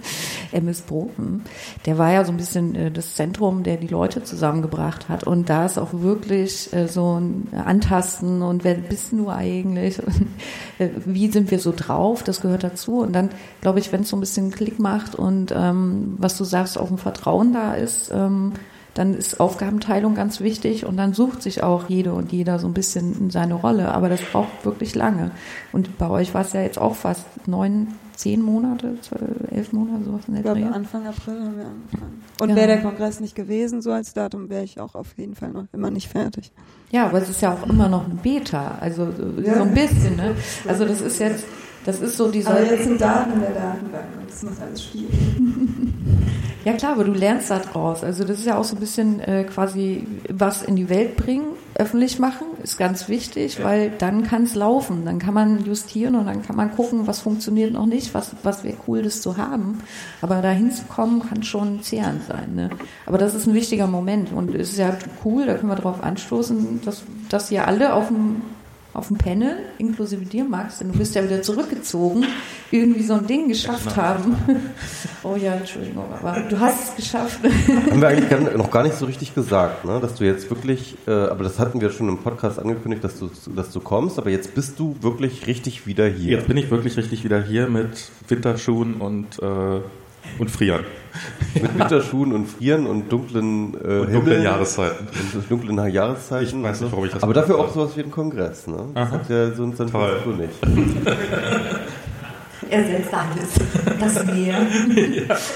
[0.52, 1.42] MS Brot, hm,
[1.86, 5.24] der war ja so ein bisschen äh, das Zentrum, der die Leute zusammengebracht hat.
[5.24, 9.98] Und da ist auch wirklich äh, so ein Antasten und wer bist du eigentlich?
[10.78, 12.22] äh, wie sind wir so drauf?
[12.22, 13.00] Das gehört dazu.
[13.00, 16.44] Und dann glaube ich, wenn es so ein bisschen Klick macht und ähm, was du
[16.44, 18.52] sagst, auch ein Vertrauen da ist, ähm,
[18.98, 22.74] dann ist Aufgabenteilung ganz wichtig und dann sucht sich auch jede und jeder so ein
[22.74, 23.92] bisschen seine Rolle.
[23.92, 25.30] Aber das braucht wirklich lange.
[25.70, 30.04] Und bei euch war es ja jetzt auch fast neun, zehn Monate, zwölf, elf Monate,
[30.04, 32.24] sowas in der Ich glaube, Anfang April haben wir angefangen.
[32.40, 32.56] Und ja.
[32.56, 35.66] wäre der Kongress nicht gewesen, so als Datum, wäre ich auch auf jeden Fall noch
[35.72, 36.50] immer nicht fertig.
[36.90, 39.08] Ja, aber es ist ja auch immer noch ein Beta, also
[39.44, 39.58] ja.
[39.58, 40.16] so ein bisschen.
[40.16, 40.34] Ne?
[40.66, 41.44] Also das ist jetzt,
[41.84, 42.50] das ist so dieser...
[42.50, 45.14] Aber jetzt sind Daten in der Datenbank und das macht alles schwierig.
[46.64, 48.02] Ja klar, aber du lernst da draus.
[48.02, 51.46] Also das ist ja auch so ein bisschen äh, quasi was in die Welt bringen,
[51.74, 55.04] öffentlich machen, ist ganz wichtig, weil dann kann es laufen.
[55.04, 58.64] Dann kann man justieren und dann kann man gucken, was funktioniert noch nicht, was, was
[58.64, 59.78] wäre cool, das zu haben.
[60.20, 62.54] Aber da hinzukommen kann schon zehrend sein.
[62.56, 62.70] Ne?
[63.06, 66.02] Aber das ist ein wichtiger Moment und es ist ja cool, da können wir darauf
[66.02, 68.42] anstoßen, dass, dass ihr alle auf dem
[68.98, 72.24] auf dem Panel, inklusive dir, Max, denn du bist ja wieder zurückgezogen,
[72.72, 73.96] irgendwie so ein Ding geschafft genau.
[73.96, 74.36] haben.
[75.22, 77.38] oh ja, Entschuldigung, aber du hast es geschafft.
[77.90, 80.00] Haben wir eigentlich noch gar nicht so richtig gesagt, ne?
[80.00, 83.30] dass du jetzt wirklich, äh, aber das hatten wir schon im Podcast angekündigt, dass du,
[83.54, 86.32] dass du kommst, aber jetzt bist du wirklich richtig wieder hier.
[86.32, 89.80] Jetzt bin ich wirklich richtig wieder hier mit Winterschuhen und äh,
[90.38, 90.84] und frieren.
[91.54, 95.08] Mit Winterschuhen und frieren und dunklen, äh, und dunklen Jahreszeiten.
[95.34, 96.46] Und dunklen Jahreszeiten.
[96.46, 98.88] Ich weiß nicht, warum ich das Aber dafür auch sowas wie ein Kongress, ne?
[98.94, 100.20] Das hat ja sonst dann Toll.
[100.24, 100.52] du nicht.
[102.70, 103.98] er setzt alles.
[103.98, 104.66] Das Meer.
[104.96, 105.36] ja.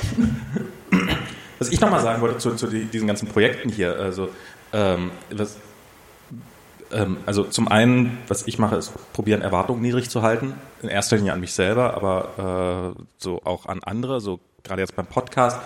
[1.58, 4.30] Was ich nochmal sagen wollte zu, zu die, diesen ganzen Projekten hier, also
[4.72, 5.56] ähm, was,
[6.90, 10.54] ähm, also zum einen, was ich mache, ist probieren, Erwartungen niedrig zu halten.
[10.82, 14.96] In erster Linie an mich selber, aber äh, so auch an andere, so gerade jetzt
[14.96, 15.58] beim Podcast.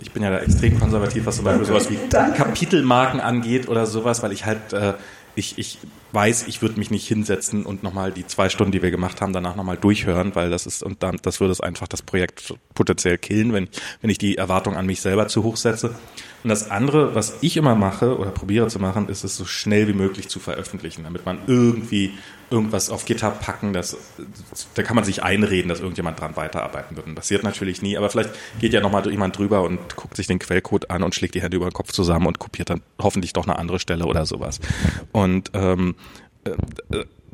[0.00, 4.22] Ich bin ja da extrem konservativ, was zum Beispiel sowas wie Kapitelmarken angeht oder sowas,
[4.22, 4.94] weil ich halt äh,
[5.34, 5.78] ich, ich
[6.14, 9.32] weiß, ich würde mich nicht hinsetzen und nochmal die zwei Stunden, die wir gemacht haben,
[9.32, 13.18] danach nochmal durchhören, weil das ist, und dann, das würde es einfach das Projekt potenziell
[13.18, 13.68] killen, wenn,
[14.00, 15.94] wenn ich die Erwartung an mich selber zu hoch setze.
[16.44, 19.88] Und das andere, was ich immer mache oder probiere zu machen, ist es so schnell
[19.88, 22.12] wie möglich zu veröffentlichen, damit man irgendwie
[22.50, 23.96] irgendwas auf GitHub packen, das,
[24.74, 27.06] da kann man sich einreden, dass irgendjemand dran weiterarbeiten wird.
[27.06, 30.38] Und passiert natürlich nie, aber vielleicht geht ja nochmal jemand drüber und guckt sich den
[30.38, 33.44] Quellcode an und schlägt die Hände über den Kopf zusammen und kopiert dann hoffentlich doch
[33.44, 34.60] eine andere Stelle oder sowas.
[35.12, 36.03] Und, ähm, äh,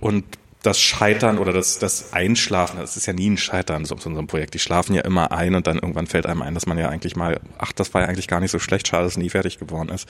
[0.00, 0.24] und
[0.62, 4.26] das Scheitern oder das, das Einschlafen, das ist ja nie ein Scheitern so, so einem
[4.26, 4.52] Projekt.
[4.54, 7.16] Die schlafen ja immer ein und dann irgendwann fällt einem ein, dass man ja eigentlich
[7.16, 9.58] mal, ach, das war ja eigentlich gar nicht so schlecht, schade, dass es nie fertig
[9.58, 10.06] geworden ist.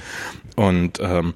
[0.56, 1.34] Und ähm,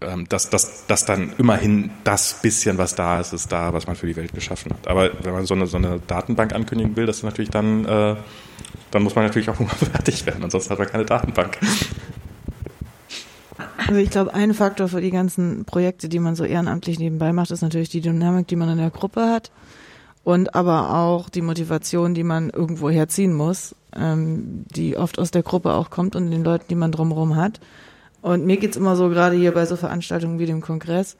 [0.00, 3.96] ähm, dass, dass, dass dann immerhin das bisschen, was da ist, ist da, was man
[3.96, 4.88] für die Welt geschaffen hat.
[4.88, 8.16] Aber wenn man so eine, so eine Datenbank ankündigen will, das ist natürlich dann, äh,
[8.90, 9.56] dann muss man natürlich auch
[9.92, 11.58] fertig werden, ansonsten hat man keine Datenbank.
[13.86, 17.50] Also ich glaube, ein Faktor für die ganzen Projekte, die man so ehrenamtlich nebenbei macht,
[17.50, 19.50] ist natürlich die Dynamik, die man in der Gruppe hat
[20.24, 25.42] und aber auch die Motivation, die man irgendwo herziehen muss, ähm, die oft aus der
[25.42, 27.60] Gruppe auch kommt und den Leuten, die man drumherum hat.
[28.20, 31.16] Und mir geht's immer so, gerade hier bei so Veranstaltungen wie dem Kongress,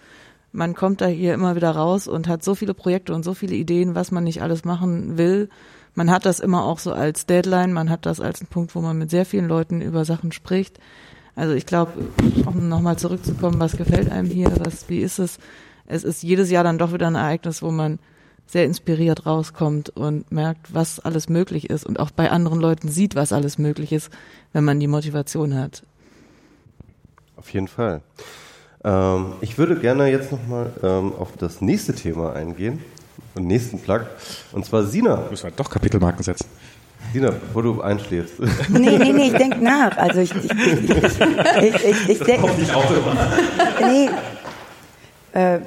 [0.52, 3.54] man kommt da hier immer wieder raus und hat so viele Projekte und so viele
[3.54, 5.48] Ideen, was man nicht alles machen will.
[5.94, 8.80] Man hat das immer auch so als Deadline, man hat das als einen Punkt, wo
[8.80, 10.78] man mit sehr vielen Leuten über Sachen spricht.
[11.34, 11.92] Also ich glaube,
[12.46, 15.38] um nochmal zurückzukommen, was gefällt einem hier, was, wie ist es?
[15.86, 17.98] Es ist jedes Jahr dann doch wieder ein Ereignis, wo man
[18.46, 23.14] sehr inspiriert rauskommt und merkt, was alles möglich ist und auch bei anderen Leuten sieht,
[23.14, 24.10] was alles möglich ist,
[24.52, 25.82] wenn man die Motivation hat.
[27.36, 28.02] Auf jeden Fall.
[28.84, 32.80] Ähm, ich würde gerne jetzt nochmal ähm, auf das nächste Thema eingehen,
[33.36, 34.02] den nächsten Plug,
[34.52, 35.28] und zwar Sina.
[35.30, 36.46] Müssen wir doch Kapitelmarken setzen.
[37.12, 38.34] Sina, bevor du einschläfst.
[38.68, 39.96] Nee, nee, nee, ich denke nach.
[39.96, 42.48] Also ich, ich, ich, ich, ich, ich denke.
[43.80, 44.10] Nee.
[45.34, 45.60] Äh,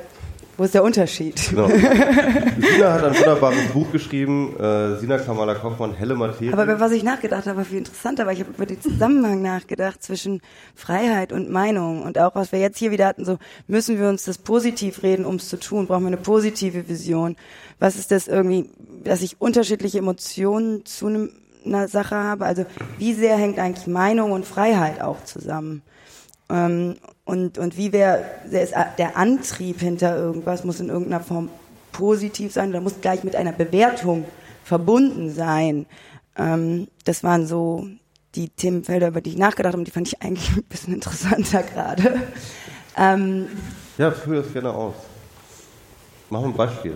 [0.57, 1.49] wo ist der Unterschied?
[1.49, 1.67] Genau.
[1.67, 6.53] Sina hat ein wunderbares Buch geschrieben, äh, Sina Kamala Kaufmann, Helle Materie.
[6.53, 9.41] Aber über was ich nachgedacht habe, war viel interessanter, weil ich habe über den Zusammenhang
[9.41, 10.41] nachgedacht zwischen
[10.73, 13.37] Freiheit und Meinung und auch was wir jetzt hier wieder hatten, so
[13.67, 17.35] müssen wir uns das positiv reden, um es zu tun, brauchen wir eine positive Vision.
[17.79, 18.69] Was ist das irgendwie,
[19.03, 21.29] dass ich unterschiedliche Emotionen zu einem,
[21.65, 22.45] einer Sache habe?
[22.45, 22.65] Also
[22.97, 25.81] wie sehr hängt eigentlich Meinung und Freiheit auch zusammen?
[26.49, 26.95] Ähm,
[27.25, 28.23] und, und wie wäre
[28.97, 31.49] der Antrieb hinter irgendwas, muss in irgendeiner Form
[31.91, 34.25] positiv sein oder muss gleich mit einer Bewertung
[34.63, 35.87] verbunden sein.
[36.37, 37.87] Ähm, das waren so
[38.35, 41.63] die Themenfelder, über die ich nachgedacht habe und die fand ich eigentlich ein bisschen interessanter
[41.63, 42.21] gerade.
[42.95, 43.47] Ähm,
[43.97, 44.93] ja, führe das gerne aus.
[46.29, 46.95] Mach ein Beispiel.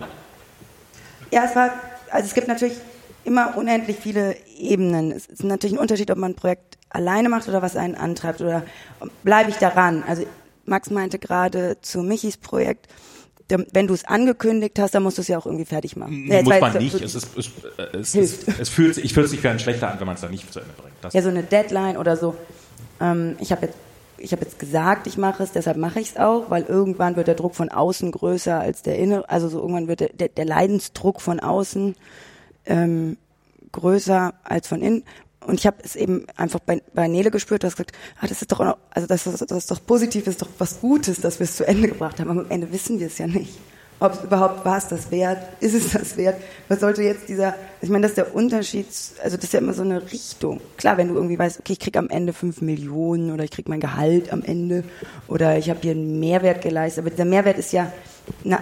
[1.32, 1.70] Ja, es war,
[2.10, 2.76] also es gibt natürlich
[3.24, 5.12] immer unendlich viele Ebenen.
[5.12, 8.40] Es ist natürlich ein Unterschied, ob man ein Projekt alleine macht oder was einen antreibt
[8.40, 8.64] oder
[9.22, 10.04] bleibe ich daran?
[10.06, 10.24] Also
[10.64, 12.88] Max meinte gerade zu Michis Projekt,
[13.48, 16.26] wenn du es angekündigt hast, dann musst du es ja auch irgendwie fertig machen.
[16.30, 16.94] Ja, Muss man nicht.
[16.94, 17.50] Es, ist, es,
[17.92, 20.30] es, es, es fühlt, ich fühlt sich für einen schlechter an, wenn man es dann
[20.30, 20.94] nicht zu Ende bringt.
[21.02, 22.36] Das ja, so eine Deadline oder so.
[23.00, 23.78] Ähm, ich habe jetzt,
[24.18, 27.26] ich habe jetzt gesagt, ich mache es, deshalb mache ich es auch, weil irgendwann wird
[27.26, 30.44] der Druck von außen größer als der innere, also so irgendwann wird der, der, der
[30.44, 31.96] Leidensdruck von außen
[32.66, 33.16] ähm,
[33.72, 35.04] größer als von innen.
[35.46, 38.42] Und ich habe es eben einfach bei, bei Nele gespürt, du hast gesagt, ah, das
[38.42, 41.44] ist doch, also das, das, das ist doch positiv, ist doch was Gutes, dass wir
[41.44, 42.30] es zu Ende gebracht haben.
[42.30, 43.58] Aber am Ende wissen wir es ja nicht.
[44.02, 46.40] Ob es überhaupt war es das wert, ist es das wert?
[46.68, 48.86] Was sollte jetzt dieser, ich meine, das ist der Unterschied,
[49.22, 50.62] also das ist ja immer so eine Richtung.
[50.78, 53.68] Klar, wenn du irgendwie weißt, okay, ich krieg am Ende fünf Millionen oder ich krieg
[53.68, 54.84] mein Gehalt am Ende
[55.28, 57.92] oder ich habe hier einen Mehrwert geleistet, aber dieser Mehrwert ist ja,
[58.42, 58.60] na,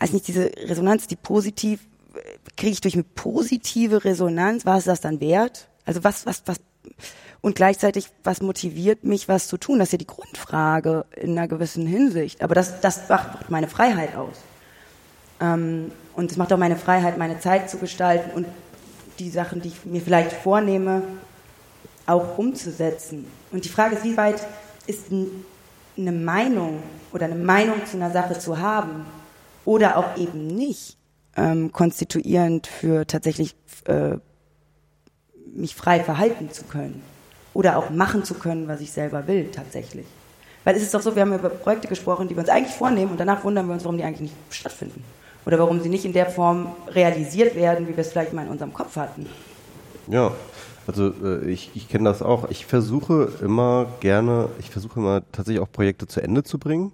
[0.00, 1.86] also nicht diese Resonanz, die positiv,
[2.56, 5.69] kriege ich durch eine positive Resonanz, war es das dann wert?
[5.90, 6.60] Also was, was, was,
[7.40, 9.80] und gleichzeitig, was motiviert mich, was zu tun?
[9.80, 12.44] Das ist ja die Grundfrage in einer gewissen Hinsicht.
[12.44, 14.36] Aber das, das macht meine Freiheit aus.
[15.40, 18.46] Ähm, und es macht auch meine Freiheit, meine Zeit zu gestalten und
[19.18, 21.02] die Sachen, die ich mir vielleicht vornehme,
[22.06, 23.26] auch umzusetzen.
[23.50, 24.46] Und die Frage ist, wie weit
[24.86, 29.06] ist eine Meinung oder eine Meinung zu einer Sache zu haben
[29.64, 30.98] oder auch eben nicht
[31.36, 34.18] ähm, konstituierend für tatsächlich äh,
[35.54, 37.02] mich frei verhalten zu können
[37.54, 40.06] oder auch machen zu können, was ich selber will, tatsächlich.
[40.64, 43.12] Weil es ist doch so, wir haben über Projekte gesprochen, die wir uns eigentlich vornehmen
[43.12, 45.02] und danach wundern wir uns, warum die eigentlich nicht stattfinden.
[45.46, 48.50] Oder warum sie nicht in der Form realisiert werden, wie wir es vielleicht mal in
[48.50, 49.26] unserem Kopf hatten.
[50.06, 50.32] Ja,
[50.86, 52.50] also äh, ich, ich kenne das auch.
[52.50, 56.92] Ich versuche immer gerne, ich versuche immer tatsächlich auch Projekte zu Ende zu bringen.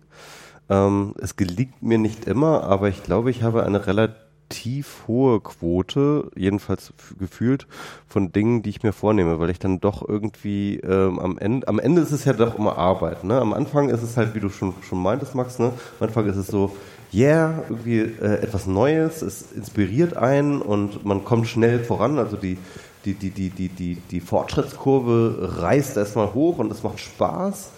[0.68, 5.40] Ähm, es gelingt mir nicht immer, aber ich glaube, ich habe eine relativ relativ hohe
[5.40, 7.66] Quote, jedenfalls gefühlt,
[8.08, 11.78] von Dingen, die ich mir vornehme, weil ich dann doch irgendwie ähm, am Ende, am
[11.78, 13.24] Ende ist es ja doch immer Arbeit.
[13.24, 13.40] Ne?
[13.40, 15.72] Am Anfang ist es halt, wie du schon, schon meintest, Max, ne?
[16.00, 16.76] am Anfang ist es so,
[17.12, 22.58] yeah, irgendwie äh, etwas Neues, es inspiriert einen und man kommt schnell voran, also die,
[23.04, 27.70] die, die, die, die, die, die Fortschrittskurve reißt erstmal hoch und es macht Spaß.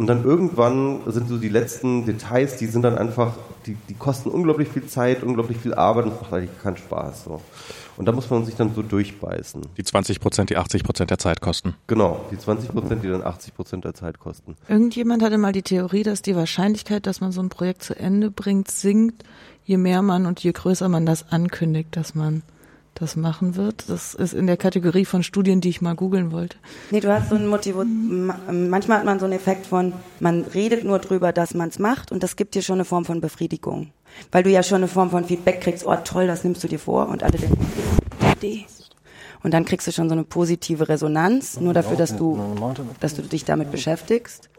[0.00, 3.34] Und dann irgendwann sind so die letzten Details, die sind dann einfach,
[3.66, 7.24] die, die kosten unglaublich viel Zeit, unglaublich viel Arbeit und es macht eigentlich keinen Spaß.
[7.24, 7.42] So.
[7.98, 9.60] Und da muss man sich dann so durchbeißen.
[9.76, 11.74] Die 20 Prozent, die 80 Prozent der Zeit kosten.
[11.86, 14.56] Genau, die 20 Prozent, die dann 80 Prozent der Zeit kosten.
[14.68, 18.30] Irgendjemand hatte mal die Theorie, dass die Wahrscheinlichkeit, dass man so ein Projekt zu Ende
[18.30, 19.22] bringt, sinkt,
[19.66, 22.40] je mehr man und je größer man das ankündigt, dass man
[23.00, 23.88] das machen wird.
[23.88, 26.56] Das ist in der Kategorie von Studien, die ich mal googeln wollte.
[26.90, 30.84] Nee, du hast so ein Motiv, manchmal hat man so einen Effekt von, man redet
[30.84, 33.90] nur drüber, dass man es macht und das gibt dir schon eine Form von Befriedigung.
[34.30, 36.78] Weil du ja schon eine Form von Feedback kriegst, oh toll, das nimmst du dir
[36.78, 37.66] vor und alle denken,
[38.36, 38.66] Idee.
[39.42, 42.38] Und dann kriegst du schon so eine positive Resonanz, nur dafür, dass du,
[43.00, 44.50] dass du dich damit beschäftigst.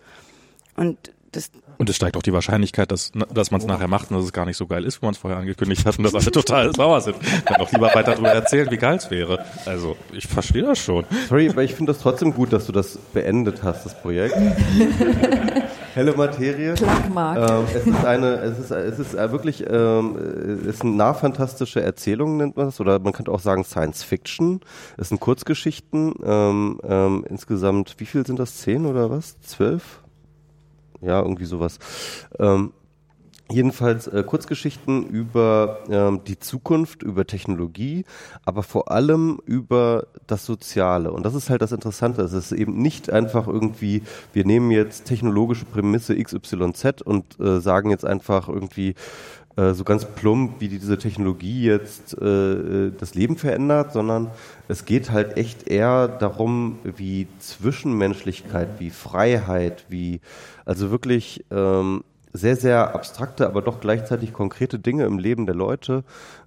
[0.76, 0.98] Und
[1.32, 1.52] das
[1.82, 4.32] und es steigt auch die Wahrscheinlichkeit, dass, dass man es nachher macht und dass es
[4.32, 6.72] gar nicht so geil ist, wie man es vorher angekündigt hat und dass alle total
[6.76, 7.16] sauer sind.
[7.46, 9.44] Dann auch lieber weiter darüber erzählen, wie geil es wäre.
[9.66, 11.06] Also, ich verstehe das schon.
[11.28, 14.36] Sorry, aber ich finde das trotzdem gut, dass du das beendet hast, das Projekt.
[15.96, 16.76] Helle Materie.
[16.76, 20.16] Ähm, es ist eine, es ist, es ist äh, wirklich, ähm,
[20.62, 24.62] es ist eine nahfantastische Erzählung, nennt man das, oder man könnte auch sagen Science Fiction.
[24.98, 28.58] Es sind Kurzgeschichten, ähm, ähm, insgesamt, wie viel sind das?
[28.58, 29.42] Zehn oder was?
[29.42, 30.01] Zwölf?
[31.02, 31.80] Ja, irgendwie sowas.
[32.39, 32.74] Ähm,
[33.52, 38.06] Jedenfalls äh, Kurzgeschichten über ähm, die Zukunft, über Technologie,
[38.45, 41.12] aber vor allem über das Soziale.
[41.12, 42.22] Und das ist halt das Interessante.
[42.22, 47.89] Es ist eben nicht einfach irgendwie, wir nehmen jetzt technologische Prämisse XYZ und äh, sagen
[47.89, 48.95] jetzt einfach irgendwie
[49.58, 54.32] äh, so ganz plump, wie diese Technologie jetzt äh, das Leben verändert, sondern
[54.68, 60.22] es geht halt echt eher darum, wie Zwischenmenschlichkeit, wie Freiheit, wie
[60.66, 66.04] also wirklich ähm, sehr, sehr abstrakte, aber doch gleichzeitig konkrete Dinge im Leben der Leute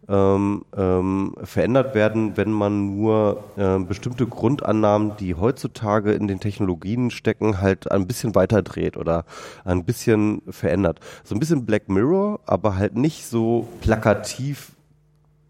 [0.09, 7.11] ähm, ähm, verändert werden, wenn man nur äh, bestimmte Grundannahmen, die heutzutage in den Technologien
[7.11, 9.24] stecken, halt ein bisschen weiter dreht oder
[9.64, 11.00] ein bisschen verändert.
[11.24, 14.72] So ein bisschen Black Mirror, aber halt nicht so plakativ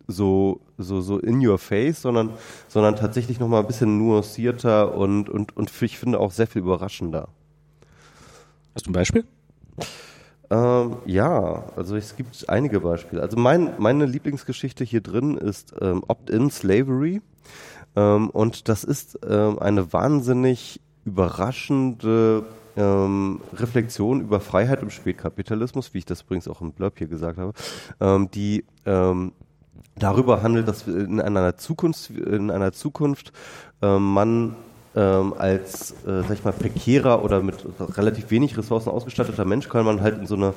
[0.07, 2.30] so so so in your face, sondern
[2.68, 6.62] sondern tatsächlich noch mal ein bisschen nuancierter und und und ich finde auch sehr viel
[6.62, 7.28] überraschender.
[8.74, 9.24] Hast du ein Beispiel?
[10.51, 13.22] Ähm, ja, also es gibt einige Beispiele.
[13.22, 17.22] Also mein, meine Lieblingsgeschichte hier drin ist ähm, Opt-in Slavery.
[17.97, 22.45] Ähm, und das ist ähm, eine wahnsinnig überraschende
[22.76, 27.38] ähm, Reflexion über Freiheit im Spätkapitalismus, wie ich das übrigens auch im Blurb hier gesagt
[27.38, 27.53] habe,
[28.01, 29.32] ähm, die ähm,
[29.97, 33.32] darüber handelt, dass in einer Zukunft, in einer Zukunft
[33.80, 34.57] man
[34.97, 37.57] ähm, als, äh, sag ich mal, prekärer oder mit
[37.97, 40.55] relativ wenig Ressourcen ausgestatteter Mensch kann man halt in so eine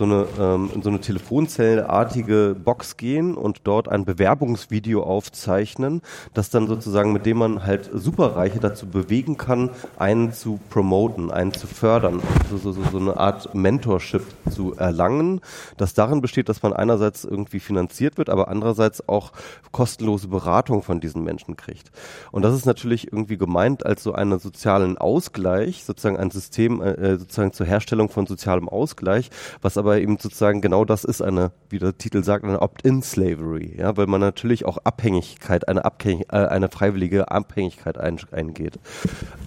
[0.00, 6.00] so eine, ähm, in so eine Telefonzellartige Box gehen und dort ein Bewerbungsvideo aufzeichnen,
[6.32, 9.68] das dann sozusagen, mit dem man halt Superreiche dazu bewegen kann,
[9.98, 15.42] einen zu promoten, einen zu fördern, so, so, so eine Art Mentorship zu erlangen,
[15.76, 19.32] das darin besteht, dass man einerseits irgendwie finanziert wird, aber andererseits auch
[19.70, 21.90] kostenlose Beratung von diesen Menschen kriegt.
[22.32, 27.18] Und das ist natürlich irgendwie gemeint als so einen sozialen Ausgleich, sozusagen ein System äh,
[27.18, 31.50] sozusagen zur Herstellung von sozialem Ausgleich, was aber aber eben sozusagen genau das ist eine,
[31.68, 36.36] wie der Titel sagt, eine Opt-in-Slavery, ja, weil man natürlich auch Abhängigkeit, eine, Abhängig äh,
[36.36, 38.78] eine freiwillige Abhängigkeit ein, eingeht.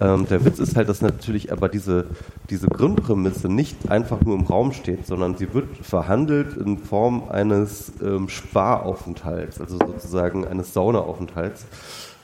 [0.02, 2.08] Ähm, der Witz ist halt, dass natürlich aber diese,
[2.50, 7.90] diese Grundprämisse nicht einfach nur im Raum steht, sondern sie wird verhandelt in Form eines
[8.02, 11.64] ähm, Sparaufenthalts, also sozusagen eines Saunaaufenthalts.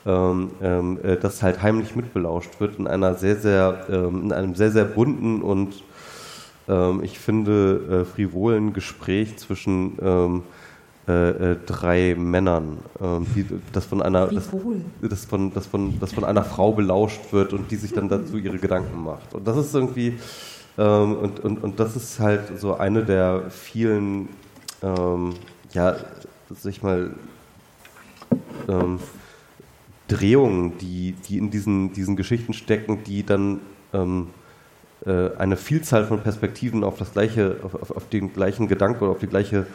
[0.07, 4.55] Ähm, ähm, äh, das halt heimlich mitbelauscht wird in einer sehr, sehr, ähm, in einem
[4.55, 5.75] sehr, sehr bunten und
[6.69, 10.43] ähm, ich finde, äh, frivolen Gespräch zwischen ähm,
[11.07, 13.45] äh, äh, drei Männern, ähm, die,
[13.75, 14.49] das von einer das,
[15.03, 18.39] das, von, das, von, das von einer Frau belauscht wird und die sich dann dazu
[18.39, 19.35] ihre Gedanken macht.
[19.35, 20.19] Und das ist irgendwie
[20.77, 24.31] und, und, und das ist halt so eine der vielen
[24.81, 25.97] ja,
[26.49, 27.11] sag ich mal
[30.11, 33.61] Drehungen, die, die in diesen, diesen Geschichten stecken, die dann
[33.93, 34.29] ähm,
[35.07, 39.13] äh, eine Vielzahl von Perspektiven auf das gleiche, auf, auf, auf den gleichen Gedanken oder
[39.13, 39.67] auf die gleiche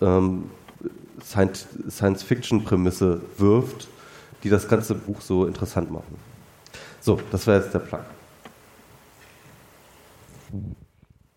[0.00, 0.50] ähm,
[1.22, 3.88] Science-Fiction-Prämisse wirft,
[4.44, 6.16] die das ganze Buch so interessant machen.
[7.00, 8.04] So, das wäre jetzt der Plan.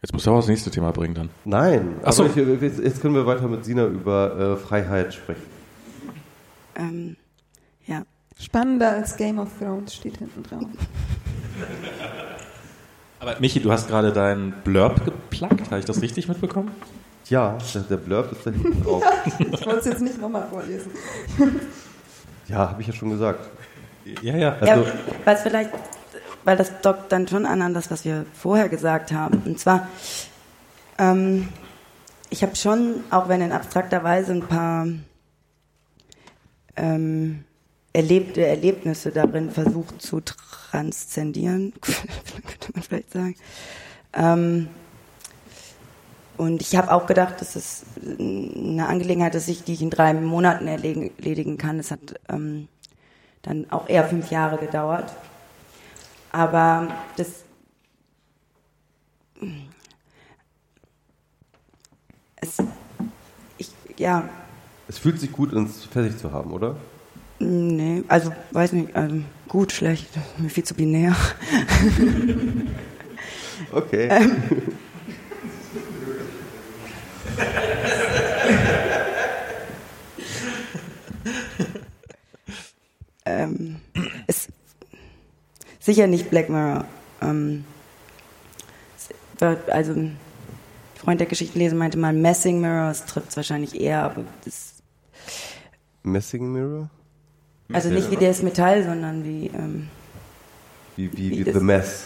[0.01, 1.29] Jetzt musst du auch das nächste Thema bringen dann.
[1.45, 2.25] Nein, Ach so.
[2.25, 5.43] ich, jetzt können wir weiter mit Sina über äh, Freiheit sprechen.
[6.75, 7.15] Ähm,
[7.85, 8.03] ja.
[8.39, 10.63] Spannender als Game of Thrones steht hinten drauf.
[13.19, 16.71] Aber Michi, du hast gerade deinen Blurb geplagt, habe ich das richtig mitbekommen?
[17.29, 17.57] Ja,
[17.89, 19.03] der, Blurb ist da hinten drauf.
[19.39, 20.91] Ich wollte es jetzt nicht nochmal vorlesen.
[22.47, 23.49] ja, habe ich ja schon gesagt.
[24.21, 24.57] Ja, ja.
[24.61, 24.91] ja, Also-
[25.23, 25.69] was vielleicht,
[26.43, 29.41] weil das dockt dann schon an an das, was wir vorher gesagt haben.
[29.45, 29.87] Und zwar,
[30.97, 31.47] ähm,
[32.29, 34.87] ich habe schon, auch wenn in abstrakter Weise, ein paar
[36.75, 37.45] ähm,
[37.93, 43.35] erlebte Erlebnisse darin versucht zu transzendieren, könnte man vielleicht sagen.
[44.13, 44.67] Ähm,
[46.35, 50.67] und ich habe auch gedacht, dass es eine Angelegenheit ist, die ich in drei Monaten
[50.67, 51.77] erledigen kann.
[51.77, 52.67] Es hat ähm,
[53.43, 55.13] dann auch eher fünf Jahre gedauert.
[56.31, 56.87] Aber
[57.17, 57.43] das.
[62.37, 62.57] Es,
[63.57, 64.27] ich, ja,
[64.87, 66.77] Es fühlt sich gut, uns fertig zu haben, oder?
[67.43, 71.15] Nee, also weiß nicht, ähm, gut, schlecht, mir viel zu binär.
[73.71, 74.09] Okay.
[83.25, 83.77] ähm,
[84.27, 84.49] ist
[85.79, 86.85] sicher nicht Black Mirror.
[87.21, 87.65] Ähm,
[89.67, 90.17] also, ein
[90.95, 94.75] Freund der Geschichtenlese meinte mal Messing Mirror, es trifft es wahrscheinlich eher, aber das,
[96.03, 96.89] Messing Mirror?
[97.71, 99.87] Also nicht wie das Metall, sondern wie, ähm,
[100.95, 102.05] Wie, wie, Wie wie das- The Mess.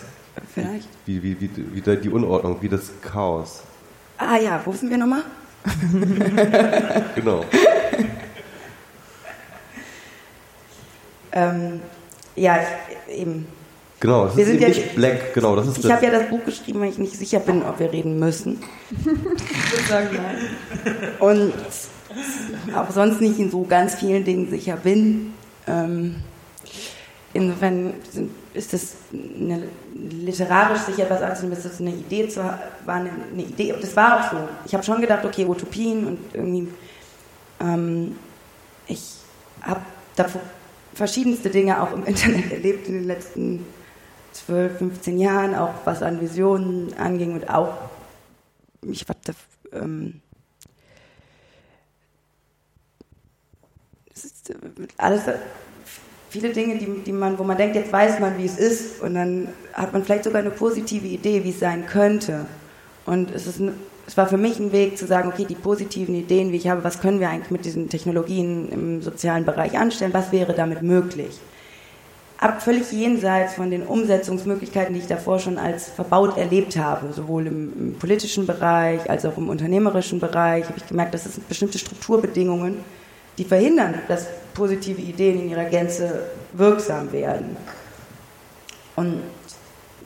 [0.54, 0.88] vielleicht.
[1.06, 3.64] Wie, wie, wie, wie da die Unordnung, wie das Chaos.
[4.18, 5.24] Ah ja, wo sind wir nochmal?
[7.16, 7.44] Genau.
[11.32, 11.82] Ähm,
[12.36, 12.60] ja,
[13.10, 13.48] ich, eben.
[14.00, 16.30] Genau, das Wir ist sind ja- nicht Black, genau, das ist Ich habe ja das
[16.30, 18.60] Buch geschrieben, weil ich nicht sicher bin, ob wir reden müssen.
[21.20, 21.54] Und
[22.76, 25.34] auch sonst nicht in so ganz vielen Dingen sicher bin.
[25.68, 26.16] Ähm,
[27.34, 27.94] insofern
[28.54, 29.64] ist das eine,
[29.94, 33.74] literarisch sicher etwas anderes, ist das eine Idee zu war eine, eine Idee.
[33.80, 34.38] Das war auch so.
[34.66, 36.68] Ich habe schon gedacht, okay, Utopien und irgendwie
[37.60, 38.16] ähm,
[38.88, 39.18] ich
[39.62, 39.82] habe
[40.16, 40.42] davor
[40.94, 43.66] verschiedenste Dinge auch im Internet erlebt in den letzten
[44.34, 47.74] 12, 15 Jahren, auch was an Visionen anging und auch
[48.82, 49.34] ich hatte
[49.74, 50.22] ähm,
[54.06, 54.07] es ist äh,
[54.98, 55.22] alles
[56.30, 59.16] viele Dinge, die, die man, wo man denkt, jetzt weiß man, wie es ist und
[59.16, 62.46] dann hat man vielleicht sogar eine positive Idee, wie es sein könnte.
[63.06, 63.74] Und es ist ein,
[64.06, 66.84] es war für mich ein Weg zu sagen, okay, die positiven Ideen, wie ich habe,
[66.84, 71.40] was können wir eigentlich mit diesen Technologien im sozialen Bereich anstellen, was wäre damit möglich?
[72.40, 77.48] Ab völlig jenseits von den Umsetzungsmöglichkeiten, die ich davor schon als verbaut erlebt habe, sowohl
[77.48, 81.80] im, im politischen Bereich als auch im unternehmerischen Bereich, habe ich gemerkt, dass es bestimmte
[81.80, 82.78] Strukturbedingungen,
[83.38, 86.24] die verhindern, dass positive Ideen in ihrer Gänze
[86.54, 87.56] wirksam werden.
[88.96, 89.22] Und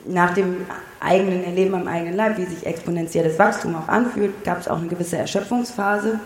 [0.04, 0.66] nach dem
[1.00, 4.88] eigenen Erleben am eigenen Leib, wie sich exponentielles Wachstum auch anfühlt, gab es auch eine
[4.88, 6.20] gewisse Erschöpfungsphase,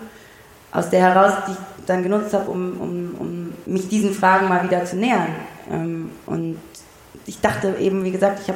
[0.72, 4.64] aus der heraus, die ich dann genutzt habe, um, um, um mich diesen Fragen mal
[4.64, 5.28] wieder zu nähern.
[5.70, 6.58] Ähm, und
[7.26, 8.54] ich dachte eben, wie gesagt, ich,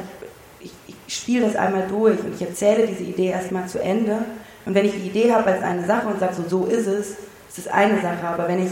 [0.59, 4.19] ich, ich spiele das einmal durch und ich erzähle diese Idee erstmal zu Ende.
[4.65, 7.15] Und wenn ich die Idee habe als eine Sache und sage, so, so ist es,
[7.51, 8.25] ist es eine Sache.
[8.27, 8.71] Aber wenn ich,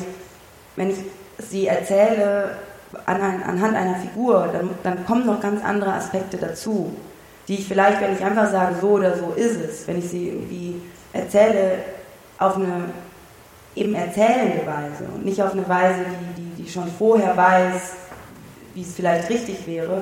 [0.76, 0.98] wenn ich
[1.38, 2.58] sie erzähle
[3.06, 6.96] an, anhand einer Figur, dann, dann kommen noch ganz andere Aspekte dazu,
[7.48, 10.30] die ich vielleicht, wenn ich einfach sage, so oder so ist es, wenn ich sie
[10.30, 10.82] irgendwie
[11.14, 11.80] erzähle
[12.38, 12.86] auf eine
[13.76, 16.00] eben erzählende Weise und nicht auf eine Weise,
[16.38, 17.94] die, die, die schon vorher weiß,
[18.74, 20.02] wie es vielleicht richtig wäre,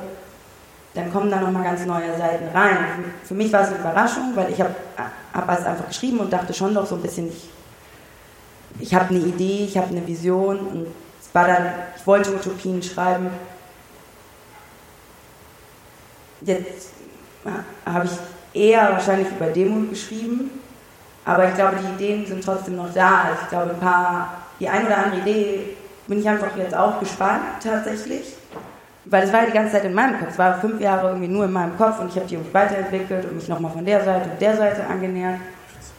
[0.94, 2.78] dann kommen da nochmal ganz neue Seiten rein.
[3.24, 4.74] Für mich war es eine Überraschung, weil ich habe
[5.34, 7.50] hab es einfach geschrieben und dachte schon doch so ein bisschen, ich,
[8.80, 10.88] ich habe eine Idee, ich habe eine Vision und
[11.20, 13.30] es war dann, ich wollte Utopien schreiben.
[16.42, 16.92] Jetzt
[17.46, 20.52] äh, habe ich eher wahrscheinlich über Demut geschrieben,
[21.26, 23.24] aber ich glaube, die Ideen sind trotzdem noch da.
[23.24, 25.60] Also ich glaube, ein paar, die ein oder andere Idee
[26.08, 28.36] bin ich einfach jetzt auch gespannt tatsächlich.
[29.10, 30.32] Weil es war ja die ganze Zeit in meinem Kopf.
[30.32, 33.26] Es war fünf Jahre irgendwie nur in meinem Kopf und ich habe die irgendwie weiterentwickelt
[33.26, 35.40] und mich nochmal von der Seite und der Seite angenähert.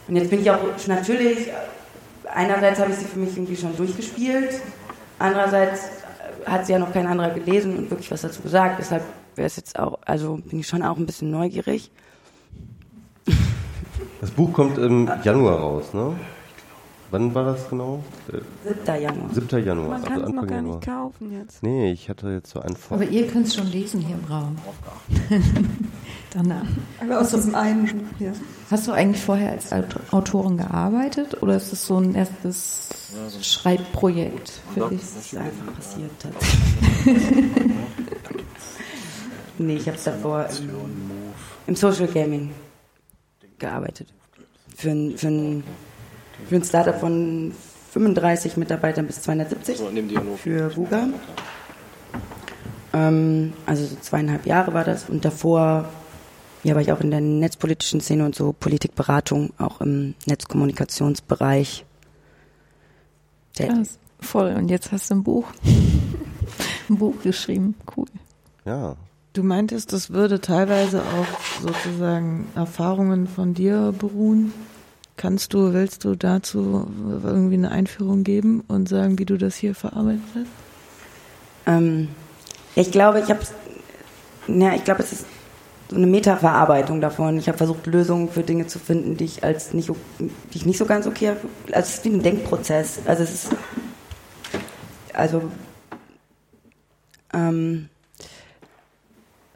[0.07, 1.49] Und jetzt bin ich auch natürlich,
[2.33, 4.61] einerseits habe ich sie für mich irgendwie schon durchgespielt,
[5.17, 5.89] andererseits
[6.45, 8.79] hat sie ja noch kein anderer gelesen und wirklich was dazu gesagt.
[8.79, 9.03] Deshalb
[9.35, 11.91] wäre es jetzt auch, also bin ich schon auch ein bisschen neugierig.
[14.21, 16.15] Das Buch kommt im Januar raus, ne?
[17.11, 18.03] Wann war das genau?
[18.31, 18.39] Äh,
[18.85, 19.01] 7.
[19.01, 19.29] Januar.
[19.33, 19.65] 7.
[19.65, 20.75] Januar, Man kann also es noch Anfang gar Januar.
[20.75, 21.63] nicht kaufen jetzt.
[21.63, 22.97] Nee, ich hatte jetzt so einen vor.
[22.97, 24.55] Aber ihr könnt es schon lesen hier im Raum.
[26.31, 26.65] Danach.
[27.01, 28.33] Aber aus diesem einen hier.
[28.69, 32.89] Hast du eigentlich vorher als Aut- Autorin gearbeitet oder ist es so ein erstes
[33.41, 34.99] Schreibprojekt für dich?
[35.01, 37.65] Das ist einfach passiert tatsächlich.
[39.57, 40.69] nee, ich habe davor im,
[41.65, 42.51] im Social Gaming
[43.57, 44.07] gearbeitet.
[44.77, 45.63] Für ein, für ein,
[46.47, 47.53] für ein Startup von
[47.91, 49.79] 35 Mitarbeitern bis 270
[50.37, 51.07] für Vuga.
[52.93, 55.89] Ähm, also so zweieinhalb Jahre war das und davor
[56.63, 61.85] ja, war ich auch in der netzpolitischen Szene und so Politikberatung, auch im Netzkommunikationsbereich.
[63.53, 63.75] tätig.
[63.75, 63.99] Krass.
[64.19, 64.53] Voll.
[64.53, 65.45] Und jetzt hast du ein Buch.
[66.89, 67.75] ein Buch geschrieben.
[67.95, 68.07] Cool.
[68.65, 68.95] Ja.
[69.33, 74.51] Du meintest, das würde teilweise auf sozusagen Erfahrungen von dir beruhen.
[75.19, 76.87] Kannst du, willst du dazu
[77.25, 80.47] irgendwie eine Einführung geben und sagen, wie du das hier verarbeitet hast?
[81.65, 82.07] Ähm,
[82.73, 83.41] ich glaube, ich habe,
[84.47, 85.25] ja, ich glaube, es ist
[85.89, 87.37] so eine Metaverarbeitung davon.
[87.37, 90.77] Ich habe versucht, Lösungen für Dinge zu finden, die ich als nicht, die ich nicht
[90.77, 91.33] so ganz okay,
[91.65, 92.99] also es ist wie ein Denkprozess.
[93.05, 93.49] Also es ist,
[95.13, 95.41] also
[97.33, 97.89] ähm,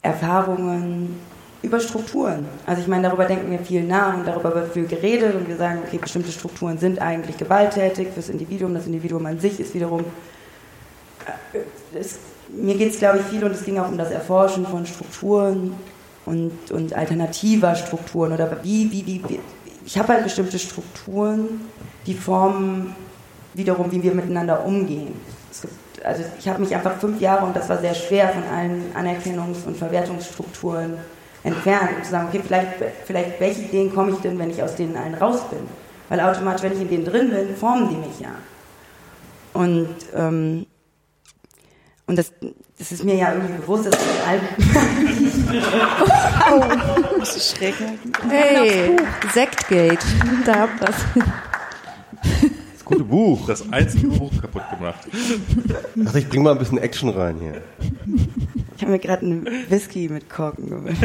[0.01, 1.21] Erfahrungen
[1.63, 2.45] über Strukturen.
[2.67, 5.57] Also ich meine, darüber denken wir viel nach und darüber wird viel geredet und wir
[5.57, 8.75] sagen, okay, bestimmte Strukturen sind eigentlich gewalttätig fürs Individuum.
[8.75, 10.03] Das Individuum an sich ist wiederum
[11.93, 14.85] es, mir geht es, glaube ich, viel und es ging auch um das Erforschen von
[14.85, 15.75] Strukturen
[16.25, 19.39] und, und alternativer Strukturen oder wie, wie, wie, wie
[19.85, 21.61] ich habe halt bestimmte Strukturen,
[22.05, 22.95] die formen
[23.53, 25.13] wiederum, wie wir miteinander umgehen.
[25.61, 28.93] Gibt, also ich habe mich einfach fünf Jahre, und das war sehr schwer, von allen
[28.95, 30.93] Anerkennungs- und Verwertungsstrukturen
[31.43, 32.73] entfernt und zu sagen, okay, vielleicht,
[33.05, 35.59] vielleicht welche Ideen komme ich denn, wenn ich aus denen allen raus bin?
[36.09, 38.35] Weil automatisch, wenn ich in denen drin bin, formen die mich ja.
[39.53, 40.65] Und, ähm,
[42.07, 42.31] und das,
[42.77, 44.47] das ist mir ja irgendwie bewusst, dass das Album.
[46.51, 47.75] Oh, das ist schräg.
[48.27, 48.95] Hey,
[49.31, 50.05] Sektgate.
[50.45, 51.23] Da habt ihr
[52.83, 53.47] Das gute Buch.
[53.47, 55.07] Das einzige Buch kaputt gemacht.
[56.05, 57.61] Ach, ich bring mal ein bisschen Action rein hier.
[58.75, 61.01] Ich habe mir gerade einen Whisky mit Korken gewünscht.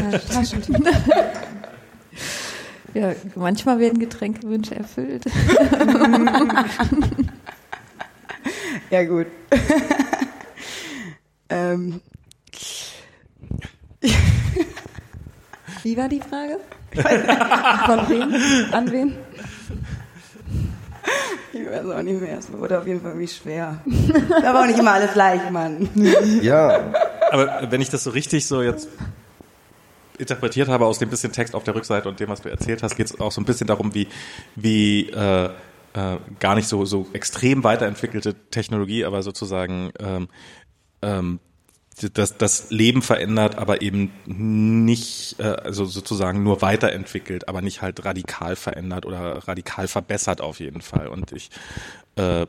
[2.95, 5.25] Ja, manchmal werden Getränkewünsche erfüllt.
[8.91, 9.27] Ja, gut.
[11.51, 12.01] ähm,
[15.83, 16.59] Wie war die Frage?
[16.95, 18.73] Von wem?
[18.73, 19.15] An wen?
[21.53, 22.39] Ich weiß auch nicht mehr.
[22.39, 23.79] Es wurde auf jeden Fall irgendwie schwer.
[24.43, 25.89] Da war auch nicht immer alles leicht, Mann.
[26.43, 26.81] Ja,
[27.31, 28.89] Aber wenn ich das so richtig so jetzt
[30.19, 32.97] interpretiert habe aus dem bisschen Text auf der Rückseite und dem, was du erzählt hast,
[32.97, 34.09] geht es auch so ein bisschen darum, wie,
[34.57, 35.51] wie äh,
[35.95, 40.29] äh, gar nicht so, so extrem weiterentwickelte Technologie, aber sozusagen ähm,
[41.03, 41.41] ähm,
[42.15, 48.05] das, das Leben verändert, aber eben nicht, äh, also sozusagen nur weiterentwickelt, aber nicht halt
[48.05, 51.09] radikal verändert oder radikal verbessert auf jeden Fall.
[51.09, 51.51] Und ich
[52.17, 52.47] äh,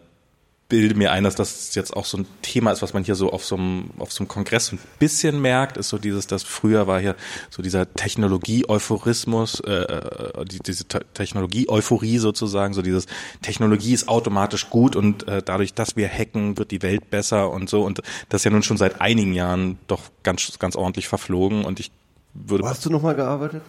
[0.70, 3.34] bilde mir ein, dass das jetzt auch so ein Thema ist, was man hier so
[3.34, 6.86] auf so einem, auf so einem Kongress ein bisschen merkt, ist so dieses, das früher
[6.86, 7.16] war hier
[7.50, 13.08] so dieser Technologie-Euphorismus, äh, äh, die, diese Te- Technologie-Euphorie sozusagen, so dieses
[13.42, 17.68] Technologie ist automatisch gut und äh, dadurch, dass wir hacken, wird die Welt besser und
[17.70, 21.66] so und das ist ja nun schon seit einigen Jahren doch ganz, ganz ordentlich verflogen
[21.66, 21.92] und ich
[22.36, 23.64] würde wo hast du nochmal gearbeitet?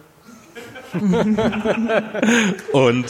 [2.73, 3.05] und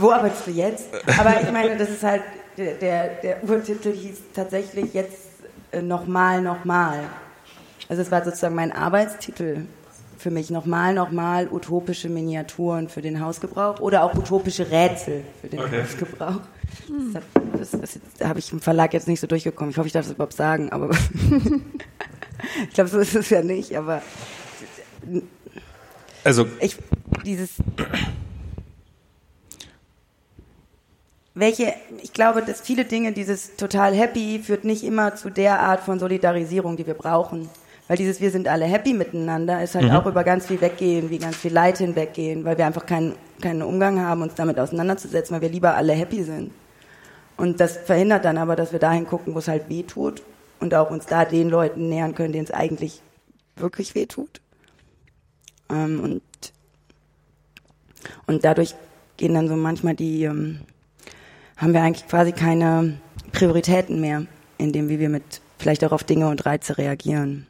[0.00, 0.86] Wo arbeitest du jetzt?
[1.18, 2.22] Aber ich meine, das ist halt,
[2.56, 5.18] der, der, der Urtitel hieß tatsächlich jetzt
[5.72, 7.00] äh, nochmal, nochmal.
[7.88, 9.66] Also es war sozusagen mein Arbeitstitel
[10.18, 10.50] für mich.
[10.50, 16.40] Nochmal, nochmal utopische Miniaturen für den Hausgebrauch oder auch utopische Rätsel für den Hausgebrauch.
[17.52, 19.70] Das, das, das, da habe ich im Verlag jetzt nicht so durchgekommen.
[19.70, 20.90] Ich hoffe, ich darf das überhaupt sagen, aber
[22.68, 23.76] ich glaube, so ist es ja nicht.
[23.76, 24.02] Aber
[26.24, 26.76] also ich,
[27.24, 27.50] dieses,
[31.36, 35.82] welche, ich glaube, dass viele Dinge, dieses total happy, führt nicht immer zu der Art
[35.82, 37.50] von Solidarisierung, die wir brauchen.
[37.88, 41.18] Weil dieses Wir sind alle happy miteinander ist halt auch über ganz viel weggehen, wie
[41.18, 45.42] ganz viel Leid hinweggehen, weil wir einfach keinen, keinen Umgang haben, uns damit auseinanderzusetzen, weil
[45.42, 46.52] wir lieber alle happy sind.
[47.36, 50.22] Und das verhindert dann aber, dass wir dahin gucken, wo es halt weh tut
[50.58, 53.02] und auch uns da den Leuten nähern können, denen es eigentlich
[53.56, 54.40] wirklich weh tut.
[55.70, 56.22] Ähm, und,
[58.26, 58.74] und dadurch
[59.18, 60.60] gehen dann so manchmal die, ähm,
[61.56, 62.98] haben wir eigentlich quasi keine
[63.32, 64.26] Prioritäten mehr,
[64.58, 67.46] in dem, wie wir mit vielleicht auch auf Dinge und Reize reagieren.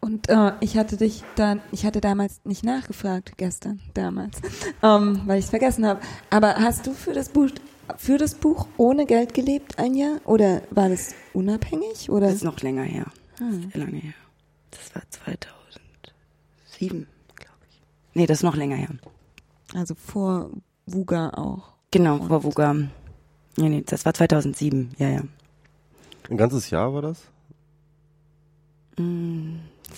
[0.00, 4.40] Und äh, ich hatte dich dann, ich hatte damals nicht nachgefragt, gestern, damals,
[4.82, 6.00] ähm, weil ich es vergessen habe.
[6.30, 7.48] Aber hast du für das Buch
[7.96, 10.20] für das Buch ohne Geld gelebt ein Jahr?
[10.24, 12.10] Oder war das unabhängig?
[12.10, 12.26] Oder?
[12.26, 13.06] Das ist noch länger her.
[13.38, 14.14] Sehr lange her.
[14.70, 17.82] Das war 2007, glaube ich.
[18.14, 18.90] Nee, das ist noch länger her.
[19.74, 20.50] Also vor
[20.86, 21.77] Wuga auch.
[21.90, 22.74] Genau, vor Wuga.
[22.74, 25.22] Nee, nee, das war 2007, ja, ja.
[26.28, 27.24] Ein ganzes Jahr war das?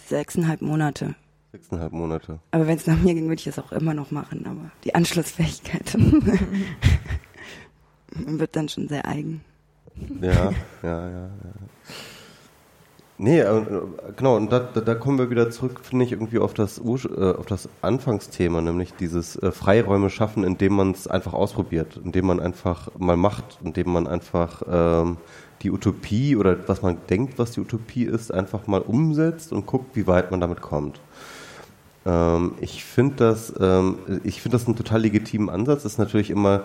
[0.06, 1.14] Sechseinhalb Monate.
[1.52, 2.38] Sechseinhalb Monate.
[2.52, 4.46] Aber wenn es nach mir ging, würde ich es auch immer noch machen.
[4.46, 5.94] Aber die Anschlussfähigkeit
[8.12, 9.42] wird dann schon sehr eigen.
[10.20, 11.30] Ja, ja, ja, ja.
[13.22, 13.62] Nee, äh,
[14.16, 17.34] genau, und da, da, da kommen wir wieder zurück, finde ich, irgendwie auf das, äh,
[17.34, 22.40] auf das Anfangsthema, nämlich dieses äh, Freiräume schaffen, indem man es einfach ausprobiert, indem man
[22.40, 25.18] einfach mal macht, indem man einfach ähm,
[25.60, 29.96] die Utopie oder was man denkt, was die Utopie ist, einfach mal umsetzt und guckt,
[29.96, 30.98] wie weit man damit kommt.
[32.06, 35.82] Ähm, ich finde das, ähm, ich das einen total legitimen Ansatz.
[35.82, 36.62] Das ist natürlich immer,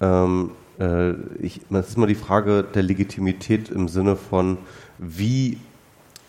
[0.00, 0.50] ähm,
[0.80, 4.58] äh, ich, das ist immer die Frage der Legitimität im Sinne von,
[4.98, 5.58] wie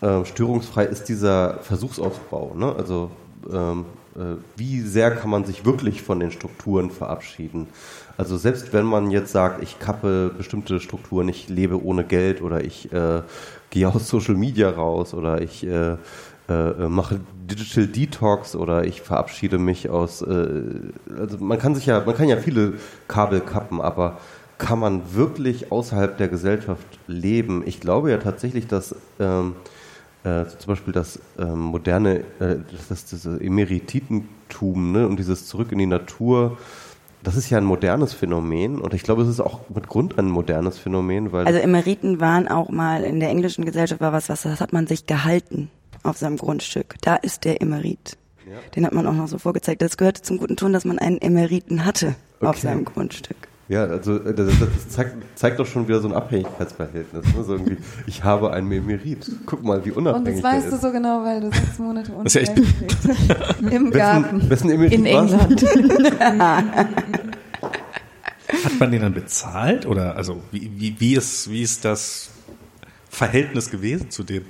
[0.04, 2.54] ähm, störungsfrei ist dieser Versuchsausbau.
[2.54, 2.74] Ne?
[2.76, 3.10] Also
[3.50, 3.86] ähm,
[4.16, 7.68] äh, wie sehr kann man sich wirklich von den Strukturen verabschieden?
[8.18, 12.62] Also selbst wenn man jetzt sagt, ich kappe bestimmte Strukturen, ich lebe ohne Geld oder
[12.62, 13.22] ich äh,
[13.70, 15.96] gehe aus Social Media raus oder ich äh,
[16.48, 20.60] äh, mache Digital Detox oder ich verabschiede mich aus, äh,
[21.18, 22.74] also man kann sich ja, man kann ja viele
[23.08, 24.18] Kabel kappen, aber
[24.58, 27.62] kann man wirklich außerhalb der Gesellschaft leben?
[27.66, 29.56] Ich glaube ja tatsächlich, dass ähm,
[30.24, 32.56] äh, zum Beispiel das ähm, moderne, äh,
[32.88, 36.58] das, das Emerititentum ne, und dieses Zurück in die Natur,
[37.22, 40.26] das ist ja ein modernes Phänomen und ich glaube, es ist auch mit Grund ein
[40.28, 44.42] modernes Phänomen, weil Also Emeriten waren auch mal in der englischen Gesellschaft war was, was
[44.42, 45.70] das hat man sich gehalten.
[46.02, 46.96] auf seinem Grundstück.
[47.00, 48.18] Da ist der Emerit.
[48.76, 49.80] Den hat man auch noch so vorgezeigt.
[49.80, 52.60] Das gehörte zum guten Ton, dass man einen Emeriten hatte auf Okay.
[52.60, 53.36] seinem Grundstück.
[53.68, 57.24] Ja, also äh, das, das zeigt, zeigt doch schon wieder so ein Abhängigkeitsverhältnis.
[57.34, 57.44] Ne?
[57.44, 59.30] So irgendwie, ich habe ein Memerit.
[59.46, 60.82] Guck mal, wie Und unabhängig das weißt du ist.
[60.82, 62.58] so genau, weil du sechs Monate unten ist ja echt-
[63.70, 64.50] Im Garten.
[64.50, 65.32] Wessen, wessen In war's?
[65.32, 65.64] England.
[68.64, 72.28] Hat man den dann bezahlt oder also wie, wie, wie, ist, wie ist das
[73.08, 74.44] Verhältnis gewesen zu dem?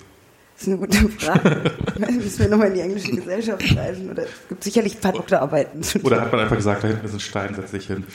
[0.56, 1.72] Das ist eine gute Frage.
[2.12, 4.10] Müssen wir nochmal in die englische Gesellschaft reisen?
[4.10, 6.06] Oder es gibt sicherlich ein paar Doktorarbeiten zu tun.
[6.06, 8.04] Oder hat man einfach gesagt, da hinten ist ein Stein, setz dich hin.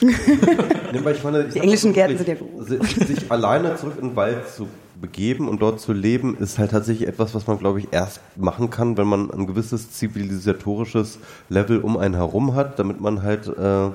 [0.92, 4.08] Nee, weil ich meine, ich Die englischen Gärten sind ja si- Sich alleine zurück in
[4.08, 4.66] den Wald zu
[5.00, 8.70] begeben und dort zu leben, ist halt tatsächlich etwas, was man, glaube ich, erst machen
[8.70, 11.18] kann, wenn man ein gewisses zivilisatorisches
[11.48, 13.90] Level um einen herum hat, damit man halt, äh,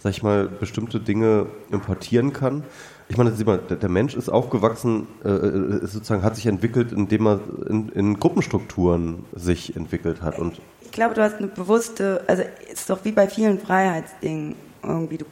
[0.00, 2.64] sag ich mal, bestimmte Dinge importieren kann.
[3.08, 6.46] Ich meine, sieh mal, der, der Mensch ist aufgewachsen, äh, äh, ist sozusagen hat sich
[6.46, 11.48] entwickelt, indem er in, in Gruppenstrukturen sich entwickelt hat und Ich glaube, du hast eine
[11.48, 15.24] bewusste, also es ist doch wie bei vielen Freiheitsdingen irgendwie, du,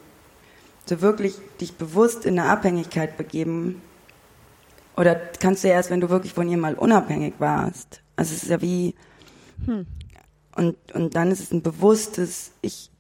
[0.89, 3.83] du wirklich dich bewusst in eine Abhängigkeit begeben.
[4.97, 8.01] Oder kannst du erst, wenn du wirklich von ihr mal unabhängig warst.
[8.17, 8.95] Also es ist ja wie,
[10.57, 12.91] und, und dann ist es ein bewusstes, ich,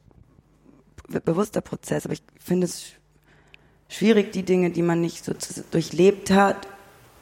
[1.08, 2.04] bewusster Prozess.
[2.04, 2.92] Aber ich finde es
[3.88, 5.32] schwierig, die Dinge, die man nicht so
[5.70, 6.68] durchlebt hat,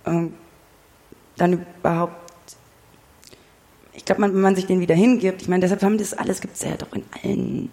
[0.07, 0.35] ähm,
[1.37, 2.25] dann überhaupt
[3.95, 6.57] ich glaube, wenn man sich den wieder hingibt, ich meine, deshalb haben das alles, gibt
[6.57, 7.71] es ja doch in allen,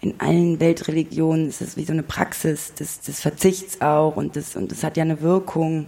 [0.00, 4.56] in allen Weltreligionen, es ist wie so eine Praxis des, des Verzichts auch und das,
[4.56, 5.86] und das hat ja eine Wirkung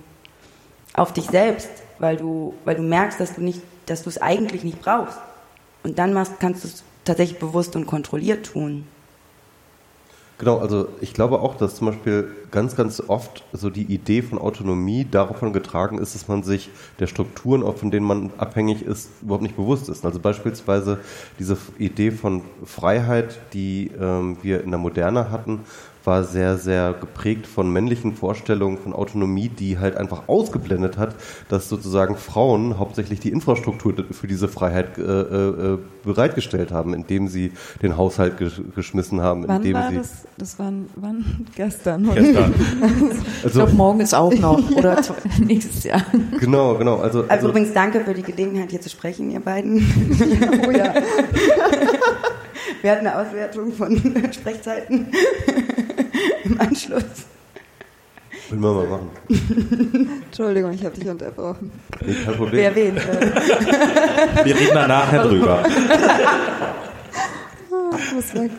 [0.94, 4.62] auf dich selbst, weil du, weil du merkst, dass du nicht, dass du es eigentlich
[4.62, 5.18] nicht brauchst.
[5.82, 8.86] Und dann machst, kannst du es tatsächlich bewusst und kontrolliert tun.
[10.44, 14.36] Genau, also ich glaube auch, dass zum Beispiel ganz, ganz oft so die Idee von
[14.36, 16.68] Autonomie davon getragen ist, dass man sich
[16.98, 20.04] der Strukturen, von denen man abhängig ist, überhaupt nicht bewusst ist.
[20.04, 20.98] Also beispielsweise
[21.38, 25.60] diese Idee von Freiheit, die ähm, wir in der Moderne hatten,
[26.04, 31.14] war sehr, sehr geprägt von männlichen Vorstellungen von Autonomie, die halt einfach ausgeblendet hat,
[31.48, 37.52] dass sozusagen Frauen hauptsächlich die Infrastruktur für diese Freiheit äh, äh, bereitgestellt haben, indem sie
[37.82, 40.24] den Haushalt gesch geschmissen haben, Wann indem war sie das?
[40.36, 41.46] Das war wann?
[41.56, 42.10] Gestern.
[42.14, 42.54] Gestern.
[43.38, 44.70] Ich also glaube, morgen ist auch noch.
[44.76, 45.00] Oder
[45.40, 46.02] nächstes Jahr.
[46.38, 49.86] genau, genau, also, Also also übrigens danke für die Gelegenheit, hier zu sprechen, ihr beiden.
[50.66, 50.94] Oh ja.
[52.80, 53.96] Wir hatten eine Auswertung von
[54.32, 55.08] Sprechzeiten
[56.44, 57.26] im Anschluss.
[58.50, 59.10] will man mal machen.
[60.26, 61.70] Entschuldigung, ich habe dich unterbrochen.
[62.04, 62.74] Nee, kein Wer Problem.
[62.74, 62.96] wen?
[62.96, 65.64] Wir reden da nachher drüber.
[67.98, 68.50] Ich muss weg.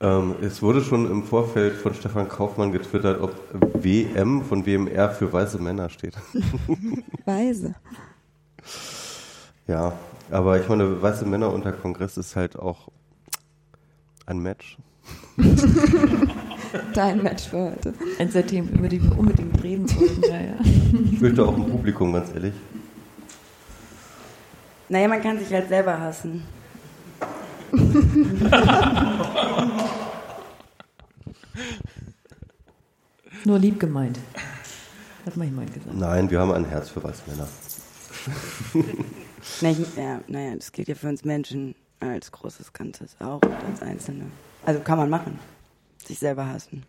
[0.00, 3.34] Ähm, es wurde schon im Vorfeld von Stefan Kaufmann getwittert, ob
[3.82, 6.14] WM von WMR für weiße Männer steht.
[7.24, 7.74] Weise.
[9.66, 9.92] ja,
[10.30, 12.88] aber ich meine, weiße Männer unter Kongress ist halt auch
[14.26, 14.76] ein Match.
[16.94, 17.94] Dein Match für heute.
[18.18, 20.22] Ein seitdem, über die wir unbedingt reden sollten.
[20.22, 20.56] Ja, ja.
[21.12, 22.54] Ich fürchte auch im Publikum, ganz ehrlich.
[24.88, 26.42] Naja, man kann sich halt selber hassen.
[33.44, 34.18] Nur lieb gemeint.
[35.24, 35.94] Hat man jemand gesagt.
[35.96, 37.48] Nein, wir haben ein Herz für weiße Männer.
[39.60, 43.64] Na, ich, ja, naja, das gilt ja für uns Menschen als großes Ganzes auch und
[43.70, 44.26] als Einzelne.
[44.64, 45.38] Also kann man machen.
[46.04, 46.84] Sich selber hassen.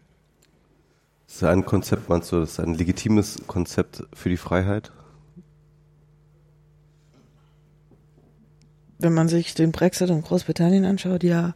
[1.27, 4.91] Das ist ein Konzept, meinst du, das ist ein legitimes Konzept für die Freiheit?
[8.99, 11.53] Wenn man sich den Brexit in Großbritannien anschaut, ja.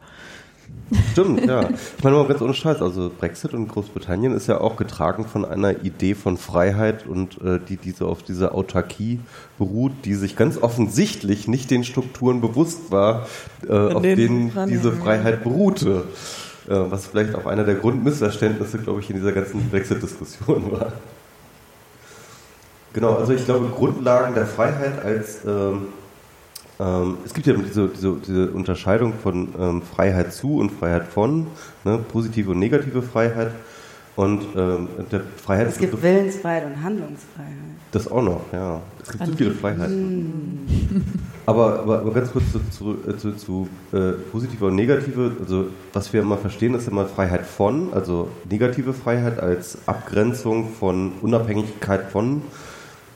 [1.12, 1.70] Stimmt, ja.
[1.70, 5.46] Ich meine mal ganz ohne Scheiß, also Brexit und Großbritannien ist ja auch getragen von
[5.46, 9.20] einer Idee von Freiheit und äh, die diese auf dieser Autarkie
[9.58, 13.28] beruht, die sich ganz offensichtlich nicht den Strukturen bewusst war,
[13.68, 14.92] äh, auf denen diese.
[14.92, 16.04] Freiheit beruhte.
[16.68, 20.94] Äh, was vielleicht auch einer der Grundmissverständnisse, glaube ich, in dieser ganzen Brexit-Diskussion war.
[22.94, 25.88] Genau, also ich glaube, Grundlagen der Freiheit als ähm,
[26.82, 31.48] ähm, es gibt ja diese, diese, diese Unterscheidung von ähm, Freiheit zu und Freiheit von,
[31.84, 33.52] ne, positive und negative Freiheit.
[34.16, 37.54] Und ähm, der Freiheit Es gibt Willensfreiheit und Handlungsfreiheit.
[37.92, 38.82] das auch noch, ja.
[39.02, 40.68] Es gibt so viele Freiheiten.
[41.46, 45.68] Aber, aber, aber ganz kurz zu, zu, äh, zu, zu äh, positive und negative, also
[45.92, 52.12] was wir immer verstehen, ist immer Freiheit von, also negative Freiheit als Abgrenzung von Unabhängigkeit
[52.12, 52.44] von,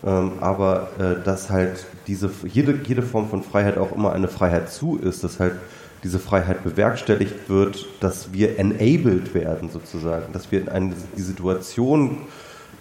[0.06, 4.72] ähm, aber äh, dass halt diese jede, jede Form von Freiheit auch immer eine Freiheit
[4.72, 5.56] zu ist, dass halt
[6.04, 12.20] diese Freiheit bewerkstelligt wird, dass wir enabled werden sozusagen, dass wir in eine, die Situation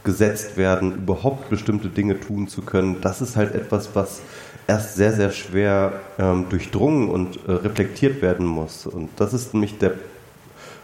[0.05, 4.21] gesetzt werden, überhaupt bestimmte Dinge tun zu können, das ist halt etwas, was
[4.67, 8.87] erst sehr, sehr schwer ähm, durchdrungen und äh, reflektiert werden muss.
[8.87, 9.95] Und das ist nämlich der,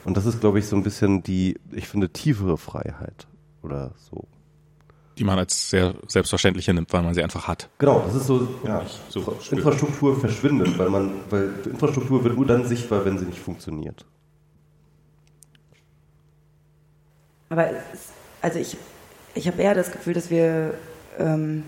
[0.05, 3.27] und das ist, glaube ich, so ein bisschen die, ich finde, tiefere Freiheit
[3.63, 4.27] oder so.
[5.21, 7.69] Die man als sehr selbstverständlich nimmt, weil man sie einfach hat.
[7.79, 9.53] Genau, das ist so, ja, so spürt.
[9.53, 14.05] Infrastruktur verschwindet, weil man, weil Infrastruktur wird nur dann sichtbar, wenn sie nicht funktioniert.
[17.51, 18.11] Aber es
[18.43, 18.77] also ich,
[19.35, 20.75] ich habe eher das Gefühl, dass wir,
[21.19, 21.63] ähm,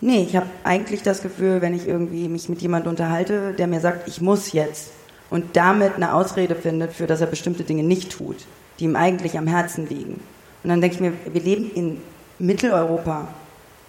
[0.00, 3.80] nee, ich habe eigentlich das Gefühl, wenn ich irgendwie mich mit jemandem unterhalte, der mir
[3.80, 4.92] sagt, ich muss jetzt
[5.30, 8.36] und damit eine Ausrede findet, für dass er bestimmte Dinge nicht tut,
[8.78, 10.20] die ihm eigentlich am Herzen liegen.
[10.62, 12.00] Und dann denke ich mir, wir leben in
[12.38, 13.28] Mitteleuropa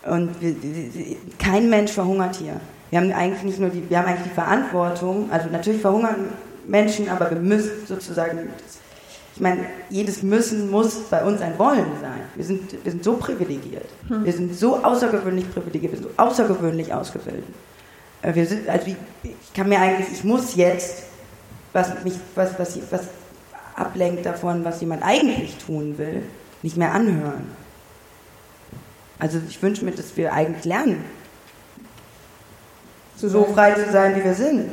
[0.05, 0.55] und wir,
[1.39, 2.59] kein Mensch verhungert hier.
[2.89, 6.27] Wir haben eigentlich nicht nur die, wir haben eigentlich die Verantwortung, also natürlich verhungern
[6.67, 8.49] Menschen, aber wir müssen sozusagen,
[9.35, 12.21] ich meine, jedes Müssen muss bei uns ein Wollen sein.
[12.35, 13.89] Wir sind, wir sind so privilegiert.
[14.23, 17.43] Wir sind so außergewöhnlich privilegiert, wir sind so außergewöhnlich ausgebildet.
[18.21, 21.03] Äh, Wir sind, also ich, ich kann mir eigentlich, ich muss jetzt,
[21.73, 23.01] was mich, was, was, was
[23.75, 26.23] ablenkt davon, was jemand eigentlich tun will,
[26.61, 27.64] nicht mehr anhören.
[29.19, 31.03] Also ich wünsche mir, dass wir eigentlich lernen,
[33.17, 34.69] so frei zu sein, wie wir sind.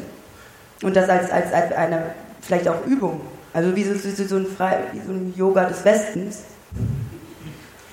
[0.83, 2.03] Und das als, als, als eine,
[2.41, 3.21] vielleicht auch Übung.
[3.53, 6.43] Also wie so, so, so, ein, frei, wie so ein Yoga des Westens.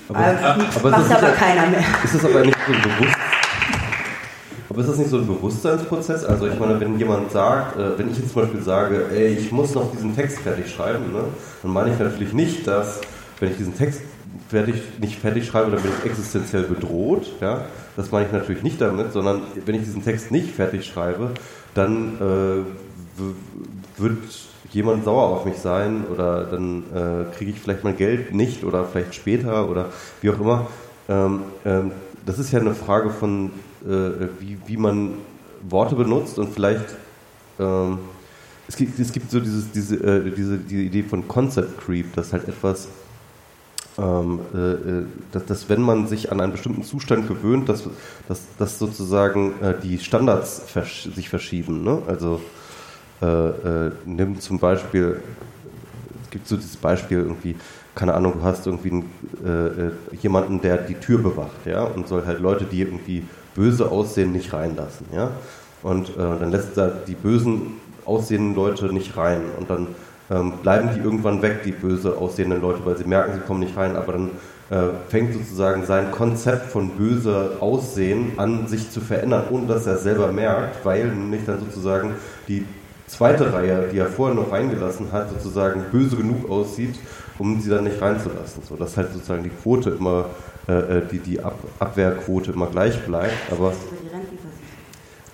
[0.08, 1.84] Aber, Aber, aber ist macht aber keiner mehr.
[2.02, 3.16] Ist das aber nicht so ein Bewusst
[4.70, 6.24] aber ist das nicht so ein Bewusstseinsprozess?
[6.24, 9.50] Also ich meine, wenn jemand sagt, äh, wenn ich jetzt zum Beispiel sage, ey, ich
[9.50, 11.24] muss noch diesen Text fertig schreiben, ne,
[11.62, 13.00] dann meine ich natürlich nicht, dass,
[13.40, 14.00] wenn ich diesen Text
[14.48, 17.30] fertig, nicht fertig schreibe, dann bin ich existenziell bedroht.
[17.40, 17.66] Ja?
[17.96, 21.30] Das meine ich natürlich nicht damit, sondern wenn ich diesen Text nicht fertig schreibe,
[21.74, 24.18] dann äh, wird
[24.72, 28.84] jemand sauer auf mich sein oder dann äh, kriege ich vielleicht mein Geld nicht oder
[28.84, 29.86] vielleicht später oder
[30.20, 30.68] wie auch immer.
[31.08, 31.90] Ähm, ähm,
[32.24, 33.50] das ist ja eine Frage von,
[33.84, 35.14] äh, wie, wie man
[35.68, 36.96] Worte benutzt und vielleicht
[37.58, 37.98] ähm,
[38.70, 42.32] es gibt, es gibt so dieses, diese, äh, diese, diese Idee von Concept Creep, dass
[42.32, 42.86] halt etwas,
[43.98, 47.84] ähm, äh, äh, dass, dass wenn man sich an einen bestimmten Zustand gewöhnt, dass,
[48.28, 51.82] dass, dass sozusagen äh, die Standards versch sich verschieben.
[51.82, 52.00] Ne?
[52.06, 52.40] Also
[53.20, 55.20] äh, äh, nimm zum Beispiel,
[56.24, 57.56] es gibt so dieses Beispiel irgendwie,
[57.94, 59.10] keine Ahnung, du hast irgendwie einen,
[59.44, 64.32] äh, jemanden, der die Tür bewacht, ja, und soll halt Leute, die irgendwie böse aussehen,
[64.32, 65.30] nicht reinlassen, ja.
[65.82, 69.86] Und dann lässt er die bösen aussehenden Leute nicht rein und dann
[70.30, 73.76] ähm, bleiben die irgendwann weg, die böse aussehenden Leute, weil sie merken, sie kommen nicht
[73.76, 74.30] rein, aber dann
[74.70, 79.98] äh, fängt sozusagen sein Konzept von böse Aussehen an, sich zu verändern, ohne dass er
[79.98, 82.14] selber merkt, weil nämlich dann sozusagen
[82.46, 82.64] die
[83.08, 86.94] zweite Reihe, die er vorher noch reingelassen hat, sozusagen böse genug aussieht,
[87.38, 88.62] um sie dann nicht reinzulassen.
[88.68, 90.26] So, dass halt sozusagen die Quote immer,
[90.68, 93.34] äh, äh, die, die Ab Abwehrquote immer gleich bleibt.
[93.50, 93.72] Aber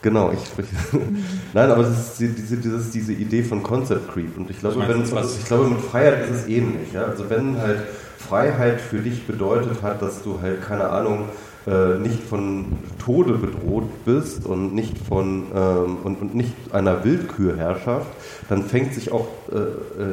[0.02, 0.68] genau, ich spreche.
[1.52, 4.36] Nein, aber das ist die- diese, dieses, diese Idee von Concept Creep.
[4.36, 6.92] Und ich glaube, wenn, was- ich glaube, mit Freiheit ist es ähnlich.
[6.92, 7.04] Ja?
[7.04, 7.80] Also wenn halt
[8.18, 11.28] Freiheit für dich bedeutet hat, dass du halt, keine Ahnung,
[11.66, 12.66] äh, nicht von
[13.04, 18.06] Tode bedroht bist und nicht von ähm, und, und nicht einer Willkürherrschaft,
[18.48, 19.64] dann fängt sich auch äh, äh,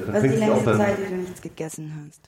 [0.05, 2.21] dann Was fängt die sich auch längste dann Zeit, die du nichts gegessen hast?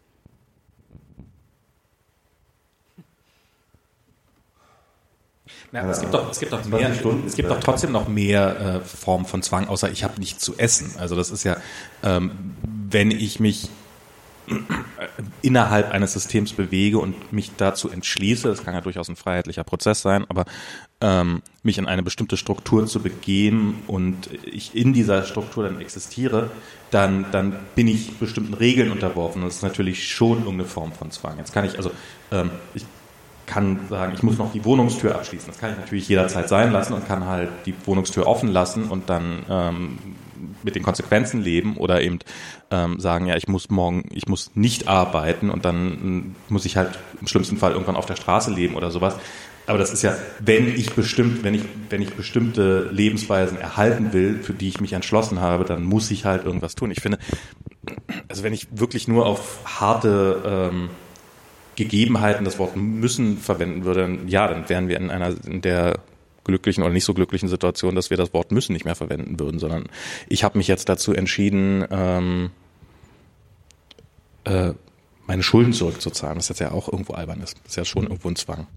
[5.75, 8.07] Ja, es gibt doch, es gibt doch 20 mehr, Stunden es gibt doch trotzdem noch
[8.07, 10.93] mehr äh, Formen von Zwang, außer ich habe nichts zu essen.
[10.97, 11.57] Also das ist ja,
[12.01, 12.55] ähm,
[12.89, 13.69] wenn ich mich
[14.47, 14.53] äh,
[15.41, 20.01] innerhalb eines Systems bewege und mich dazu entschließe, das kann ja durchaus ein freiheitlicher Prozess
[20.01, 20.45] sein, aber
[21.01, 26.51] ähm, mich in eine bestimmte Struktur zu begeben und ich in dieser Struktur dann existiere,
[26.89, 29.41] dann, dann bin ich bestimmten Regeln unterworfen.
[29.41, 31.37] Das ist natürlich schon irgendeine Form von Zwang.
[31.37, 31.91] Jetzt kann ich, also
[32.31, 32.85] ähm, ich
[33.45, 35.47] kann sagen, ich muss noch die Wohnungstür abschließen.
[35.47, 39.09] Das kann ich natürlich jederzeit sein lassen und kann halt die Wohnungstür offen lassen und
[39.09, 39.97] dann ähm,
[40.63, 42.19] mit den Konsequenzen leben oder eben
[42.71, 46.75] ähm, sagen, ja, ich muss morgen, ich muss nicht arbeiten und dann ähm, muss ich
[46.77, 49.15] halt im schlimmsten Fall irgendwann auf der Straße leben oder sowas.
[49.67, 54.39] Aber das ist ja, wenn ich bestimmt, wenn ich, wenn ich bestimmte Lebensweisen erhalten will,
[54.43, 56.91] für die ich mich entschlossen habe, dann muss ich halt irgendwas tun.
[56.91, 57.17] Ich finde,
[58.27, 60.89] also wenn ich wirklich nur auf harte ähm,
[61.75, 65.99] Gegebenheiten das Wort müssen verwenden würde, ja, dann wären wir in einer in der
[66.43, 69.59] glücklichen oder nicht so glücklichen Situation, dass wir das Wort müssen nicht mehr verwenden würden,
[69.59, 69.89] sondern
[70.29, 72.51] ich habe mich jetzt dazu entschieden, ähm,
[74.45, 74.73] äh,
[75.27, 77.57] meine Schulden zurückzuzahlen, was jetzt ja auch irgendwo albern ist.
[77.63, 78.67] Das ist ja schon irgendwo ein Zwang.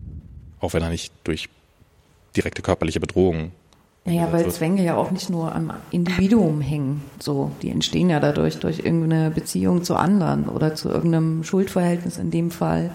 [0.60, 1.48] Auch wenn er nicht durch
[2.34, 3.52] direkte körperliche Bedrohung
[4.04, 7.02] Naja, weil Zwänge ja auch nicht nur am Individuum hängen.
[7.20, 12.30] So, die entstehen ja dadurch durch irgendeine Beziehung zu anderen oder zu irgendeinem Schuldverhältnis in
[12.30, 12.90] dem Fall.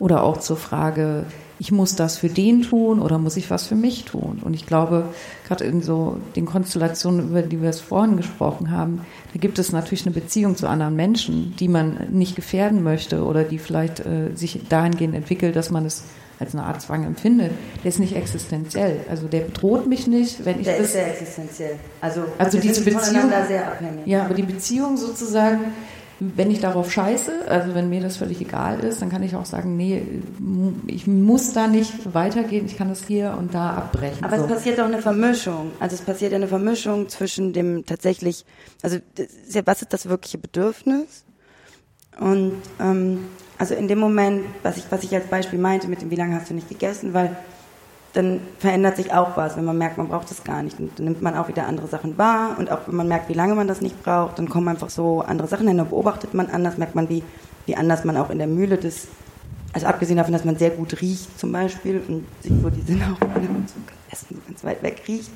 [0.00, 1.26] Oder auch zur Frage,
[1.60, 4.40] ich muss das für den tun oder muss ich was für mich tun?
[4.44, 5.04] Und ich glaube,
[5.46, 9.00] gerade in so den Konstellationen, über die wir es vorhin gesprochen haben,
[9.32, 13.42] da gibt es natürlich eine Beziehung zu anderen Menschen, die man nicht gefährden möchte oder
[13.44, 16.04] die vielleicht äh, sich dahingehend entwickelt, dass man es
[16.38, 17.50] als eine Art Zwang empfindet,
[17.82, 19.00] der ist nicht existenziell.
[19.10, 20.86] Also der bedroht mich nicht, wenn ich Der das.
[20.86, 21.76] ist sehr existenziell.
[22.00, 24.06] Also, Also wir diese sind Beziehung- sehr abhängig.
[24.06, 25.60] Ja, aber die Beziehung sozusagen,
[26.20, 29.44] wenn ich darauf scheiße, also wenn mir das völlig egal ist, dann kann ich auch
[29.46, 30.02] sagen, nee,
[30.88, 34.24] ich muss da nicht weitergehen, ich kann das hier und da abbrechen.
[34.24, 34.44] Aber so.
[34.44, 35.70] es passiert auch eine Vermischung.
[35.78, 38.44] Also es passiert ja eine Vermischung zwischen dem tatsächlich,
[38.82, 38.98] also
[39.64, 41.24] was ist das wirkliche Bedürfnis?
[42.18, 43.26] Und ähm,
[43.58, 46.36] also in dem Moment, was ich, was ich als Beispiel meinte, mit dem, wie lange
[46.36, 47.36] hast du nicht gegessen, weil
[48.14, 50.78] dann verändert sich auch was, wenn man merkt, man braucht es gar nicht.
[50.78, 53.34] Und dann nimmt man auch wieder andere Sachen wahr und auch wenn man merkt, wie
[53.34, 56.46] lange man das nicht braucht, dann kommen einfach so andere Sachen hin, dann beobachtet man
[56.46, 57.22] anders, merkt man, wie,
[57.66, 59.08] wie anders man auch in der Mühle des,
[59.72, 63.04] also abgesehen davon, dass man sehr gut riecht zum Beispiel und sich so die Sinne
[63.12, 65.30] auch zum Essen ganz weit weg riecht,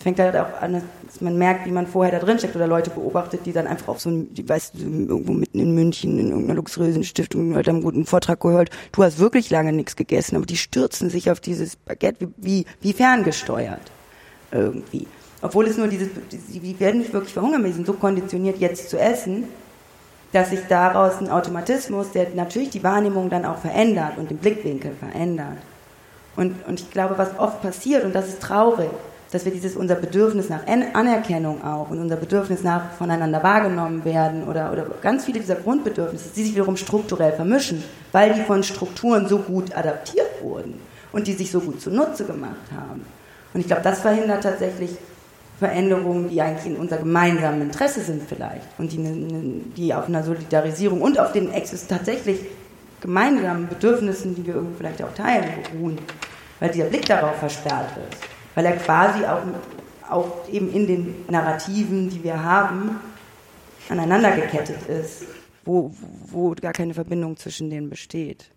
[0.00, 2.90] fängt halt auch an, dass man merkt, wie man vorher da drin steckt oder Leute
[2.90, 6.28] beobachtet, die dann einfach auf so ein, die weißt du, irgendwo mitten in München in
[6.30, 10.46] irgendeiner luxuriösen Stiftung halt einen guten Vortrag gehört, du hast wirklich lange nichts gegessen, aber
[10.46, 13.92] die stürzen sich auf dieses Baguette wie, wie, wie ferngesteuert
[14.50, 15.06] irgendwie.
[15.42, 18.98] Obwohl es nur dieses, die werden nicht wirklich verhungern, die sind so konditioniert, jetzt zu
[18.98, 19.44] essen,
[20.32, 24.92] dass sich daraus ein Automatismus, der natürlich die Wahrnehmung dann auch verändert und den Blickwinkel
[24.94, 25.58] verändert.
[26.36, 28.90] Und, und ich glaube, was oft passiert, und das ist traurig,
[29.32, 34.04] dass wir dieses, unser Bedürfnis nach An- Anerkennung auch und unser Bedürfnis nach voneinander wahrgenommen
[34.04, 37.82] werden oder, oder ganz viele dieser Grundbedürfnisse, die sich wiederum strukturell vermischen,
[38.12, 40.80] weil die von Strukturen so gut adaptiert wurden
[41.12, 43.04] und die sich so gut zunutze gemacht haben.
[43.54, 44.90] Und ich glaube, das verhindert tatsächlich
[45.58, 50.08] Veränderungen, die eigentlich in unser gemeinsamen Interesse sind vielleicht und die, ne- ne- die auf
[50.08, 52.40] einer Solidarisierung und auf den exist tatsächlich
[53.00, 55.98] gemeinsamen Bedürfnissen, die wir irgendwie vielleicht auch teilen, beruhen,
[56.60, 58.22] weil dieser Blick darauf versperrt ist,
[58.54, 59.42] weil er quasi auch,
[60.08, 63.00] auch eben in den Narrativen, die wir haben,
[63.88, 65.24] aneinander gekettet ist,
[65.64, 65.92] wo,
[66.26, 68.50] wo gar keine Verbindung zwischen denen besteht.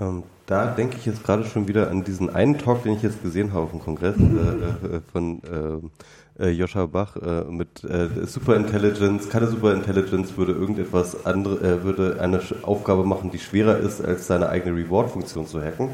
[0.00, 3.22] Ähm, da denke ich jetzt gerade schon wieder an diesen einen Talk, den ich jetzt
[3.22, 8.26] gesehen habe auf dem Kongress äh, äh, von äh, äh, Joscha Bach äh, mit äh,
[8.26, 9.28] Superintelligence.
[9.28, 14.76] Keine Superintelligence würde irgendetwas andere, würde eine Aufgabe machen, die schwerer ist, als seine eigene
[14.76, 15.90] Reward-Funktion zu hacken.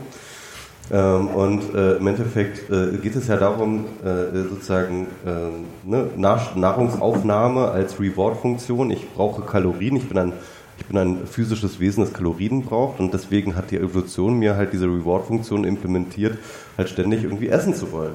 [0.92, 6.52] Ähm, und äh, im Endeffekt äh, geht es ja darum, äh, sozusagen ähm, ne, Nahr
[6.56, 8.90] Nahrungsaufnahme als Reward-Funktion.
[8.90, 10.32] Ich brauche Kalorien, ich bin ein
[10.80, 14.72] ich bin ein physisches Wesen, das Kalorien braucht und deswegen hat die Evolution mir halt
[14.72, 16.38] diese Reward-Funktion implementiert,
[16.78, 18.14] halt ständig irgendwie essen zu wollen.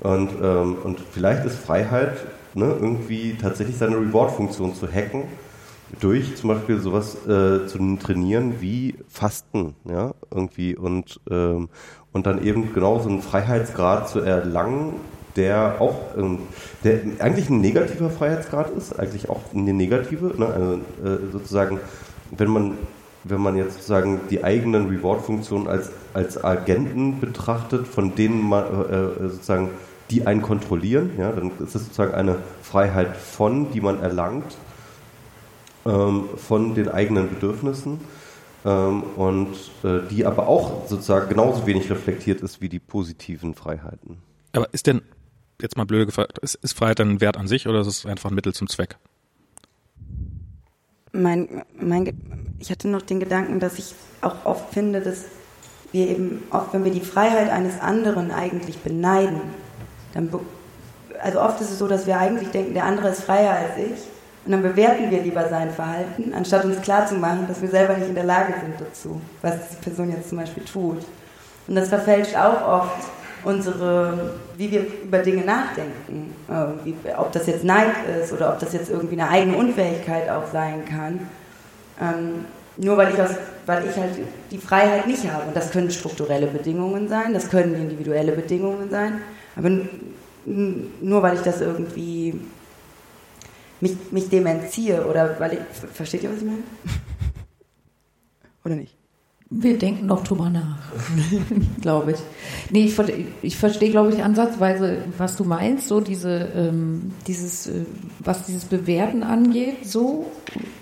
[0.00, 2.16] Und, ähm, und vielleicht ist Freiheit
[2.54, 5.22] ne, irgendwie tatsächlich seine Reward-Funktion zu hacken,
[6.00, 11.68] durch zum Beispiel sowas äh, zu trainieren wie Fasten, ja, irgendwie und, ähm,
[12.12, 14.94] und dann eben genau so einen Freiheitsgrad zu erlangen,
[15.36, 16.40] der auch, ähm,
[16.84, 20.46] der eigentlich ein negativer Freiheitsgrad ist, eigentlich auch eine negative, ne?
[20.46, 21.80] also äh, sozusagen,
[22.30, 22.72] wenn man
[23.24, 29.28] wenn man jetzt sozusagen die eigenen Reward-Funktionen als, als Agenten betrachtet, von denen man äh,
[29.30, 29.70] sozusagen
[30.10, 34.56] die einen kontrollieren, ja, dann ist es sozusagen eine Freiheit von, die man erlangt,
[35.86, 38.00] ähm, von den eigenen Bedürfnissen
[38.64, 44.18] ähm, und äh, die aber auch sozusagen genauso wenig reflektiert ist wie die positiven Freiheiten.
[44.52, 45.02] Aber ist denn,
[45.60, 48.30] jetzt mal blöde gefragt, ist, ist Freiheit ein Wert an sich oder ist es einfach
[48.30, 48.98] ein Mittel zum Zweck?
[51.14, 52.12] mein, mein,
[52.58, 55.24] ich hatte noch den Gedanken, dass ich auch oft finde, dass
[55.92, 59.40] wir eben oft, wenn wir die Freiheit eines anderen eigentlich beneiden,
[60.12, 60.40] dann, be
[61.22, 63.98] also oft ist es so, dass wir eigentlich denken, der andere ist freier als ich
[64.44, 68.14] und dann bewerten wir lieber sein Verhalten, anstatt uns klarzumachen, dass wir selber nicht in
[68.14, 70.98] der Lage sind dazu, was die Person jetzt zum Beispiel tut.
[71.66, 73.08] Und das verfälscht auch oft
[73.44, 76.34] unsere, wie wir über Dinge nachdenken.
[76.48, 80.50] Irgendwie, ob das jetzt Neid ist oder ob das jetzt irgendwie eine eigene Unfähigkeit auch
[80.52, 81.20] sein kann.
[82.00, 82.44] Ähm,
[82.76, 83.30] nur weil ich, aus,
[83.66, 84.12] weil ich halt
[84.50, 85.46] die Freiheit nicht habe.
[85.46, 89.20] Und das können strukturelle Bedingungen sein, das können individuelle Bedingungen sein.
[89.56, 89.70] Aber
[90.44, 92.38] nur weil ich das irgendwie
[93.84, 95.58] mich, mich dem entziehe oder weil ich,
[95.92, 96.62] versteht ihr, was ich meine?
[98.64, 98.96] Oder nicht?
[99.50, 100.78] Wir denken noch drüber nach,
[101.82, 102.18] glaube ich.
[102.70, 102.98] Nee, ich,
[103.42, 107.84] ich verstehe, glaube ich, ansatzweise, was du meinst, so diese, ähm, dieses, äh,
[108.20, 110.32] was dieses Bewerten angeht, so,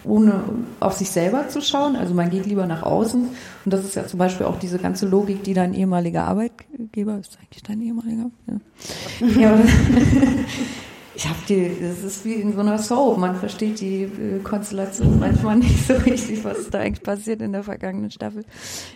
[0.04, 0.44] ohne
[0.78, 1.96] auf sich selber zu schauen.
[1.96, 3.28] Also man geht lieber nach außen.
[3.64, 7.36] Und das ist ja zum Beispiel auch diese ganze Logik, die dein ehemaliger Arbeitgeber, ist
[7.40, 8.30] eigentlich dein ehemaliger?
[8.46, 9.40] Ja.
[9.40, 9.58] ja
[11.14, 13.18] ich habe die, das ist wie in so einer Soap.
[13.18, 17.62] Man versteht die äh, Konstellation manchmal nicht so richtig, was da eigentlich passiert in der
[17.62, 18.44] vergangenen Staffel.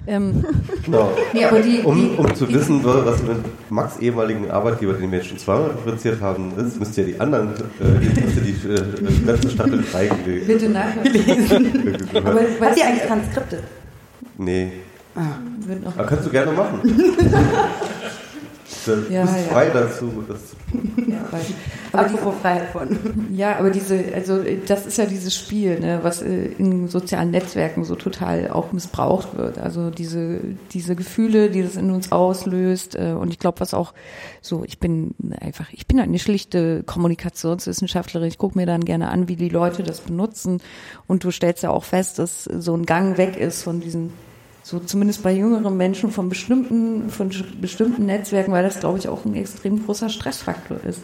[0.07, 0.45] Ähm,
[0.85, 1.11] Genau.
[1.33, 3.37] nee, aber die, Um, die, um zu die, wissen, was mit
[3.71, 7.51] Max ehemaligen Arbeitgeber, den wir jetzt schon zweimal referenziert haben, ist, müsst ihr die anderen,
[7.51, 11.03] äh, die, müsst ihr die äh, letzte Staffel 3 ge Bitte nachher.
[11.03, 13.63] ge Aber Habt ihr eigentlich Transkripte?
[14.39, 14.73] Nee.
[15.67, 16.81] wird noch, Aber kannst du gerne machen.
[18.85, 19.43] Du Ja, bist ja.
[19.53, 20.57] frei dazu, das zu
[21.09, 21.55] ja, aber die,
[21.97, 22.89] Apropos Freiheit von.
[23.31, 27.85] Ja, aber diese, also das ist ja dieses Spiel, ne, was äh, in sozialen Netzwerken
[27.85, 29.59] so total auch missbraucht wird.
[29.59, 30.41] Also diese,
[30.73, 32.97] diese Gefühle, die das in uns auslöst.
[32.97, 33.95] Äh, und ich glaube, was auch
[34.41, 38.29] so, ich bin einfach, ich bin eine schlichte Kommunikationswissenschaftlerin.
[38.29, 40.61] Ich gucke mir dann gerne an, wie die Leute das benutzen.
[41.07, 44.13] Und du stellst ja auch fest, dass so ein Gang weg ist von diesen
[44.67, 47.31] so zumindest bei jüngeren Menschen von bestimmten, von
[47.61, 51.03] bestimmten Netzwerken, weil das, glaube ich, auch ein extrem großer Stressfaktor ist.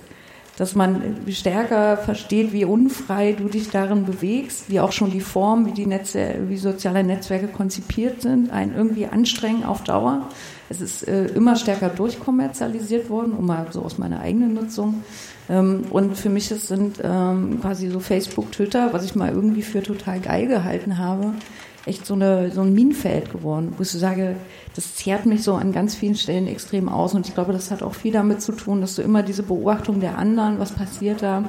[0.57, 5.65] Dass man stärker versteht, wie unfrei du dich darin bewegst, wie auch schon die Form,
[5.65, 10.29] wie die Netze, wie soziale Netzwerke konzipiert sind, einen irgendwie anstrengen auf Dauer.
[10.69, 15.05] Es ist äh, immer stärker durchkommerzialisiert worden, um mal so aus meiner eigenen Nutzung.
[15.49, 19.85] Ähm, und für mich sind ähm, quasi so Facebook, Twitter, was ich mal irgendwie für
[19.85, 21.35] total geil gehalten habe,
[21.87, 24.37] echt so, eine, so ein Minenfeld geworden, wo ich so sage,
[24.75, 27.15] das zehrt mich so an ganz vielen Stellen extrem aus.
[27.15, 30.01] Und ich glaube, das hat auch viel damit zu tun, dass du immer diese Beobachtung
[30.01, 31.45] der anderen, was passiert da,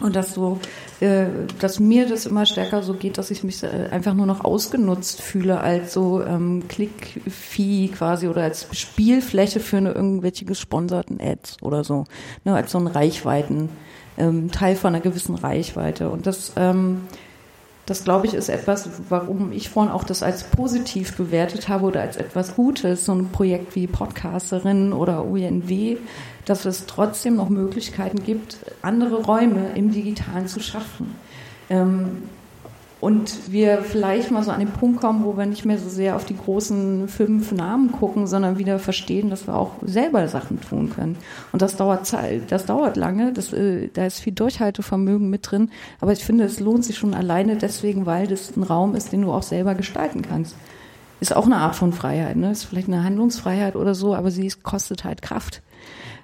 [0.00, 0.60] und dass so,
[1.00, 1.26] äh,
[1.60, 5.20] dass mir das immer stärker so geht, dass ich mich äh, einfach nur noch ausgenutzt
[5.20, 11.82] fühle als so ähm, Klickvieh quasi oder als Spielfläche für eine irgendwelche gesponserten Ads oder
[11.82, 12.04] so,
[12.44, 13.70] ne, als so ein Reichweiten
[14.16, 16.10] ähm, Teil von einer gewissen Reichweite.
[16.10, 17.00] Und das ähm,
[17.88, 22.02] das, glaube ich, ist etwas, warum ich vorhin auch das als positiv bewertet habe oder
[22.02, 25.96] als etwas Gutes, so ein Projekt wie Podcasterin oder UNW,
[26.44, 31.14] dass es trotzdem noch Möglichkeiten gibt, andere Räume im Digitalen zu schaffen.
[31.70, 32.24] Ähm,
[33.00, 36.16] und wir vielleicht mal so an den Punkt kommen, wo wir nicht mehr so sehr
[36.16, 40.92] auf die großen fünf Namen gucken, sondern wieder verstehen, dass wir auch selber Sachen tun
[40.94, 41.16] können.
[41.52, 45.70] Und das dauert Zeit, das dauert lange, das, äh, da ist viel Durchhaltevermögen mit drin,
[46.00, 49.22] aber ich finde, es lohnt sich schon alleine deswegen, weil das ein Raum ist, den
[49.22, 50.56] du auch selber gestalten kannst.
[51.20, 52.52] Ist auch eine Art von Freiheit, ne?
[52.52, 55.62] Ist vielleicht eine Handlungsfreiheit oder so, aber sie kostet halt Kraft.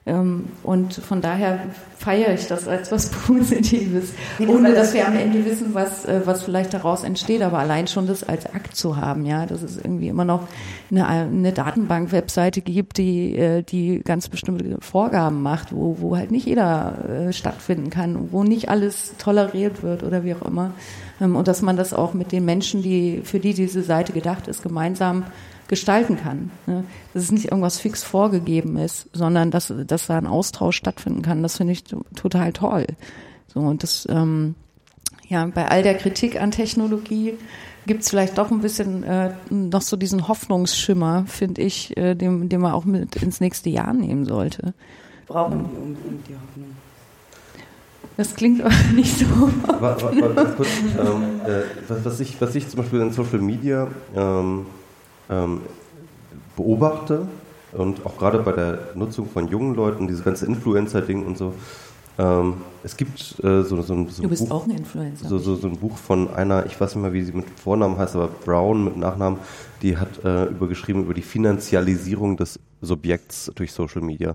[0.06, 1.60] Ähm, und von daher
[1.97, 4.12] feiere ich das als was Positives,
[4.47, 7.40] ohne dass wir am Ende wissen, was, äh, was vielleicht daraus entsteht.
[7.40, 10.47] Aber allein schon das als Akt zu haben, ja, dass es irgendwie immer noch
[10.90, 16.47] eine, eine Datenbank-Webseite gibt, die, äh, die ganz bestimmte Vorgaben macht, wo, wo halt nicht
[16.47, 20.72] jeder äh, stattfinden kann, wo nicht alles toleriert wird oder wie auch immer.
[21.18, 24.48] Ähm, und dass man das auch mit den Menschen, die, für die diese Seite gedacht
[24.48, 25.24] ist, gemeinsam
[25.69, 26.51] gestalten kann.
[26.66, 26.85] Ne?
[27.15, 31.43] Dass es nicht irgendwas fix vorgegeben ist, sondern dass, dass da ein Austausch stattfinden kann.
[31.43, 32.86] Das finde ich to- total toll.
[33.53, 34.55] So, und das, ähm,
[35.28, 37.35] ja, bei all der Kritik an Technologie
[37.86, 42.49] gibt es vielleicht doch ein bisschen äh, noch so diesen Hoffnungsschimmer, finde ich, äh, den,
[42.49, 44.74] den man auch mit ins nächste Jahr nehmen sollte.
[45.27, 46.77] Brauchen wir unbedingt die Hoffnung.
[48.16, 49.27] Das klingt aber nicht so.
[49.27, 50.69] Wa- wa- wa- ganz kurz,
[50.99, 54.66] ähm, äh, was, was, ich, was ich zum Beispiel in Social Media ähm,
[55.30, 55.60] ähm,
[56.56, 57.26] beobachte
[57.72, 61.55] und auch gerade bei der Nutzung von jungen Leuten, dieses ganze Influencer-Ding und so,
[62.16, 65.28] ähm, es gibt äh, so, so, ein- so Du ein bist Buch, auch ein Influencer.
[65.28, 68.14] so, so, ein Buch von einer, ich weiß nicht mehr, wie sie mit Vornamen heißt,
[68.14, 69.40] aber Brown mit Nachnamen,
[69.82, 74.34] die hat äh, übergeschrieben über die Finanzialisierung des Subjekts durch Social Media.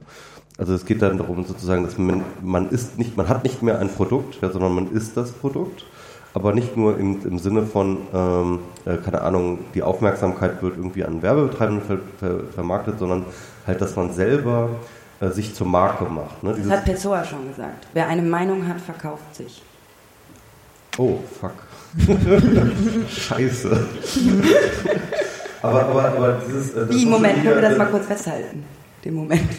[0.57, 3.79] Also es geht dann darum sozusagen, dass man, man ist nicht, man hat nicht mehr
[3.79, 5.85] ein Produkt, ja, sondern man ist das Produkt.
[6.33, 11.03] Aber nicht nur im, im Sinne von, ähm, äh, keine Ahnung, die Aufmerksamkeit wird irgendwie
[11.03, 13.25] an Werbebetreibenden ver, ver, vermarktet, sondern
[13.65, 14.69] halt, dass man selber
[15.19, 16.43] äh, sich zur Marke macht.
[16.43, 16.55] Ne?
[16.55, 17.87] Das hat Pessoa schon gesagt.
[17.93, 19.61] Wer eine Meinung hat, verkauft sich.
[20.97, 21.53] Oh, fuck.
[23.09, 23.87] Scheiße.
[25.61, 26.75] aber, aber, aber dieses.
[26.75, 28.63] äh, Wie, Moment, können wir das mal kurz festhalten?
[29.03, 29.49] Den Moment.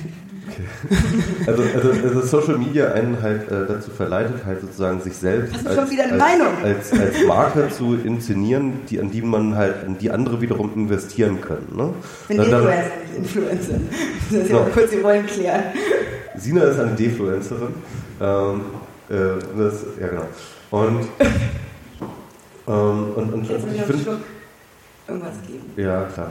[1.46, 5.68] Also, also, also Social Media einen halt äh, dazu verleitet, halt sozusagen sich selbst du
[5.70, 10.40] als, als, als, als Marke zu inszenieren, die, an die man halt, an die andere
[10.40, 11.68] wiederum investieren können.
[11.76, 11.92] Ne?
[12.28, 12.68] Bin Dann- dann-
[13.16, 13.74] Influencer.
[14.30, 15.62] Das ist ja mal kurz die Rollen klären.
[16.36, 17.74] Sina ist eine Defluencerin.
[18.20, 18.60] Ähm,
[19.08, 19.14] äh,
[19.58, 20.26] das, ja, genau.
[20.70, 21.08] Und,
[22.68, 24.18] ähm, und, und, Jetzt und ich ich finde,
[25.08, 25.64] irgendwas geben.
[25.76, 26.30] Ja, klar.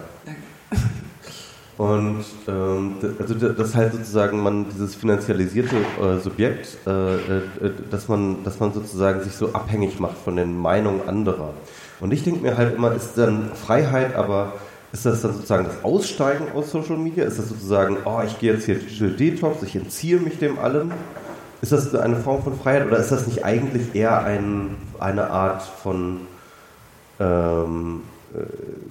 [1.80, 7.42] Und ähm, also d- dass halt sozusagen man dieses finanzialisierte äh, Subjekt, äh, äh,
[7.90, 11.54] dass man, dass man sozusagen sich so abhängig macht von den Meinungen anderer.
[12.02, 14.56] Und ich denke mir halt immer, ist dann Freiheit, aber
[14.92, 17.24] ist das dann sozusagen das Aussteigen aus Social Media?
[17.24, 20.92] Ist das sozusagen, oh, ich gehe jetzt hier Digital Detox, ich entziehe mich dem allem?
[21.62, 25.62] Ist das eine Form von Freiheit oder ist das nicht eigentlich eher ein, eine Art
[25.62, 26.22] von
[27.22, 28.19] ähm, äh,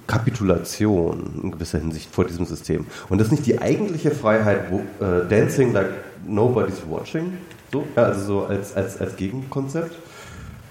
[0.07, 2.85] Kapitulation in gewisser Hinsicht vor diesem System.
[3.09, 5.89] Und das ist nicht die eigentliche Freiheit, wo äh, Dancing like
[6.27, 7.33] nobody's watching,
[7.71, 9.95] so, also so als, als, als Gegenkonzept.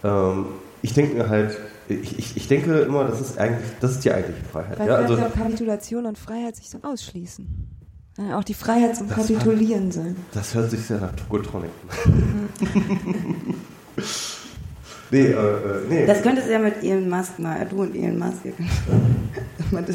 [0.05, 0.47] Ähm,
[0.83, 1.57] ich denke mir halt,
[1.89, 4.79] ich, ich, ich denke immer, das ist eigentlich, das ist die eigentliche Freiheit.
[4.79, 7.47] Weil Ja, also, Kapitulation und Freiheit sich dann ausschließen.
[8.35, 10.17] Auch die Freiheit zum Kapitulieren sein.
[10.35, 11.71] das hört sich sehr nach Togotronic
[12.05, 12.49] an.
[15.11, 15.35] nee, äh, äh,
[15.89, 16.07] nee.
[16.07, 18.39] Das könntest du ja mit Elon Musk mal, du und Elon Musk.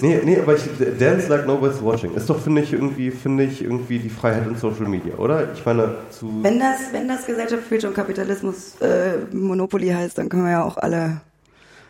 [0.01, 0.63] Nee, nee, aber ich,
[0.99, 4.55] Dance like nobody's watching ist doch, finde ich, irgendwie, finde ich, irgendwie die Freiheit in
[4.55, 5.51] Social Media, oder?
[5.51, 6.43] Ich meine, zu.
[6.43, 10.77] Wenn das, wenn das Gesellschaftsspiel und Kapitalismus äh, Monopoly heißt, dann können wir ja auch
[10.77, 11.21] alle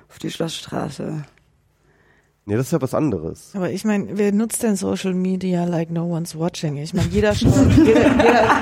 [0.09, 1.25] auf die Schlossstraße.
[2.45, 3.51] Nee, das ist ja was anderes.
[3.53, 6.77] Aber ich meine, wer nutzt denn Social Media like no one's watching?
[6.77, 8.61] Ich meine, jeder schaut, jeder, jeder,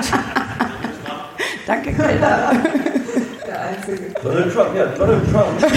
[1.66, 2.52] Danke, Kelder.
[4.22, 5.62] Donald Trump, ja, Donald Trump.
[5.62, 5.70] Ey,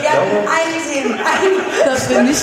[0.00, 1.16] wir hatten ein Thema.
[1.16, 1.52] Ein
[1.84, 2.42] Das wir nicht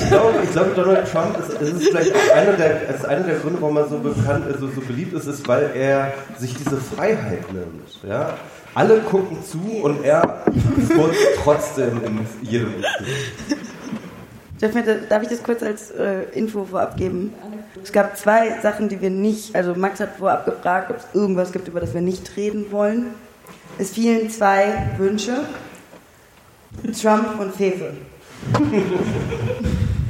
[0.00, 3.24] Ich glaube, ich glaube, Donald Trump ist, ist es vielleicht auch einer der, ist einer
[3.24, 6.78] der Gründe, warum er so bekannt, so, so beliebt ist, ist, weil er sich diese
[6.78, 8.02] Freiheit nimmt.
[8.08, 8.34] Ja?
[8.74, 10.44] Alle gucken zu und er
[10.94, 12.74] furzt trotzdem in jedem.
[14.60, 17.32] Darf, mir das, darf ich das kurz als äh, Info vorab geben?
[17.82, 21.52] Es gab zwei Sachen, die wir nicht, also Max hat vorab gefragt, ob es irgendwas
[21.52, 23.06] gibt, über das wir nicht reden wollen.
[23.78, 25.44] Es fielen zwei Wünsche.
[27.00, 27.94] Trump und Fefe.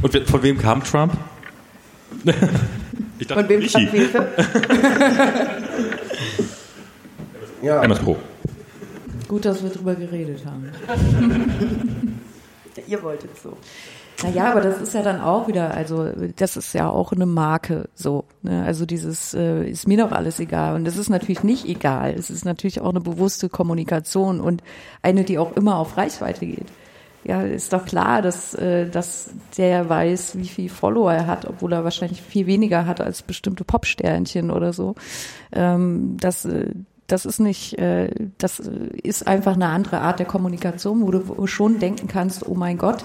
[0.00, 1.12] Und von wem kam Trump?
[3.18, 3.88] ich dachte, Von wem kam.
[3.88, 4.28] Fefe?
[7.60, 8.16] Ja, MS Pro.
[9.26, 10.70] Gut, dass wir drüber geredet haben.
[12.86, 13.56] Ihr wolltet so.
[14.22, 17.88] Naja, aber das ist ja dann auch wieder, also das ist ja auch eine Marke
[17.94, 18.24] so.
[18.42, 18.64] Ne?
[18.64, 20.74] Also dieses äh, ist mir doch alles egal.
[20.74, 22.14] Und das ist natürlich nicht egal.
[22.18, 24.62] Es ist natürlich auch eine bewusste Kommunikation und
[25.02, 26.66] eine, die auch immer auf Reichweite geht.
[27.24, 31.72] Ja, ist doch klar, dass, äh, dass der weiß, wie viel Follower er hat, obwohl
[31.72, 34.94] er wahrscheinlich viel weniger hat als bestimmte Popsternchen oder so.
[35.52, 36.70] Ähm, das, äh,
[37.06, 41.46] das ist nicht, äh, das äh, ist einfach eine andere Art der Kommunikation, wo du
[41.46, 43.04] schon denken kannst, oh mein Gott,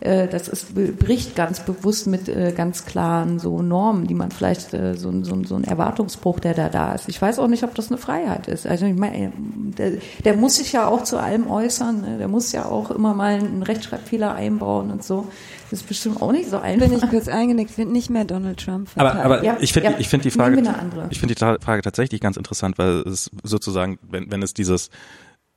[0.00, 4.94] das ist, bricht ganz bewusst mit äh, ganz klaren so Normen, die man vielleicht äh,
[4.94, 7.08] so, ein- so, ein- so ein Erwartungsbruch, der da da ist.
[7.08, 8.66] Ich weiß auch nicht, ob das eine Freiheit ist.
[8.66, 9.32] Also ich meine,
[9.78, 9.92] der,
[10.24, 12.00] der muss sich ja auch zu allem äußern.
[12.02, 12.18] Ne?
[12.18, 15.28] Der muss ja auch immer mal einen Rechtschreibfehler einbauen und so.
[15.70, 16.88] Das ist bestimmt auch nicht so einfach.
[16.88, 18.88] Bin ich kurz eingenickt, finde nicht mehr Donald Trump.
[18.96, 19.96] Aber, aber Ja, ich finde ja.
[19.98, 20.62] ich finde die Frage
[21.10, 24.90] ich finde die Frage tatsächlich ganz interessant, weil es sozusagen wenn wenn es dieses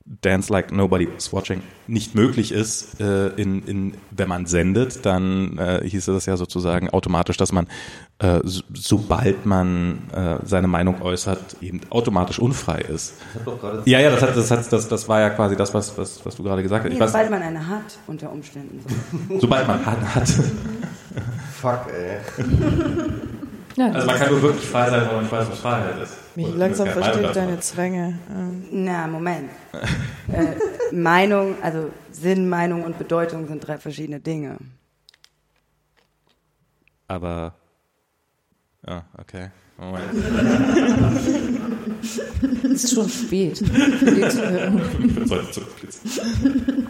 [0.04, 5.82] Dance like nobody's watching nicht möglich ist, äh, in, in, wenn man sendet, dann äh,
[5.84, 7.66] hieße das ja sozusagen automatisch, dass man,
[8.18, 13.14] äh, so, sobald man äh, seine Meinung äußert, eben automatisch unfrei ist.
[13.32, 15.54] Ich hab doch gerade Ja, ja, das, hat, das, hat, das, das war ja quasi
[15.56, 16.98] das, was, was, was du gerade gesagt hast.
[16.98, 18.80] Weiß, sobald man eine hat, unter Umständen.
[19.28, 19.40] So.
[19.40, 20.14] sobald man hat.
[20.14, 20.28] hat.
[21.60, 22.18] Fuck, ey.
[23.80, 26.36] Ja, Also man kann nur wirklich frei sein, wenn man nicht weiß, was Freiheit ist.
[26.36, 28.18] mich langsam verstehe ich deine Zwänge.
[28.28, 29.48] Ähm, Na, Moment.
[30.32, 34.58] äh, Meinung, also Sinn, Meinung und Bedeutung sind drei verschiedene Dinge.
[37.08, 37.54] Aber
[38.86, 39.48] ja, okay.
[39.78, 40.12] Moment.
[42.02, 43.56] es ist schon spät.
[43.60, 44.72] Für die Zuhörer.
[44.98, 46.86] Ich bin heute zurückflitzen.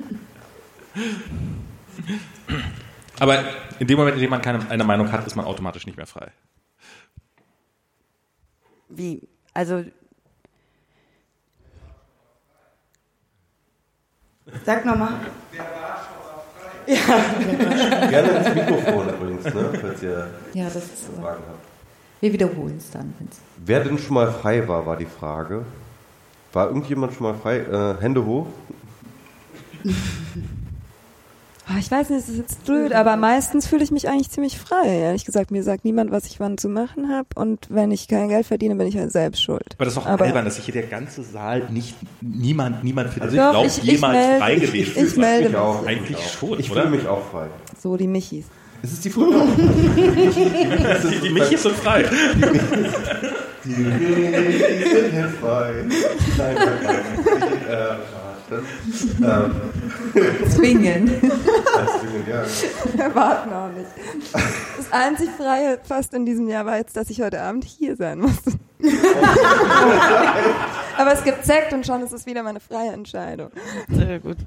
[3.20, 3.44] Aber
[3.78, 6.06] in dem Moment, in dem man keine eine Meinung hat, ist man automatisch nicht mehr
[6.08, 6.32] frei.
[8.90, 9.22] Wie?
[9.54, 9.84] Also.
[14.64, 15.14] Sag nochmal.
[16.86, 21.12] Gerne ins Mikrofon übrigens, ne, falls ihr Ja, das ist so.
[21.22, 21.64] Fragen habt.
[22.20, 23.14] Wir wiederholen es dann.
[23.18, 25.64] wenn's- Wer denn schon mal frei war, war die Frage.
[26.52, 27.58] War irgendjemand schon mal frei?
[27.58, 28.46] Äh, Hände hoch.
[31.72, 34.58] Ah, ich weiß nicht, das ist jetzt blöd, aber meistens fühle ich mich eigentlich ziemlich
[34.58, 34.86] frei.
[34.88, 37.28] Ehrlich gesagt, mir sagt niemand, was ich wann zu machen habe.
[37.36, 39.76] Und wenn ich kein Geld verdiene, bin ich halt selbst schuld.
[39.76, 43.10] Aber das ist doch Aber- albern, dass sich hier der ganze Saal nicht, niemand, niemand
[43.10, 45.20] für Also ich- Doch, glaubt, ich- ich jemals melde- frei ich- gewesen ich sein.
[45.20, 45.86] melde Ich auch.
[45.86, 46.28] Eigentlich ich auch.
[46.30, 46.82] schon, Ich oder?
[46.82, 47.46] fühle mich auch frei.
[47.80, 48.46] So die Michis.
[48.82, 49.30] Es ist die Frage.
[49.96, 52.02] Die, die Michis sind frei.
[53.62, 55.72] Die sind frei.
[56.38, 57.96] Nein, nein, nein.
[58.50, 58.56] Äh,
[59.24, 59.52] ähm,
[60.50, 61.06] Zwingen.
[61.22, 62.44] deswegen, ja.
[62.94, 63.88] Wir warten auch nicht.
[64.76, 68.20] Das einzig Freie fast in diesem Jahr war jetzt, dass ich heute Abend hier sein
[68.20, 68.52] musste.
[70.96, 73.50] Aber es gibt Sekt und schon ist es wieder meine freie Entscheidung.
[73.88, 74.38] Sehr gut.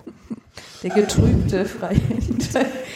[0.83, 1.99] Der getrübte Freiheit.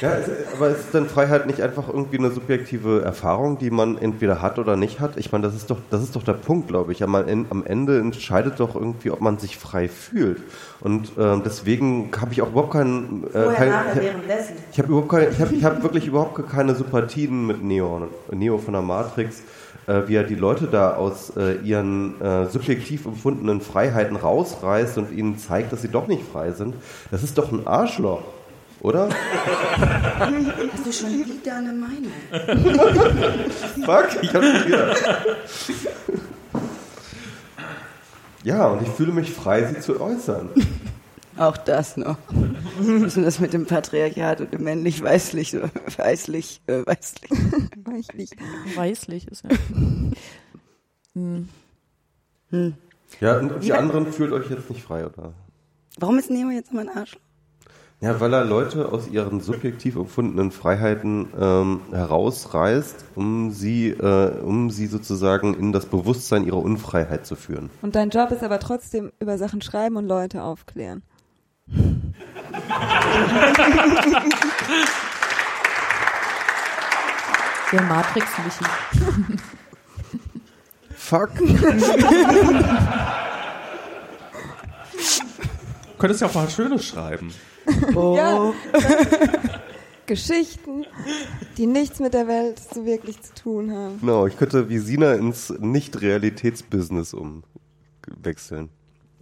[0.02, 0.12] Ja,
[0.54, 4.76] aber ist denn Freiheit nicht einfach irgendwie eine subjektive Erfahrung, die man entweder hat oder
[4.76, 5.18] nicht hat?
[5.18, 7.02] Ich meine, das ist doch, das ist doch der Punkt, glaube ich.
[7.02, 10.42] Am Ende entscheidet doch irgendwie, ob man sich frei fühlt.
[10.80, 13.24] Und ähm, deswegen habe ich auch überhaupt keinen.
[13.28, 14.56] Äh, Vorher, kein, nachher, währenddessen.
[14.72, 18.58] ich habe überhaupt keine, ich habe ich hab wirklich überhaupt keine Sympathien mit Neo, Neo
[18.60, 19.42] von der Matrix,
[19.88, 25.12] äh, wie er die Leute da aus äh, ihren äh, subjektiv empfundenen Freiheiten rausreißt und
[25.12, 26.76] ihnen zeigt, dass sie doch nicht frei sind.
[27.10, 28.22] Das ist doch ein Arschloch,
[28.82, 29.10] oder?
[29.80, 32.12] Hast du schon wieder eine Meinung?
[33.84, 34.96] Fuck, ich hab's schon wieder.
[38.48, 40.48] Ja, und ich fühle mich frei, sie zu äußern.
[41.38, 42.18] Auch das noch.
[42.80, 45.54] Müssen das mit dem Patriarchat und dem männlich weißlich,
[45.98, 47.30] weißlich, äh, weißlich.
[47.84, 48.30] Weichlich.
[48.74, 49.50] Weißlich ist ja.
[51.14, 51.50] Hm.
[53.20, 53.80] Ja, und die Ja.
[53.80, 55.34] anderen fühlt euch jetzt nicht frei, oder?
[56.00, 57.20] Warum ist Neo jetzt immer ein Arschloch?
[58.00, 64.70] Ja, weil er Leute aus ihren subjektiv empfundenen Freiheiten ähm, herausreißt, um sie, äh, um
[64.70, 67.72] sie sozusagen in das Bewusstsein ihrer Unfreiheit zu führen.
[67.82, 71.02] Und dein Job ist aber trotzdem über Sachen schreiben und Leute aufklären.
[77.72, 78.66] Der Matrix-Michi.
[80.96, 81.32] Fuck.
[85.98, 87.34] Könntest ja auch mal Schönes schreiben.
[87.96, 88.54] Ja.
[90.06, 90.86] Geschichten,
[91.58, 94.00] die nichts mit der Welt so wirklich zu tun haben.
[94.00, 98.70] Genau, ich könnte wie Sina ins Nicht-Realitätsbusiness umwechseln.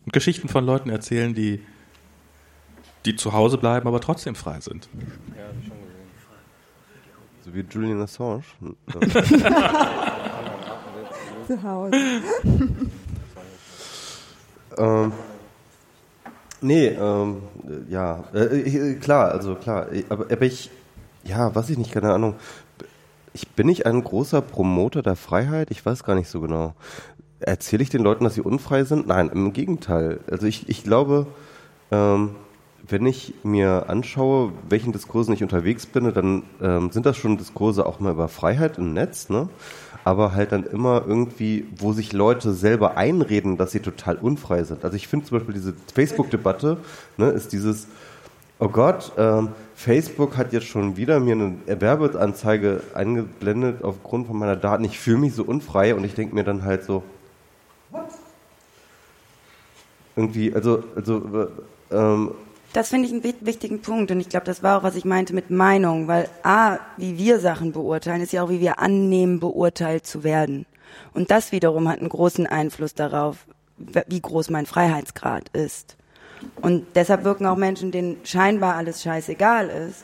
[0.05, 1.63] Und Geschichten von Leuten erzählen, die,
[3.05, 4.87] die zu Hause bleiben, aber trotzdem frei sind.
[7.43, 8.43] So wie Julian Assange.
[11.47, 11.95] Zu Hause.
[14.77, 15.11] ähm,
[16.61, 20.69] nee, ähm, äh, ja, äh, äh, klar, also klar, äh, aber, aber ich,
[21.23, 22.35] ja, weiß ich nicht, keine Ahnung.
[23.33, 26.73] Ich bin nicht ein großer Promoter der Freiheit, ich weiß gar nicht so genau.
[27.39, 29.07] Erzähle ich den Leuten, dass sie unfrei sind?
[29.07, 30.19] Nein, im Gegenteil.
[30.31, 31.27] Also ich, ich glaube,
[31.91, 32.35] ähm,
[32.87, 37.85] wenn ich mir anschaue, welchen Diskursen ich unterwegs bin, dann ähm, sind das schon Diskurse
[37.85, 39.49] auch mal über Freiheit im Netz, ne?
[40.03, 44.83] aber halt dann immer irgendwie, wo sich Leute selber einreden, dass sie total unfrei sind.
[44.83, 46.77] Also ich finde zum Beispiel diese Facebook-Debatte,
[47.17, 47.87] ne, ist dieses,
[48.59, 54.55] oh Gott, ähm, Facebook hat jetzt schon wieder mir eine Werbeanzeige eingeblendet aufgrund von meiner
[54.55, 54.83] Daten.
[54.83, 57.01] Ich fühle mich so unfrei und ich denke mir dann halt so,
[60.15, 61.49] irgendwie, also, also,
[61.89, 62.31] äh, ähm,
[62.75, 65.05] Das finde ich einen wi- wichtigen Punkt und ich glaube, das war auch, was ich
[65.05, 69.39] meinte mit Meinung, weil A, wie wir Sachen beurteilen, ist ja auch, wie wir annehmen,
[69.39, 70.65] beurteilt zu werden.
[71.13, 73.45] Und das wiederum hat einen großen Einfluss darauf,
[73.77, 75.95] wie groß mein Freiheitsgrad ist.
[76.61, 80.03] Und deshalb wirken auch Menschen, denen scheinbar alles scheißegal ist,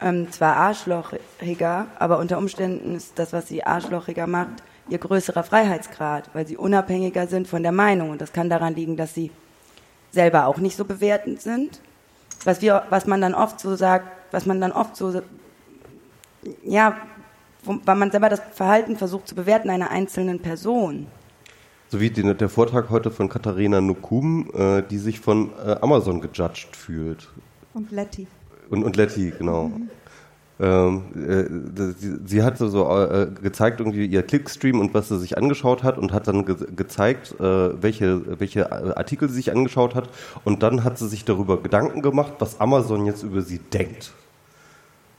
[0.00, 6.30] ähm, zwar arschlochiger, aber unter Umständen ist das, was sie arschlochiger macht, ihr größerer Freiheitsgrad,
[6.32, 8.10] weil sie unabhängiger sind von der Meinung.
[8.10, 9.30] Und das kann daran liegen, dass sie
[10.10, 11.80] selber auch nicht so bewertend sind.
[12.44, 15.22] Was wir, was man dann oft so sagt, was man dann oft so,
[16.64, 16.96] ja,
[17.64, 21.06] weil man selber das Verhalten versucht zu bewerten einer einzelnen Person.
[21.88, 26.20] so wie die, der Vortrag heute von Katharina Nukum, äh, die sich von äh, Amazon
[26.20, 27.28] gejudged fühlt.
[27.74, 28.26] Und Letty.
[28.70, 29.66] Und, und Letty, genau.
[29.66, 30.01] Äh,
[30.62, 35.82] sie, sie hat so, so äh, gezeigt irgendwie ihr Clickstream und was sie sich angeschaut
[35.82, 40.08] hat und hat dann ge gezeigt, äh, welche, welche Artikel sie sich angeschaut hat
[40.44, 44.12] und dann hat sie sich darüber Gedanken gemacht, was Amazon jetzt über sie denkt.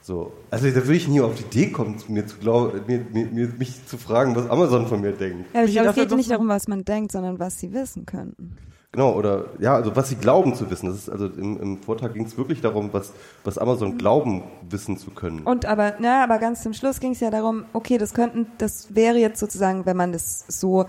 [0.01, 3.25] So, also da würde ich nie auf die Idee kommen, mir zu glauben, mir, mir,
[3.25, 5.53] mir, mich zu fragen, was Amazon von mir denkt.
[5.53, 8.57] Ja, ich glaube, es geht nicht darum, was man denkt, sondern was sie wissen könnten.
[8.93, 10.85] Genau, oder ja, also was sie glauben zu wissen.
[10.85, 13.11] Das ist, also im, im Vortrag ging es wirklich darum, was,
[13.43, 15.39] was Amazon glauben, wissen zu können.
[15.39, 18.93] Und aber, na, aber ganz zum Schluss ging es ja darum, okay, das könnten, das
[18.93, 20.85] wäre jetzt sozusagen, wenn man das so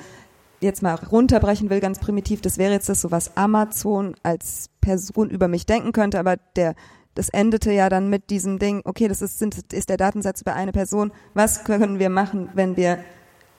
[0.60, 5.30] jetzt mal runterbrechen will, ganz primitiv, das wäre jetzt das so, was Amazon als Person
[5.30, 6.74] über mich denken könnte, aber der,
[7.14, 10.52] das endete ja dann mit diesem Ding, okay, das ist, sind, ist der Datensatz über
[10.52, 12.98] eine Person, was können wir machen, wenn wir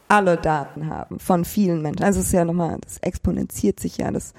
[0.08, 2.04] alle Daten haben von vielen Menschen?
[2.04, 4.34] Also es ist ja nochmal, das exponentiert sich ja, das,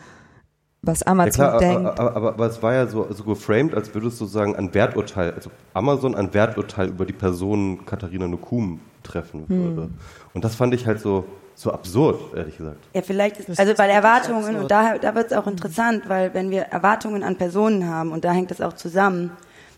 [0.82, 1.86] was Ja Amazon klar, denkt.
[1.86, 4.72] aber, aber, aber, aber es war ja so, so geframed, als würdest du sagen, ein
[4.74, 9.90] Werturteil, also Amazon ein Werturteil über die Person Katharina Nukum treffen würde.
[10.34, 11.24] Und das fand ich halt so,
[11.54, 12.78] so absurd, ehrlich gesagt.
[12.94, 16.50] Ja, vielleicht, ist, also weil Erwartungen, und da, da wird es auch interessant, weil wenn
[16.50, 19.32] wir Erwartungen an Personen haben, und da hängt es auch zusammen,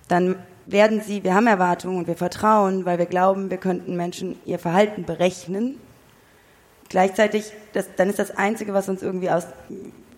[0.09, 0.37] dann
[0.71, 4.59] werden sie, wir haben Erwartungen und wir vertrauen, weil wir glauben, wir könnten Menschen ihr
[4.59, 5.79] Verhalten berechnen.
[6.89, 9.47] Gleichzeitig, das, dann ist das Einzige, was uns irgendwie aus,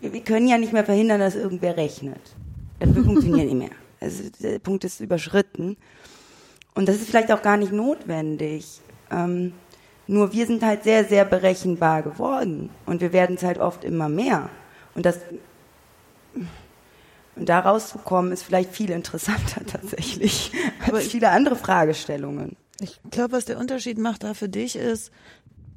[0.01, 2.21] wir, können ja nicht mehr verhindern, dass irgendwer rechnet.
[2.79, 3.71] Das funktioniert nicht mehr.
[4.03, 5.77] Also der Punkt ist überschritten.
[6.75, 8.81] Und das ist vielleicht auch gar nicht notwendig.
[9.11, 9.53] Ähm,
[10.07, 12.71] nur wir sind halt sehr, sehr berechenbar geworden.
[12.87, 14.49] Und wir werden es halt oft immer mehr.
[14.95, 15.19] Und das,
[17.37, 20.53] und da rauszukommen, ist vielleicht viel interessanter tatsächlich
[20.91, 22.57] als viele andere Fragestellungen.
[22.81, 25.11] Ich glaube, was der Unterschied macht da für dich ist,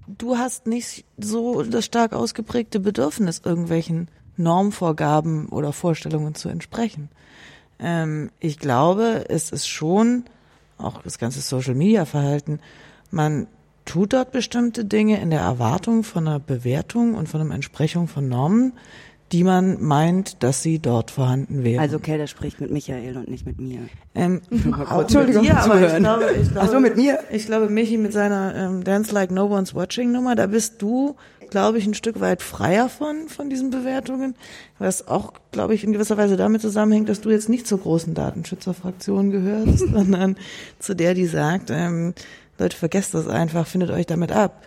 [0.08, 7.10] du hast nicht so das stark ausgeprägte Bedürfnis, irgendwelchen Normvorgaben oder Vorstellungen zu entsprechen.
[7.80, 10.26] Ähm, ich glaube, es ist schon,
[10.78, 12.60] auch das ganze Social-Media-Verhalten,
[13.12, 13.48] man
[13.86, 18.28] tut dort bestimmte Dinge in der Erwartung von einer Bewertung und von einer Entsprechung von
[18.28, 18.74] Normen,
[19.34, 21.80] die man meint, dass sie dort vorhanden wären.
[21.80, 23.80] Also Kelder spricht mit Michael und nicht mit mir.
[24.14, 24.42] Ähm,
[24.90, 27.20] auch Entschuldigung, mit dir, aber ich glaube, ich glaube, Ach so, mit mir?
[27.32, 31.16] Ich glaube, Michi mit seiner ähm, Dance Like No One's Watching Nummer, da bist du,
[31.50, 34.36] glaube ich, ein Stück weit freier von, von diesen Bewertungen,
[34.78, 38.14] was auch, glaube ich, in gewisser Weise damit zusammenhängt, dass du jetzt nicht zur großen
[38.14, 40.36] Datenschützerfraktion gehörst, sondern
[40.78, 42.14] zu der, die sagt, ähm,
[42.60, 44.62] Leute, vergesst das einfach, findet euch damit ab.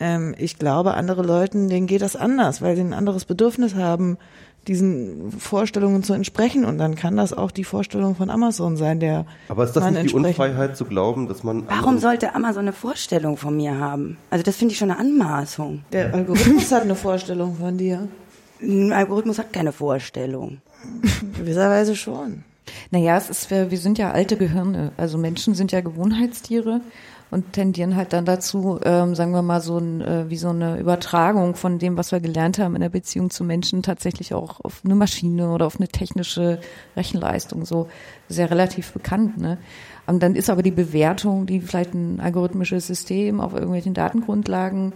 [0.00, 4.18] Ähm, ich glaube, andere Leuten, denen geht das anders, weil sie ein anderes Bedürfnis haben,
[4.66, 6.64] diesen Vorstellungen zu entsprechen.
[6.64, 9.94] Und dann kann das auch die Vorstellung von Amazon sein, der Aber ist das man
[9.94, 14.16] nicht die Unfreiheit zu glauben, dass man Warum sollte Amazon eine Vorstellung von mir haben?
[14.30, 15.84] Also das finde ich schon eine Anmaßung.
[15.92, 18.08] Der Algorithmus hat eine Vorstellung von dir.
[18.62, 20.60] Ein Algorithmus hat keine Vorstellung.
[21.22, 22.44] In gewisser Weise schon.
[22.90, 24.92] Naja, es ist, wir, wir sind ja alte Gehirne.
[24.96, 26.80] Also Menschen sind ja Gewohnheitstiere
[27.30, 30.78] und tendieren halt dann dazu, ähm, sagen wir mal, so ein, äh, wie so eine
[30.78, 34.82] Übertragung von dem, was wir gelernt haben in der Beziehung zu Menschen, tatsächlich auch auf
[34.84, 36.60] eine Maschine oder auf eine technische
[36.96, 37.64] Rechenleistung.
[37.64, 37.88] So
[38.28, 39.58] ist ja relativ bekannt, ne?
[40.06, 44.92] Und dann ist aber die Bewertung, die vielleicht ein algorithmisches System auf irgendwelchen Datengrundlagen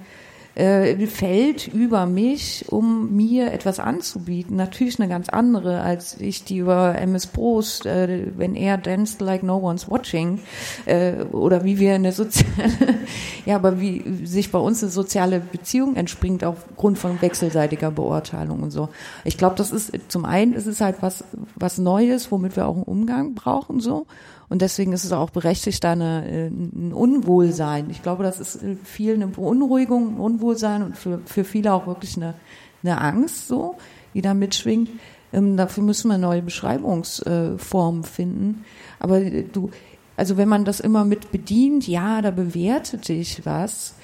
[0.54, 4.56] äh, fällt über mich, um mir etwas anzubieten.
[4.56, 9.42] Natürlich eine ganz andere, als ich die über MS Prost, äh, wenn er danced like
[9.42, 10.40] no one's watching,
[10.86, 12.48] äh, oder wie wir eine soziale,
[13.46, 18.70] ja, aber wie sich bei uns eine soziale Beziehung entspringt aufgrund von wechselseitiger Beurteilung und
[18.70, 18.88] so.
[19.24, 21.24] Ich glaube, das ist zum einen ist es halt was
[21.56, 24.06] was Neues, womit wir auch einen Umgang brauchen so.
[24.48, 27.90] Und deswegen ist es auch berechtigt, da eine, äh, ein Unwohlsein.
[27.90, 31.86] Ich glaube, das ist äh, viel eine Beunruhigung, ein Unwohlsein und für, für viele auch
[31.86, 32.34] wirklich eine,
[32.82, 33.76] eine Angst, so,
[34.12, 34.90] die da mitschwingt.
[35.32, 38.64] Ähm, dafür müssen wir neue Beschreibungsformen finden.
[38.98, 39.70] Aber äh, du,
[40.16, 43.94] also wenn man das immer mit bedient, ja, da bewertet dich was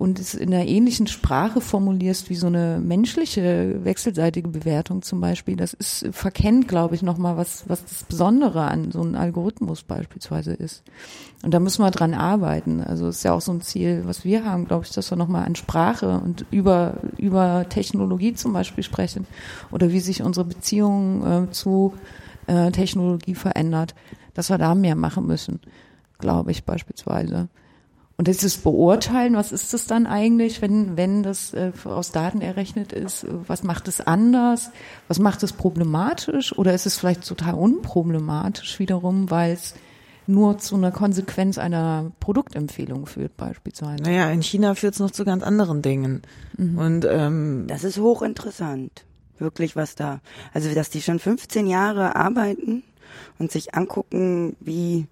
[0.00, 5.56] und es in einer ähnlichen Sprache formulierst wie so eine menschliche wechselseitige Bewertung zum Beispiel,
[5.56, 10.54] das ist verkennt, glaube ich, nochmal, was, was das Besondere an so einem Algorithmus beispielsweise
[10.54, 10.84] ist.
[11.42, 12.80] Und da müssen wir dran arbeiten.
[12.80, 15.16] Also es ist ja auch so ein Ziel, was wir haben, glaube ich, dass wir
[15.16, 19.26] nochmal an Sprache und über, über Technologie zum Beispiel sprechen
[19.70, 21.92] oder wie sich unsere Beziehung äh, zu
[22.46, 23.94] äh, Technologie verändert,
[24.32, 25.60] dass wir da mehr machen müssen,
[26.18, 27.50] glaube ich beispielsweise.
[28.20, 32.92] Und dieses Beurteilen, was ist das dann eigentlich, wenn, wenn das äh, aus Daten errechnet
[32.92, 33.24] ist?
[33.46, 34.72] Was macht es anders?
[35.08, 36.54] Was macht es problematisch?
[36.58, 39.72] Oder ist es vielleicht total unproblematisch wiederum, weil es
[40.26, 44.02] nur zu einer Konsequenz einer Produktempfehlung führt beispielsweise?
[44.02, 46.20] Naja, in China führt es noch zu ganz anderen Dingen.
[46.58, 49.06] Und ähm, Das ist hochinteressant.
[49.38, 50.20] Wirklich, was da.
[50.52, 52.82] Also, dass die schon 15 Jahre arbeiten
[53.38, 55.06] und sich angucken, wie,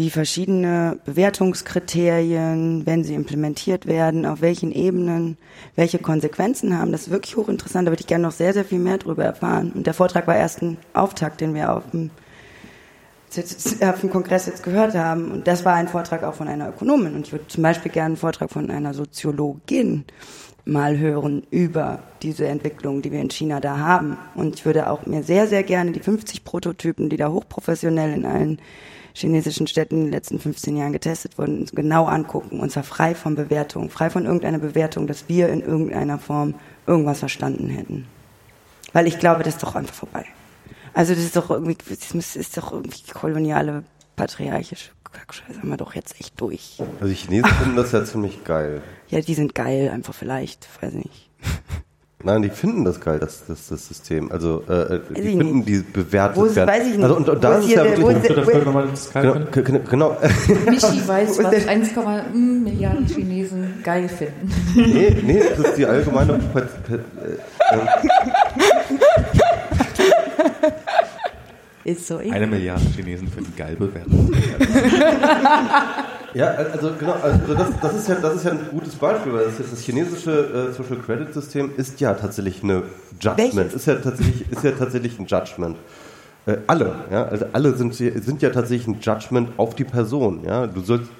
[0.00, 5.36] wie verschiedene Bewertungskriterien, wenn sie implementiert werden, auf welchen Ebenen,
[5.76, 7.86] welche Konsequenzen haben, das ist wirklich hochinteressant.
[7.86, 9.72] Da würde ich gerne noch sehr, sehr viel mehr drüber erfahren.
[9.74, 12.10] Und der Vortrag war erst ein Auftakt, den wir auf dem,
[13.82, 15.30] auf dem Kongress jetzt gehört haben.
[15.32, 17.14] Und das war ein Vortrag auch von einer Ökonomin.
[17.14, 20.06] Und ich würde zum Beispiel gerne einen Vortrag von einer Soziologin
[20.64, 24.16] mal hören über diese Entwicklung, die wir in China da haben.
[24.34, 28.24] Und ich würde auch mir sehr, sehr gerne die 50 Prototypen, die da hochprofessionell in
[28.24, 28.60] allen
[29.14, 32.60] chinesischen Städten in den letzten 15 Jahren getestet wurden, genau angucken.
[32.60, 36.54] Und zwar frei von Bewertung, frei von irgendeiner Bewertung, dass wir in irgendeiner Form
[36.86, 38.06] irgendwas verstanden hätten.
[38.92, 40.24] Weil ich glaube, das ist doch einfach vorbei.
[40.92, 43.84] Also das ist doch irgendwie, das ist doch irgendwie koloniale,
[44.16, 46.78] patriarchische Kackscheiße, haben wir doch jetzt echt durch.
[47.00, 48.82] Also die Chinesen finden das ja ziemlich geil.
[49.08, 51.30] Ja, die sind geil, einfach vielleicht, weiß ich nicht.
[52.22, 54.30] Nein, die finden das geil, das, das, das System.
[54.30, 55.68] Also äh, äh, die finden nicht.
[55.68, 56.68] die bewertet Wo ist- werden.
[56.68, 57.02] weiß ich nicht.
[57.02, 60.16] Also und, und Wo da ist ist ja wo wirklich Detail genau, genau.
[60.66, 64.50] Michi weiß, was 1,1 Milliarden Chinesen geil finden.
[64.74, 66.34] Nee, nee, das ist die allgemeine.
[66.34, 66.98] Äh,
[67.72, 67.88] ähm,
[71.84, 72.18] Ist so.
[72.18, 74.12] Eine Milliarde Chinesen finden geil bewertet.
[76.34, 79.44] Ja, also genau, also das, das, ist ja, das ist ja ein gutes Beispiel, weil
[79.44, 82.84] das, das chinesische äh, Social Credit System ist ja tatsächlich eine
[83.20, 83.74] Judgment, Welches?
[83.74, 85.76] ist ja tatsächlich, ist ja tatsächlich ein Judgment.
[86.46, 90.66] Äh, alle, ja, also alle sind, sind ja tatsächlich ein Judgment auf die Person, ja.
[90.66, 91.10] Du sollst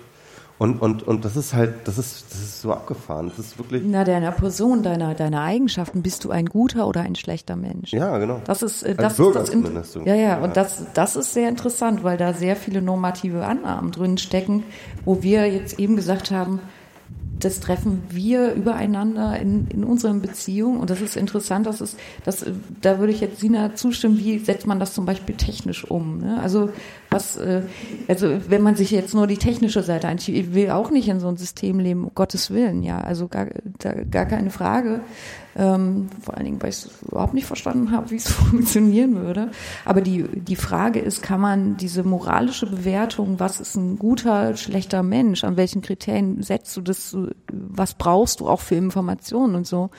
[0.61, 3.29] und, und, und das ist halt, das ist, das ist so abgefahren.
[3.35, 7.15] Das ist wirklich, Na, deiner Person, deiner, deiner Eigenschaften, bist du ein guter oder ein
[7.15, 7.95] schlechter Mensch?
[7.95, 8.43] ja, genau.
[8.45, 10.01] Das ist, äh, das ist das so.
[10.01, 10.39] Ja, ja, Ja.
[10.41, 14.65] und das, das ist sehr interessant, weil da sehr viele normative Annahmen drin stecken,
[15.07, 16.61] wo wir jetzt eben gesagt haben,
[17.39, 22.43] das treffen wir übereinander in, in unseren Beziehungen und das ist interessant, das ist, das,
[22.43, 26.19] äh, da würde ich jetzt Sina zustimmen, wie setzt man das zum Beispiel technisch um?
[26.19, 26.39] Ne?
[26.43, 26.69] Also
[27.11, 27.63] was, äh,
[28.09, 31.19] also wenn man sich jetzt nur die technische Seite anschaut, ich will auch nicht in
[31.19, 33.47] so ein System leben, um Gottes Willen, ja, also gar,
[33.79, 35.01] da, gar keine Frage.
[35.57, 39.51] Ähm, vor allen Dingen, weil ich es überhaupt nicht verstanden habe, wie es funktionieren würde.
[39.85, 45.03] Aber die, die Frage ist, kann man diese moralische Bewertung, was ist ein guter, schlechter
[45.03, 47.17] Mensch, an welchen Kriterien setzt du das,
[47.51, 49.91] was brauchst du auch für Informationen und so,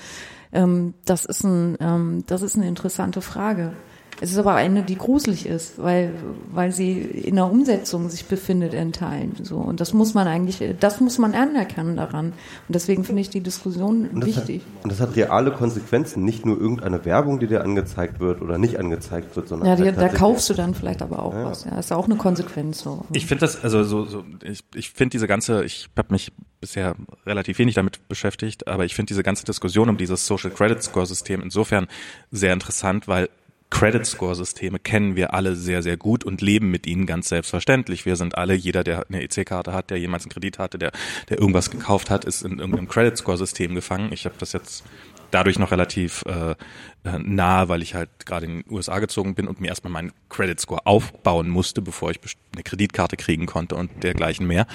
[0.54, 3.74] ähm, das, ist ein, ähm, das ist eine interessante Frage.
[4.22, 6.14] Es ist aber eine, die gruselig ist, weil,
[6.52, 9.34] weil sie in der Umsetzung sich befindet in Teilen.
[9.42, 9.58] So.
[9.58, 12.28] Und das muss man eigentlich, das muss man anerkennen daran.
[12.28, 12.34] Und
[12.70, 14.62] deswegen finde ich die Diskussion Und das, hat, wichtig.
[14.84, 18.78] und das hat reale Konsequenzen, nicht nur irgendeine Werbung, die dir angezeigt wird oder nicht
[18.80, 21.46] angezeigt wird, sondern Ja, die, halt da kaufst du dann vielleicht aber auch Ja.
[21.46, 21.66] was.
[21.66, 23.04] Ja, ist auch eine Konsequenz so.
[23.14, 26.96] Ich finde das, also so, so ich, ich finde diese ganze, ich habe mich bisher
[27.26, 31.08] relativ wenig damit beschäftigt, aber ich finde diese ganze Diskussion um dieses Social Credit Score
[31.08, 31.88] System insofern
[32.30, 33.30] sehr interessant, weil
[33.72, 38.06] Credit Score Systeme kennen wir alle sehr, sehr gut und leben mit ihnen ganz selbstverständlich.
[38.06, 40.92] Wir sind alle, jeder, der eine EC-Karte hat, der jemals einen Kredit hatte, der,
[41.30, 44.12] der irgendwas gekauft hat, ist in irgendeinem Credit Score System gefangen.
[44.14, 44.84] Ich habe das jetzt
[45.32, 49.48] dadurch noch relativ äh, äh, nahe, weil ich halt gerade in den USA gezogen bin
[49.48, 52.20] und mir erstmal meinen Credit Score aufbauen musste, bevor ich
[52.54, 54.68] eine Kreditkarte kriegen konnte und dergleichen mehr.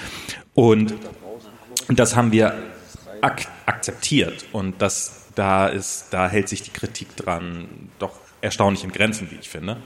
[0.53, 0.95] Und
[1.87, 2.53] das haben wir
[3.21, 7.67] ak akzeptiert und das da ist, da hält sich die Kritik dran
[7.99, 9.77] doch erstaunlich in Grenzen, wie ich finde.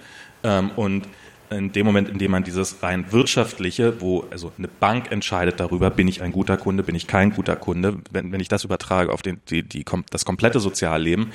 [0.43, 1.07] Ähm, und
[1.49, 5.89] in dem Moment, in dem man dieses rein wirtschaftliche, wo also eine Bank entscheidet darüber,
[5.89, 9.11] bin ich ein guter Kunde, bin ich kein guter Kunde, wenn, wenn ich das übertrage
[9.11, 11.33] auf den, die, die, das komplette Sozialleben,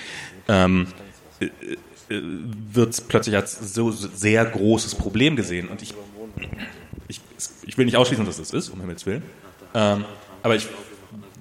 [0.48, 0.86] ähm,
[2.09, 5.68] wird es plötzlich als so sehr großes Problem gesehen.
[5.68, 5.93] Und ich,
[7.09, 7.20] ich,
[7.64, 9.22] ich will nicht ausschließen, dass es das ist, um Himmels Willen.
[9.74, 10.06] Ähm,
[10.43, 10.66] aber ich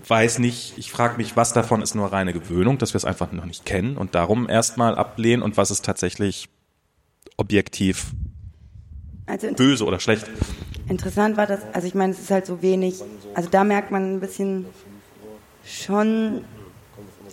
[0.08, 3.32] weiß nicht, ich frage mich, was davon ist nur reine Gewöhnung, dass wir es einfach
[3.32, 6.50] noch nicht kennen und darum erstmal ablehnen und was ist tatsächlich
[7.38, 8.12] objektiv
[9.26, 10.30] Also böse oder schlecht.
[10.88, 13.02] Interessant war das, also ich meine, es ist halt so wenig,
[13.34, 14.66] also da merkt man ein bisschen
[15.66, 16.46] schon,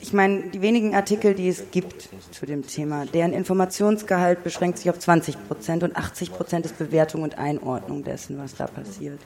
[0.03, 4.91] ich meine, die wenigen Artikel, die es gibt zu dem Thema, deren Informationsgehalt beschränkt sich
[4.91, 9.21] auf 20 Prozent und 80 Prozent ist Bewertung und Einordnung dessen, was da passiert.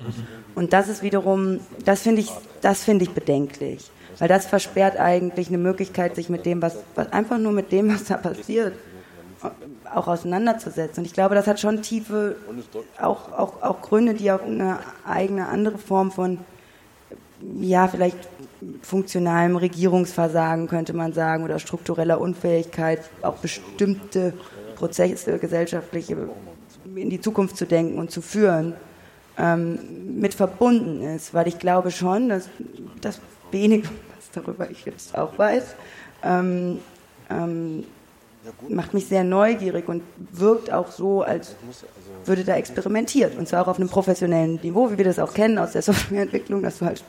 [0.54, 2.30] Und das ist wiederum, das finde ich,
[2.60, 7.38] das ich bedenklich, weil das versperrt eigentlich eine Möglichkeit, sich mit dem, was, was einfach
[7.38, 8.74] nur mit dem, was da passiert,
[9.94, 11.02] auch auseinanderzusetzen.
[11.02, 12.36] Und ich glaube, das hat schon tiefe,
[13.00, 16.40] auch, auch, auch Gründe, die auf eine eigene andere Form von,
[17.60, 18.18] ja, vielleicht
[18.82, 24.32] funktionalem Regierungsversagen, könnte man sagen, oder struktureller Unfähigkeit, auch bestimmte
[24.76, 26.16] Prozesse gesellschaftliche
[26.94, 28.74] in die Zukunft zu denken und zu führen,
[29.38, 29.78] ähm,
[30.18, 31.34] mit verbunden ist.
[31.34, 32.48] Weil ich glaube schon, dass
[33.00, 33.20] das
[33.50, 35.74] wenige, was darüber ich jetzt auch weiß,
[36.22, 36.78] ähm,
[37.30, 37.84] ähm,
[38.68, 40.02] macht mich sehr neugierig und
[40.32, 41.56] wirkt auch so, als
[42.24, 43.36] würde da experimentiert.
[43.36, 46.62] Und zwar auch auf einem professionellen Niveau, wie wir das auch kennen aus der Softwareentwicklung,
[46.62, 47.04] dass du halt,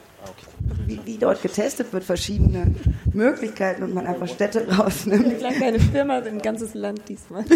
[0.86, 2.76] wie, wie dort getestet wird, verschiedene
[3.14, 5.26] Möglichkeiten und man einfach Städte rausnimmt.
[5.26, 7.46] Eine kleine Firma, ein ganzes Land diesmal.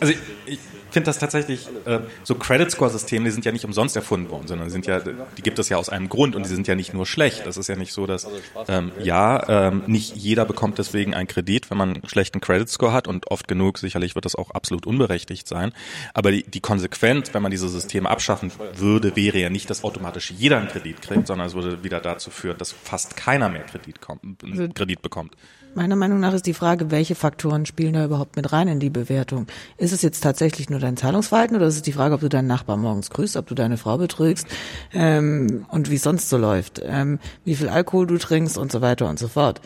[0.00, 0.58] Also ich, ich
[0.90, 4.46] finde das tatsächlich, äh, so Credit Score Systeme, die sind ja nicht umsonst erfunden worden,
[4.46, 6.94] sondern sind ja, die gibt es ja aus einem Grund und die sind ja nicht
[6.94, 7.46] nur schlecht.
[7.46, 8.26] Das ist ja nicht so, dass
[8.68, 12.92] ähm, ja, ähm, nicht jeder bekommt deswegen einen Kredit, wenn man einen schlechten Credit Score
[12.92, 15.72] hat und oft genug sicherlich wird das auch absolut unberechtigt sein.
[16.14, 20.30] Aber die, die Konsequenz, wenn man diese Systeme abschaffen würde, wäre ja nicht, dass automatisch
[20.30, 24.00] jeder einen Kredit kriegt, sondern es würde wieder dazu führen, dass fast keiner mehr Kredit,
[24.00, 25.34] kommt, einen Kredit bekommt.
[25.74, 28.90] Meiner Meinung nach ist die Frage, welche Faktoren spielen da überhaupt mit rein in die
[28.90, 29.46] Bewertung?
[29.76, 32.48] Ist es jetzt tatsächlich nur dein Zahlungsverhalten oder ist es die Frage, ob du deinen
[32.48, 34.46] Nachbarn morgens grüßt, ob du deine Frau betrügst
[34.92, 38.80] ähm, und wie es sonst so läuft, ähm, wie viel Alkohol du trinkst und so
[38.80, 39.60] weiter und so fort.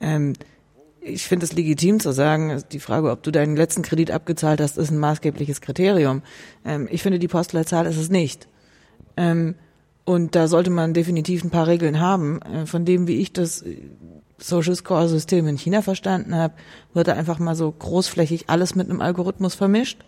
[0.00, 0.34] Ähm,
[1.00, 4.76] ich finde es legitim zu sagen, die Frage, ob du deinen letzten Kredit abgezahlt hast,
[4.76, 6.22] ist ein maßgebliches Kriterium.
[6.64, 8.48] Ähm, ich finde, die Postleitzahl ist es nicht.
[9.16, 9.54] Ähm,
[10.06, 12.42] Und da sollte man definitiv ein paar Regeln haben.
[12.42, 13.64] Äh, Von dem, wie ich das
[14.38, 16.54] Social Score System in China verstanden habe,
[16.92, 20.04] wird da einfach mal so großflächig alles mit einem Algorithmus vermischt.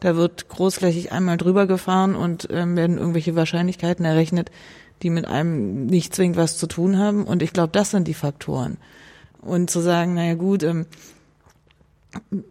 [0.00, 4.50] Da wird großflächig einmal drüber gefahren und ähm, werden irgendwelche Wahrscheinlichkeiten errechnet,
[5.02, 7.24] die mit einem nicht zwingend was zu tun haben.
[7.24, 8.78] Und ich glaube, das sind die Faktoren.
[9.40, 10.86] Und zu sagen, naja gut, ähm,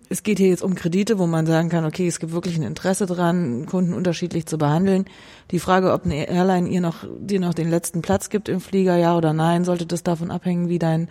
[0.10, 2.64] es geht hier jetzt um Kredite, wo man sagen kann, okay, es gibt wirklich ein
[2.64, 5.06] Interesse dran, Kunden unterschiedlich zu behandeln.
[5.52, 8.96] Die Frage, ob eine Airline ihr noch, dir noch den letzten Platz gibt im Flieger,
[8.96, 11.10] ja oder nein, sollte das davon abhängen, wie dein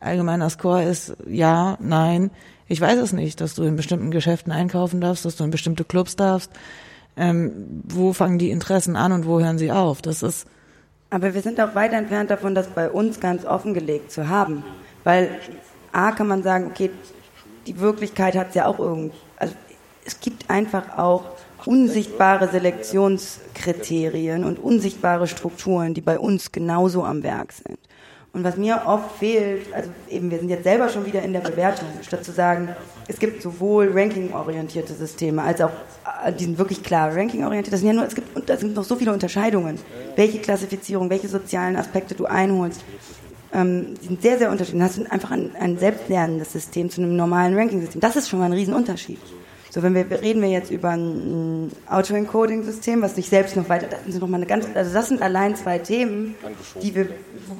[0.00, 2.30] allgemeiner Score ist, ja, nein.
[2.68, 5.84] Ich weiß es nicht, dass du in bestimmten Geschäften einkaufen darfst, dass du in bestimmte
[5.84, 6.50] Clubs darfst.
[7.16, 10.02] Ähm, wo fangen die Interessen an und wo hören sie auf?
[10.02, 10.46] Das ist
[11.10, 14.62] Aber wir sind auch weit entfernt davon, das bei uns ganz offengelegt zu haben.
[15.02, 15.30] Weil
[15.92, 16.90] A kann man sagen, okay,
[17.66, 19.16] die Wirklichkeit hat es ja auch irgendwie.
[19.38, 19.54] Also
[20.04, 21.24] es gibt einfach auch
[21.66, 27.78] unsichtbare Selektionskriterien und unsichtbare Strukturen, die bei uns genauso am Werk sind.
[28.32, 31.40] Und was mir oft fehlt, also eben, wir sind jetzt selber schon wieder in der
[31.40, 32.68] Bewertung, statt zu sagen,
[33.08, 35.72] es gibt sowohl ranking-orientierte Systeme als auch
[36.24, 37.72] äh, die sind wirklich klar ranking-orientiert.
[37.72, 39.78] Das sind ja nur, es gibt, da sind noch so viele Unterscheidungen.
[40.16, 42.84] Welche Klassifizierung, welche sozialen Aspekte du einholst,
[43.52, 44.80] ähm, die sind sehr, sehr unterschiedlich.
[44.80, 48.00] Dann hast du einfach ein, ein selbstlernendes System zu einem normalen Ranking-System.
[48.00, 49.18] Das ist schon mal ein Riesenunterschied.
[49.70, 53.86] So, wenn wir reden wir jetzt über ein, ein Auto-Encoding-System, was sich selbst noch weiter,
[53.86, 56.34] das sind noch mal eine ganz, also das sind allein zwei Themen,
[56.82, 57.08] die wir,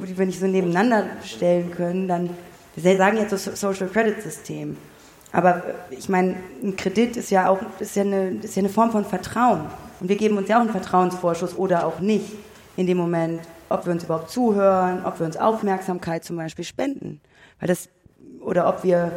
[0.06, 2.08] die wir nicht so nebeneinander stellen können.
[2.08, 2.30] Dann,
[2.76, 4.78] wir sagen jetzt so Social Credit System,
[5.32, 8.90] aber ich meine, ein Kredit ist ja auch, ist ja eine, ist ja eine Form
[8.90, 9.66] von Vertrauen.
[10.00, 12.32] Und wir geben uns ja auch einen Vertrauensvorschuss oder auch nicht
[12.76, 17.20] in dem Moment, ob wir uns überhaupt zuhören, ob wir uns Aufmerksamkeit zum Beispiel spenden,
[17.60, 17.88] weil das
[18.40, 19.12] oder ob wir,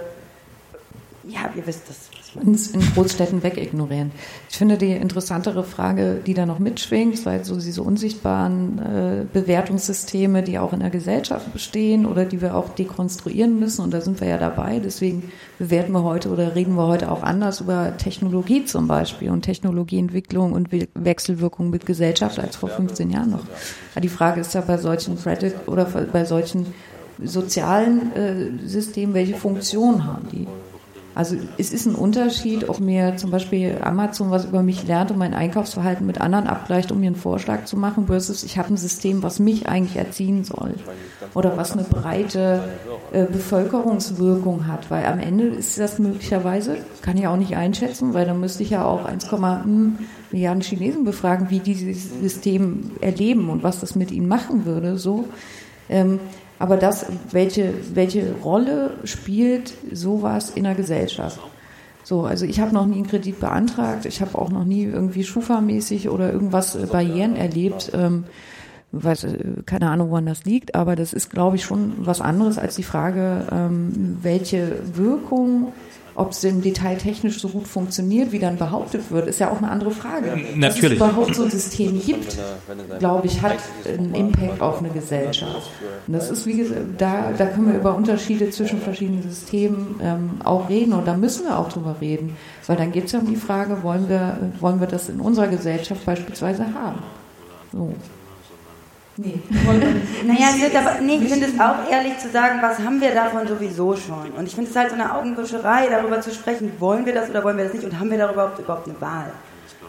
[1.24, 4.12] ja, ihr wisst das uns in Großstädten wegignorieren.
[4.50, 10.44] Ich finde die interessantere Frage, die da noch mitschwingt, weil so diese unsichtbaren äh, Bewertungssysteme,
[10.44, 14.22] die auch in der Gesellschaft bestehen oder die wir auch dekonstruieren müssen, und da sind
[14.22, 18.66] wir ja dabei, deswegen bewerten wir heute oder reden wir heute auch anders über Technologie
[18.66, 23.46] zum Beispiel und Technologieentwicklung und We Wechselwirkung mit Gesellschaft als vor 15 Jahren noch.
[23.94, 26.68] Aber die Frage ist ja bei solchen Credit oder bei solchen
[27.24, 30.48] sozialen äh, Systemen, welche Funktion haben die?
[31.22, 35.20] Also es ist ein Unterschied, ob mir zum Beispiel Amazon was über mich lernt und
[35.20, 38.78] mein Einkaufsverhalten mit anderen abgleicht, um mir einen Vorschlag zu machen, versus ich habe ein
[38.78, 40.74] System, was mich eigentlich erziehen soll
[41.36, 42.64] oder was eine breite
[43.12, 48.26] äh, Bevölkerungswirkung hat, weil am Ende ist das möglicherweise, kann ich auch nicht einschätzen, weil
[48.26, 49.30] dann müsste ich ja auch 1,
[50.32, 54.98] Milliarden Chinesen befragen, wie die dieses System erleben und was das mit ihnen machen würde,
[54.98, 55.26] so.
[55.88, 56.20] Ähm,
[56.62, 61.40] aber das, welche, welche Rolle spielt sowas in der Gesellschaft?
[62.04, 65.24] So, also ich habe noch nie einen Kredit beantragt, ich habe auch noch nie irgendwie
[65.24, 67.92] Schufa-mäßig oder irgendwas äh, Barrieren erlebt.
[67.96, 68.26] Ähm,
[68.92, 72.60] weiß, äh, keine Ahnung, woran das liegt, aber das ist, glaube ich, schon was anderes
[72.60, 75.74] als die Frage, ähm, welche Wirkung
[76.16, 79.58] ob es im Detail technisch so gut funktioniert, wie dann behauptet wird, ist ja auch
[79.58, 80.38] eine andere Frage.
[80.56, 81.00] Natürlich.
[81.00, 82.38] Dass es überhaupt so ein System gibt,
[83.00, 83.58] glaube ich, hat
[83.88, 85.70] einen Impact auf eine Gesellschaft.
[86.08, 90.30] Und das ist, wie gesagt, da, da können wir über Unterschiede zwischen verschiedenen Systemen ähm,
[90.44, 92.36] auch reden und da müssen wir auch drüber reden.
[92.68, 95.48] Weil dann geht es ja um die Frage, wollen wir, wollen wir das in unserer
[95.48, 97.00] Gesellschaft beispielsweise haben?
[97.72, 97.94] So.
[99.24, 99.40] Nee.
[100.26, 103.14] naja, ich finde, aber, nee, ich finde es auch ehrlich zu sagen, was haben wir
[103.14, 104.32] davon sowieso schon?
[104.36, 107.44] Und ich finde es halt so eine Augenwischerei, darüber zu sprechen, wollen wir das oder
[107.44, 109.32] wollen wir das nicht und haben wir darüber überhaupt, eine Wahl?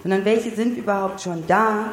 [0.02, 1.92] Sondern welche sind überhaupt schon da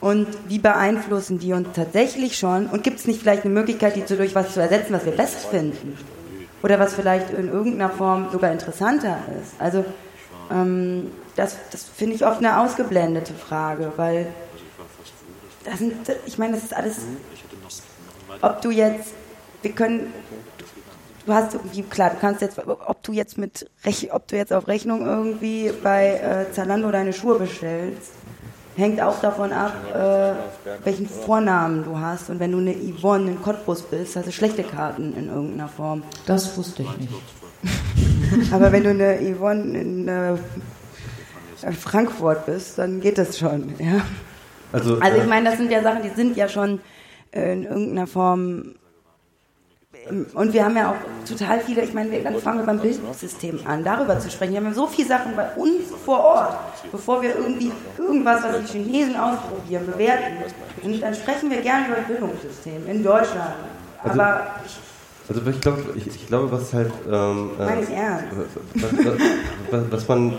[0.00, 2.66] und wie beeinflussen die uns tatsächlich schon?
[2.66, 5.48] Und gibt es nicht vielleicht eine Möglichkeit, die durch was zu ersetzen, was wir besser
[5.48, 5.96] finden?
[6.62, 9.52] Oder was vielleicht in irgendeiner Form sogar interessanter ist?
[9.58, 9.86] Also,
[10.50, 14.26] ähm, das, das finde ich oft eine ausgeblendete Frage, weil
[15.68, 15.94] das sind,
[16.26, 16.96] ich meine, das ist alles,
[18.40, 19.10] ob du jetzt,
[19.62, 20.12] wir können,
[21.26, 23.70] du hast irgendwie, klar, du kannst jetzt, ob du jetzt mit,
[24.10, 28.12] ob du jetzt auf Rechnung irgendwie bei äh, Zalando deine Schuhe bestellst,
[28.76, 30.32] hängt auch davon ab, äh,
[30.84, 32.30] welchen Vornamen du hast.
[32.30, 36.04] Und wenn du eine Yvonne in Cottbus bist, hast du schlechte Karten in irgendeiner Form.
[36.26, 38.52] Das wusste ich nicht.
[38.52, 40.36] Aber wenn du eine Yvonne in äh,
[41.72, 44.02] Frankfurt bist, dann geht das schon, ja.
[44.72, 46.80] Also, Also ich äh, meine, das sind ja Sachen, die sind ja schon
[47.32, 48.74] äh, in irgendeiner Form.
[50.10, 53.60] ähm, Und wir haben ja auch total viele, ich meine, dann fangen wir beim Bildungssystem
[53.66, 54.52] an, darüber zu sprechen.
[54.52, 56.56] Wir haben ja so viele Sachen bei uns vor Ort,
[56.92, 60.36] bevor wir irgendwie irgendwas, was die Chinesen ausprobieren, bewerten.
[60.82, 63.54] Und dann sprechen wir gerne über das Bildungssystem in Deutschland.
[64.02, 64.78] Also- Aber ich,
[65.28, 67.66] Also ich glaube, ich, ich glaube, was halt, ähm, äh,
[69.70, 70.38] was, was, man,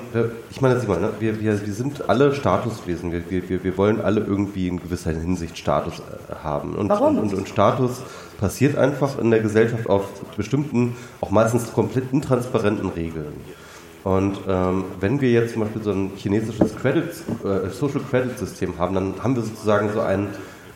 [0.49, 1.11] ich meine, sieh mal, ne?
[1.20, 3.11] wir, wir, wir sind alle Statuswesen.
[3.11, 6.74] Wir, wir, wir wollen alle irgendwie in gewisser Hinsicht Status äh, haben.
[6.74, 7.20] Und, Warum?
[7.20, 8.02] Und, und Status
[8.40, 10.06] passiert einfach in der Gesellschaft auf
[10.36, 13.34] bestimmten, auch meistens komplett intransparenten Regeln.
[14.03, 17.03] Und ähm, wenn wir jetzt zum Beispiel so ein chinesisches Credit,
[17.44, 20.30] äh, Social Credit System haben, dann haben wir sozusagen so einen,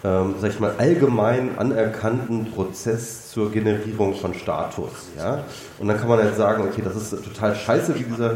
[0.03, 4.91] ähm, sag ich mal, allgemein anerkannten Prozess zur Generierung von Status.
[5.17, 5.45] Ja?
[5.79, 8.33] Und dann kann man jetzt sagen, okay, das ist total scheiße, wie dieser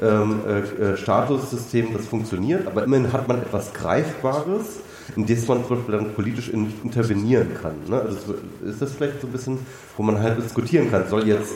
[0.00, 4.80] ähm, äh, äh, Statussystem das funktioniert, aber immerhin hat man etwas Greifbares,
[5.14, 7.74] in das man zum Beispiel dann politisch in, intervenieren kann.
[7.86, 8.00] Ne?
[8.00, 9.58] Also so- ist das vielleicht so ein bisschen,
[9.96, 11.52] wo man halt diskutieren kann, soll jetzt,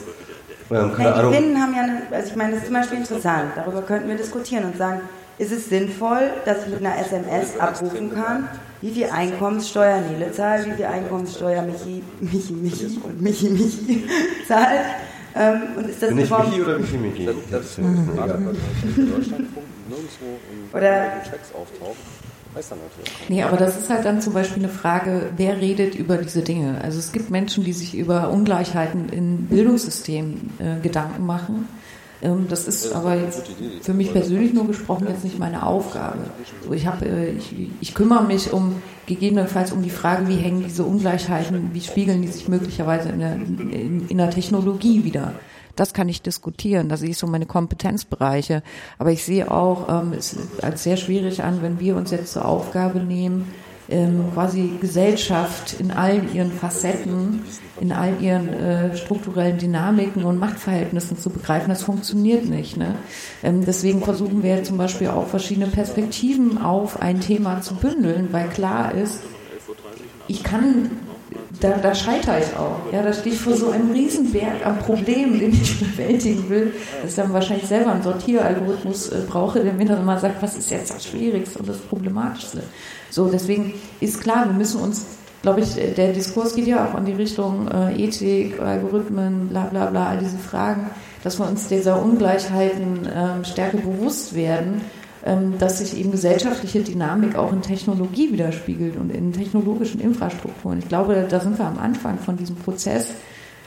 [0.69, 2.97] ähm, keine Nein, die Binnen haben ja, eine, also ich meine, das ist zum Beispiel
[2.99, 3.51] interessant.
[3.55, 5.01] Darüber könnten wir diskutieren und sagen,
[5.37, 8.47] ist es sinnvoll, dass ich mit einer SMS abrufen kann,
[8.81, 14.03] wie viel Einkommenssteuer Nele zahlt, wie viel Einkommenssteuer Michi, Michi, Michi und Michi, Michi
[14.47, 14.81] zahlt?
[15.37, 17.29] Ähm, und ist das bin ich überhaupt- Michi oder Michi Michi?
[17.51, 18.39] Das ist mir egal.
[20.73, 21.11] Oder
[23.27, 26.79] Nee, aber das ist halt dann zum Beispiel eine Frage, wer redet über diese Dinge?
[26.81, 31.67] Also es gibt Menschen, die sich über Ungleichheiten im Bildungssystem äh, Gedanken machen.
[32.21, 33.43] Ähm, das ist aber jetzt
[33.81, 36.19] für mich persönlich nur gesprochen jetzt nicht meine Aufgabe.
[36.71, 40.83] Ich, hab, äh, ich, ich kümmere mich um gegebenenfalls um die Frage, wie hängen diese
[40.83, 45.33] Ungleichheiten, wie spiegeln die sich möglicherweise in der, in, in der Technologie wieder?
[45.75, 46.87] Das kann ich diskutieren.
[46.89, 48.63] Da sehe ich so meine Kompetenzbereiche.
[48.97, 52.45] Aber ich sehe auch ähm, es als sehr schwierig an, wenn wir uns jetzt zur
[52.45, 53.53] Aufgabe nehmen,
[53.89, 57.41] ähm, quasi Gesellschaft in all ihren Facetten,
[57.79, 61.69] in all ihren äh, strukturellen Dynamiken und Machtverhältnissen zu begreifen.
[61.69, 62.77] Das funktioniert nicht.
[62.77, 62.95] Ne?
[63.43, 68.49] Ähm, deswegen versuchen wir zum Beispiel auch verschiedene Perspektiven auf ein Thema zu bündeln, weil
[68.49, 69.19] klar ist,
[70.27, 70.91] ich kann,
[71.59, 72.91] da, da scheitere ich auch.
[72.91, 77.11] Ja, da stehe ich vor so einem Riesenberg an Problemen, den ich bewältigen will, dass
[77.11, 80.69] ich dann wahrscheinlich selber einen Sortieralgorithmus äh, brauche, der mir dann mal sagt, was ist
[80.69, 82.63] jetzt das Schwierigste und das Problematischste.
[83.09, 85.05] So, deswegen ist klar, wir müssen uns,
[85.41, 89.65] glaube ich, äh, der Diskurs geht ja auch in die Richtung äh, Ethik, Algorithmen, bla
[89.65, 90.89] bla bla, all diese Fragen,
[91.23, 94.81] dass wir uns dieser Ungleichheiten ähm, stärker bewusst werden
[95.57, 100.79] dass sich eben gesellschaftliche Dynamik auch in Technologie widerspiegelt und in technologischen Infrastrukturen.
[100.79, 103.11] Ich glaube, da sind wir am Anfang von diesem Prozess,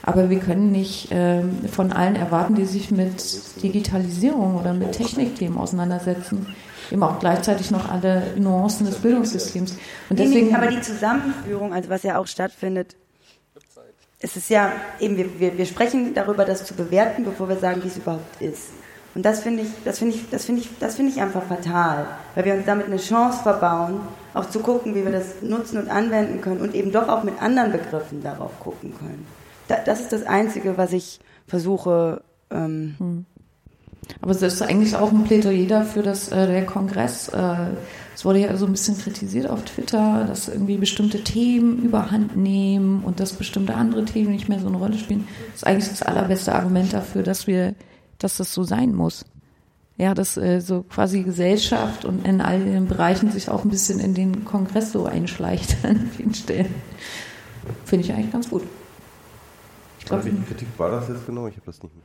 [0.02, 3.22] aber wir können nicht ähm, von allen erwarten, die sich mit
[3.62, 6.46] Digitalisierung oder mit Technikthemen auseinandersetzen,
[6.92, 9.76] eben auch gleichzeitig noch alle Nuancen des Bildungssystems.
[10.08, 12.94] Und deswegen, aber die Zusammenführung, also was ja auch stattfindet,
[14.20, 17.82] es ist ja eben, wir, wir, wir sprechen darüber, das zu bewerten, bevor wir sagen,
[17.82, 18.70] wie es überhaupt ist.
[19.18, 22.06] Und das finde ich, das finde ich, das finde ich, das finde ich einfach fatal,
[22.36, 23.98] weil wir uns damit eine Chance verbauen,
[24.32, 27.42] auch zu gucken, wie wir das nutzen und anwenden können und eben doch auch mit
[27.42, 29.26] anderen Begriffen darauf gucken können.
[29.66, 31.18] Da, das ist das Einzige, was ich
[31.48, 32.22] versuche.
[32.52, 33.24] Ähm,
[34.20, 37.56] Aber es ist eigentlich auch ein Plädoyer dafür, dass äh, der Kongress, äh,
[38.14, 43.02] es wurde ja so ein bisschen kritisiert auf Twitter, dass irgendwie bestimmte Themen überhand nehmen
[43.02, 45.26] und dass bestimmte andere Themen nicht mehr so eine Rolle spielen.
[45.48, 47.74] Das ist eigentlich das allerbeste Argument dafür, dass wir,
[48.18, 49.24] dass das so sein muss.
[49.96, 53.98] Ja, dass äh, so quasi Gesellschaft und in all den Bereichen sich auch ein bisschen
[53.98, 56.72] in den Kongress so einschleicht an vielen Stellen.
[57.84, 58.62] Finde ich eigentlich ganz gut.
[59.98, 61.48] Ich glaube, Welche Kritik war das jetzt genau?
[61.48, 62.04] Ich habe das nicht mit.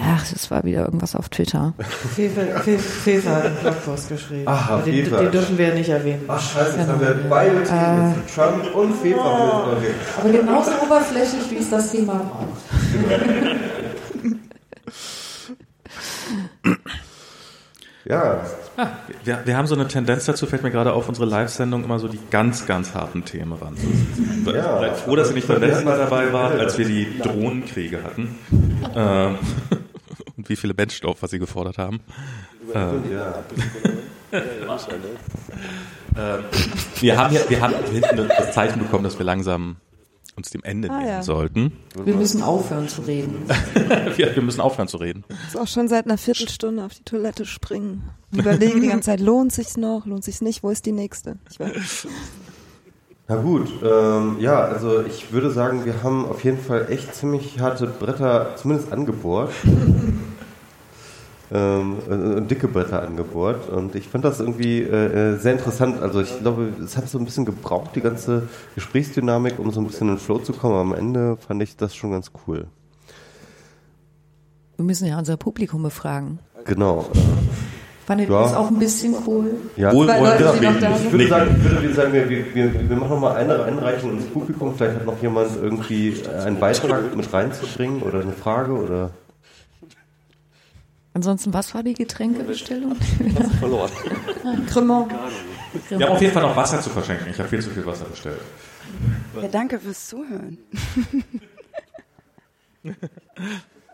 [0.00, 1.74] ach, das war wieder irgendwas auf Twitter.
[2.14, 4.46] Fefe, Fe- Fefe hat einen Blogpost geschrieben.
[4.46, 5.16] Aha, Aber den, Fefe.
[5.16, 6.22] den dürfen wir ja nicht erwähnen.
[6.28, 11.50] Ach scheiße, jetzt haben wir beide Themen, jetzt Trump und wir jetzt Aber genauso oberflächlich,
[11.50, 13.67] wie es das Thema braucht.
[18.08, 18.40] Ja,
[19.24, 22.08] Wir, wir haben so eine Tendenz dazu, fällt mir gerade auf, unsere Live-Sendung immer so
[22.08, 24.46] die ganz, ganz harten Themen ranzuziehen.
[24.46, 24.78] Ja.
[24.78, 28.38] Seid froh, dass ihr nicht beim letzten Mal dabei wart, als wir die Drohnenkriege hatten.
[28.94, 29.36] Ähm,
[30.38, 32.00] und wie viele Menschenopfer sie gefordert haben.
[32.74, 33.34] Ähm, ja.
[34.32, 34.42] ähm,
[37.00, 39.76] wir haben hier, wir haben hinten das Zeichen bekommen, dass wir langsam
[40.38, 41.22] uns dem Ende Ah, nähern ja.
[41.22, 41.72] sollten.
[42.02, 43.34] Wir müssen aufhören zu reden.
[44.16, 45.24] Wir, wir müssen aufhören zu reden.
[45.46, 48.04] Ist auch schon seit einer Viertelstunde auf die Toilette springen.
[48.32, 51.36] Überlegen die ganze Zeit, lohnt sich's noch, lohnt sich's nicht, wo ist die nächste?
[51.50, 52.06] Ich weiß.
[53.28, 57.60] Na gut, ähm, ja, also ich würde sagen, wir haben auf jeden Fall echt ziemlich
[57.60, 59.52] harte Bretter, zumindest angebohrt.
[61.52, 63.68] Ähm, äh, dicke Bretter angebohrt.
[63.68, 66.00] Und ich fand das irgendwie äh, äh, sehr interessant.
[66.02, 69.86] Also ich glaube, es hat so ein bisschen gebraucht, die ganze Gesprächsdynamik, um so ein
[69.86, 70.74] bisschen in den Flow zu kommen.
[70.74, 72.66] Aber am Ende fand ich das schon ganz cool.
[74.76, 76.38] Wir müssen ja unser Publikum befragen.
[76.64, 77.06] Genau.
[77.14, 77.18] Äh,
[78.06, 78.42] Fandet ihr Ja.
[78.42, 79.50] das auch ein bisschen cool?
[79.76, 82.54] Ja, Wohlwollend Weil Leute, die noch da Ich würde sagen, ich würde sagen wir, wir,
[82.54, 84.74] wir, wir machen noch mal eine Einreichung ins Publikum.
[84.74, 89.10] Vielleicht hat noch jemand irgendwie äh, einen Beitrag mit reinzubringen oder eine Frage oder
[91.18, 92.94] Ansonsten, was war die Getränkebestellung?
[93.58, 93.90] verloren.
[94.68, 95.10] Cremant.
[95.88, 97.26] Wir haben auf jeden Fall noch Wasser zu verschenken.
[97.28, 98.38] Ich habe viel zu viel Wasser bestellt.
[99.42, 100.58] Ja, danke fürs Zuhören.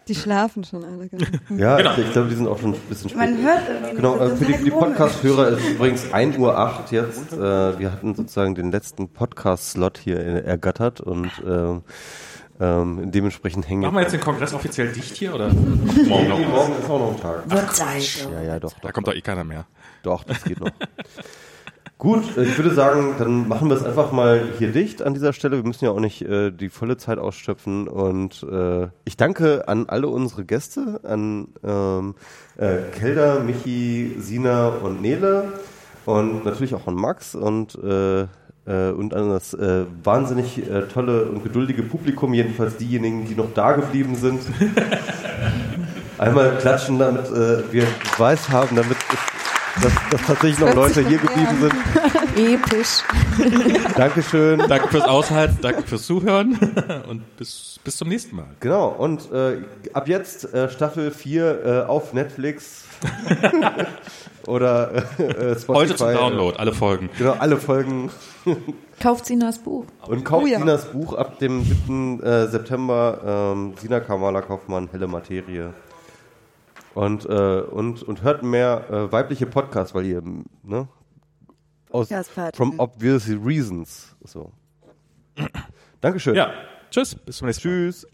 [0.07, 1.09] Die schlafen schon alle.
[1.09, 1.25] genau.
[1.57, 3.19] Ja, ich, ich glaube, die sind auch schon ein bisschen spät.
[3.19, 4.71] Man hört irgendwie Genau, das äh, für die, die.
[4.71, 7.33] Podcast-Hörer ist es übrigens 1.08 Uhr jetzt.
[7.33, 11.85] Äh, wir hatten sozusagen den letzten Podcast-Slot hier äh, ergattert und ähm,
[12.60, 15.48] ähm, dementsprechend hängen Machen wir jetzt den Kongress offiziell dicht hier oder
[16.09, 16.39] morgen noch?
[16.39, 17.51] Morgen ist auch noch ein Tag.
[17.51, 18.28] Wird Zeit.
[18.32, 19.66] Ja, ja, doch, Da doch, kommt doch eh keiner mehr.
[20.02, 20.70] doch, das geht noch.
[21.98, 25.32] Gut, äh, ich würde sagen, dann machen wir es einfach mal hier dicht an dieser
[25.32, 25.56] Stelle.
[25.56, 27.89] Wir müssen ja auch nicht äh, die volle Zeit ausschöpfen.
[27.89, 32.14] Und äh, ich danke an alle unsere Gäste, an ähm,
[32.56, 35.52] äh, Kelder, Michi, Sina und Nele
[36.05, 38.26] und natürlich auch an Max und äh,
[38.66, 43.53] äh, und an das äh, wahnsinnig äh, tolle und geduldige Publikum, jedenfalls diejenigen, die noch
[43.55, 44.41] da geblieben sind.
[46.19, 47.86] Einmal klatschen, damit äh, wir
[48.16, 48.97] Beweis haben, damit
[49.82, 51.74] dass, dass tatsächlich noch Leute hier geblieben sind.
[52.36, 53.03] Episch.
[53.97, 54.62] Dankeschön.
[54.69, 56.59] Danke fürs Aushalten, danke fürs Zuhören
[57.09, 58.47] und bis, bis zum nächsten Mal.
[58.61, 59.59] Genau, und äh,
[59.93, 62.85] ab jetzt äh, Staffel 4 äh, auf Netflix
[64.47, 65.66] oder äh, Spotify.
[65.66, 67.11] Heute zum Download, alle Folgen.
[67.19, 68.11] Genau, alle Folgen.
[69.01, 69.87] Kauft Sinas Buch.
[70.07, 70.59] Und kauft Oh ja.
[70.59, 72.23] Sinas Buch ab dem 7.
[72.23, 73.53] Äh, September.
[73.55, 75.75] Ähm, Sina Kamala Kaufmann, Helle Materie.
[76.95, 80.23] Und, äh, und, und hört mehr äh, weibliche Podcasts, weil ihr,
[80.62, 80.89] ne?
[81.91, 82.09] Aus,
[82.55, 84.16] from obvious reasons.
[84.25, 84.53] So.
[86.01, 86.35] Dankeschön.
[86.35, 86.53] Ja,
[86.91, 87.75] tschüss, bis zum nächsten Mal.
[87.75, 88.07] Tschüss.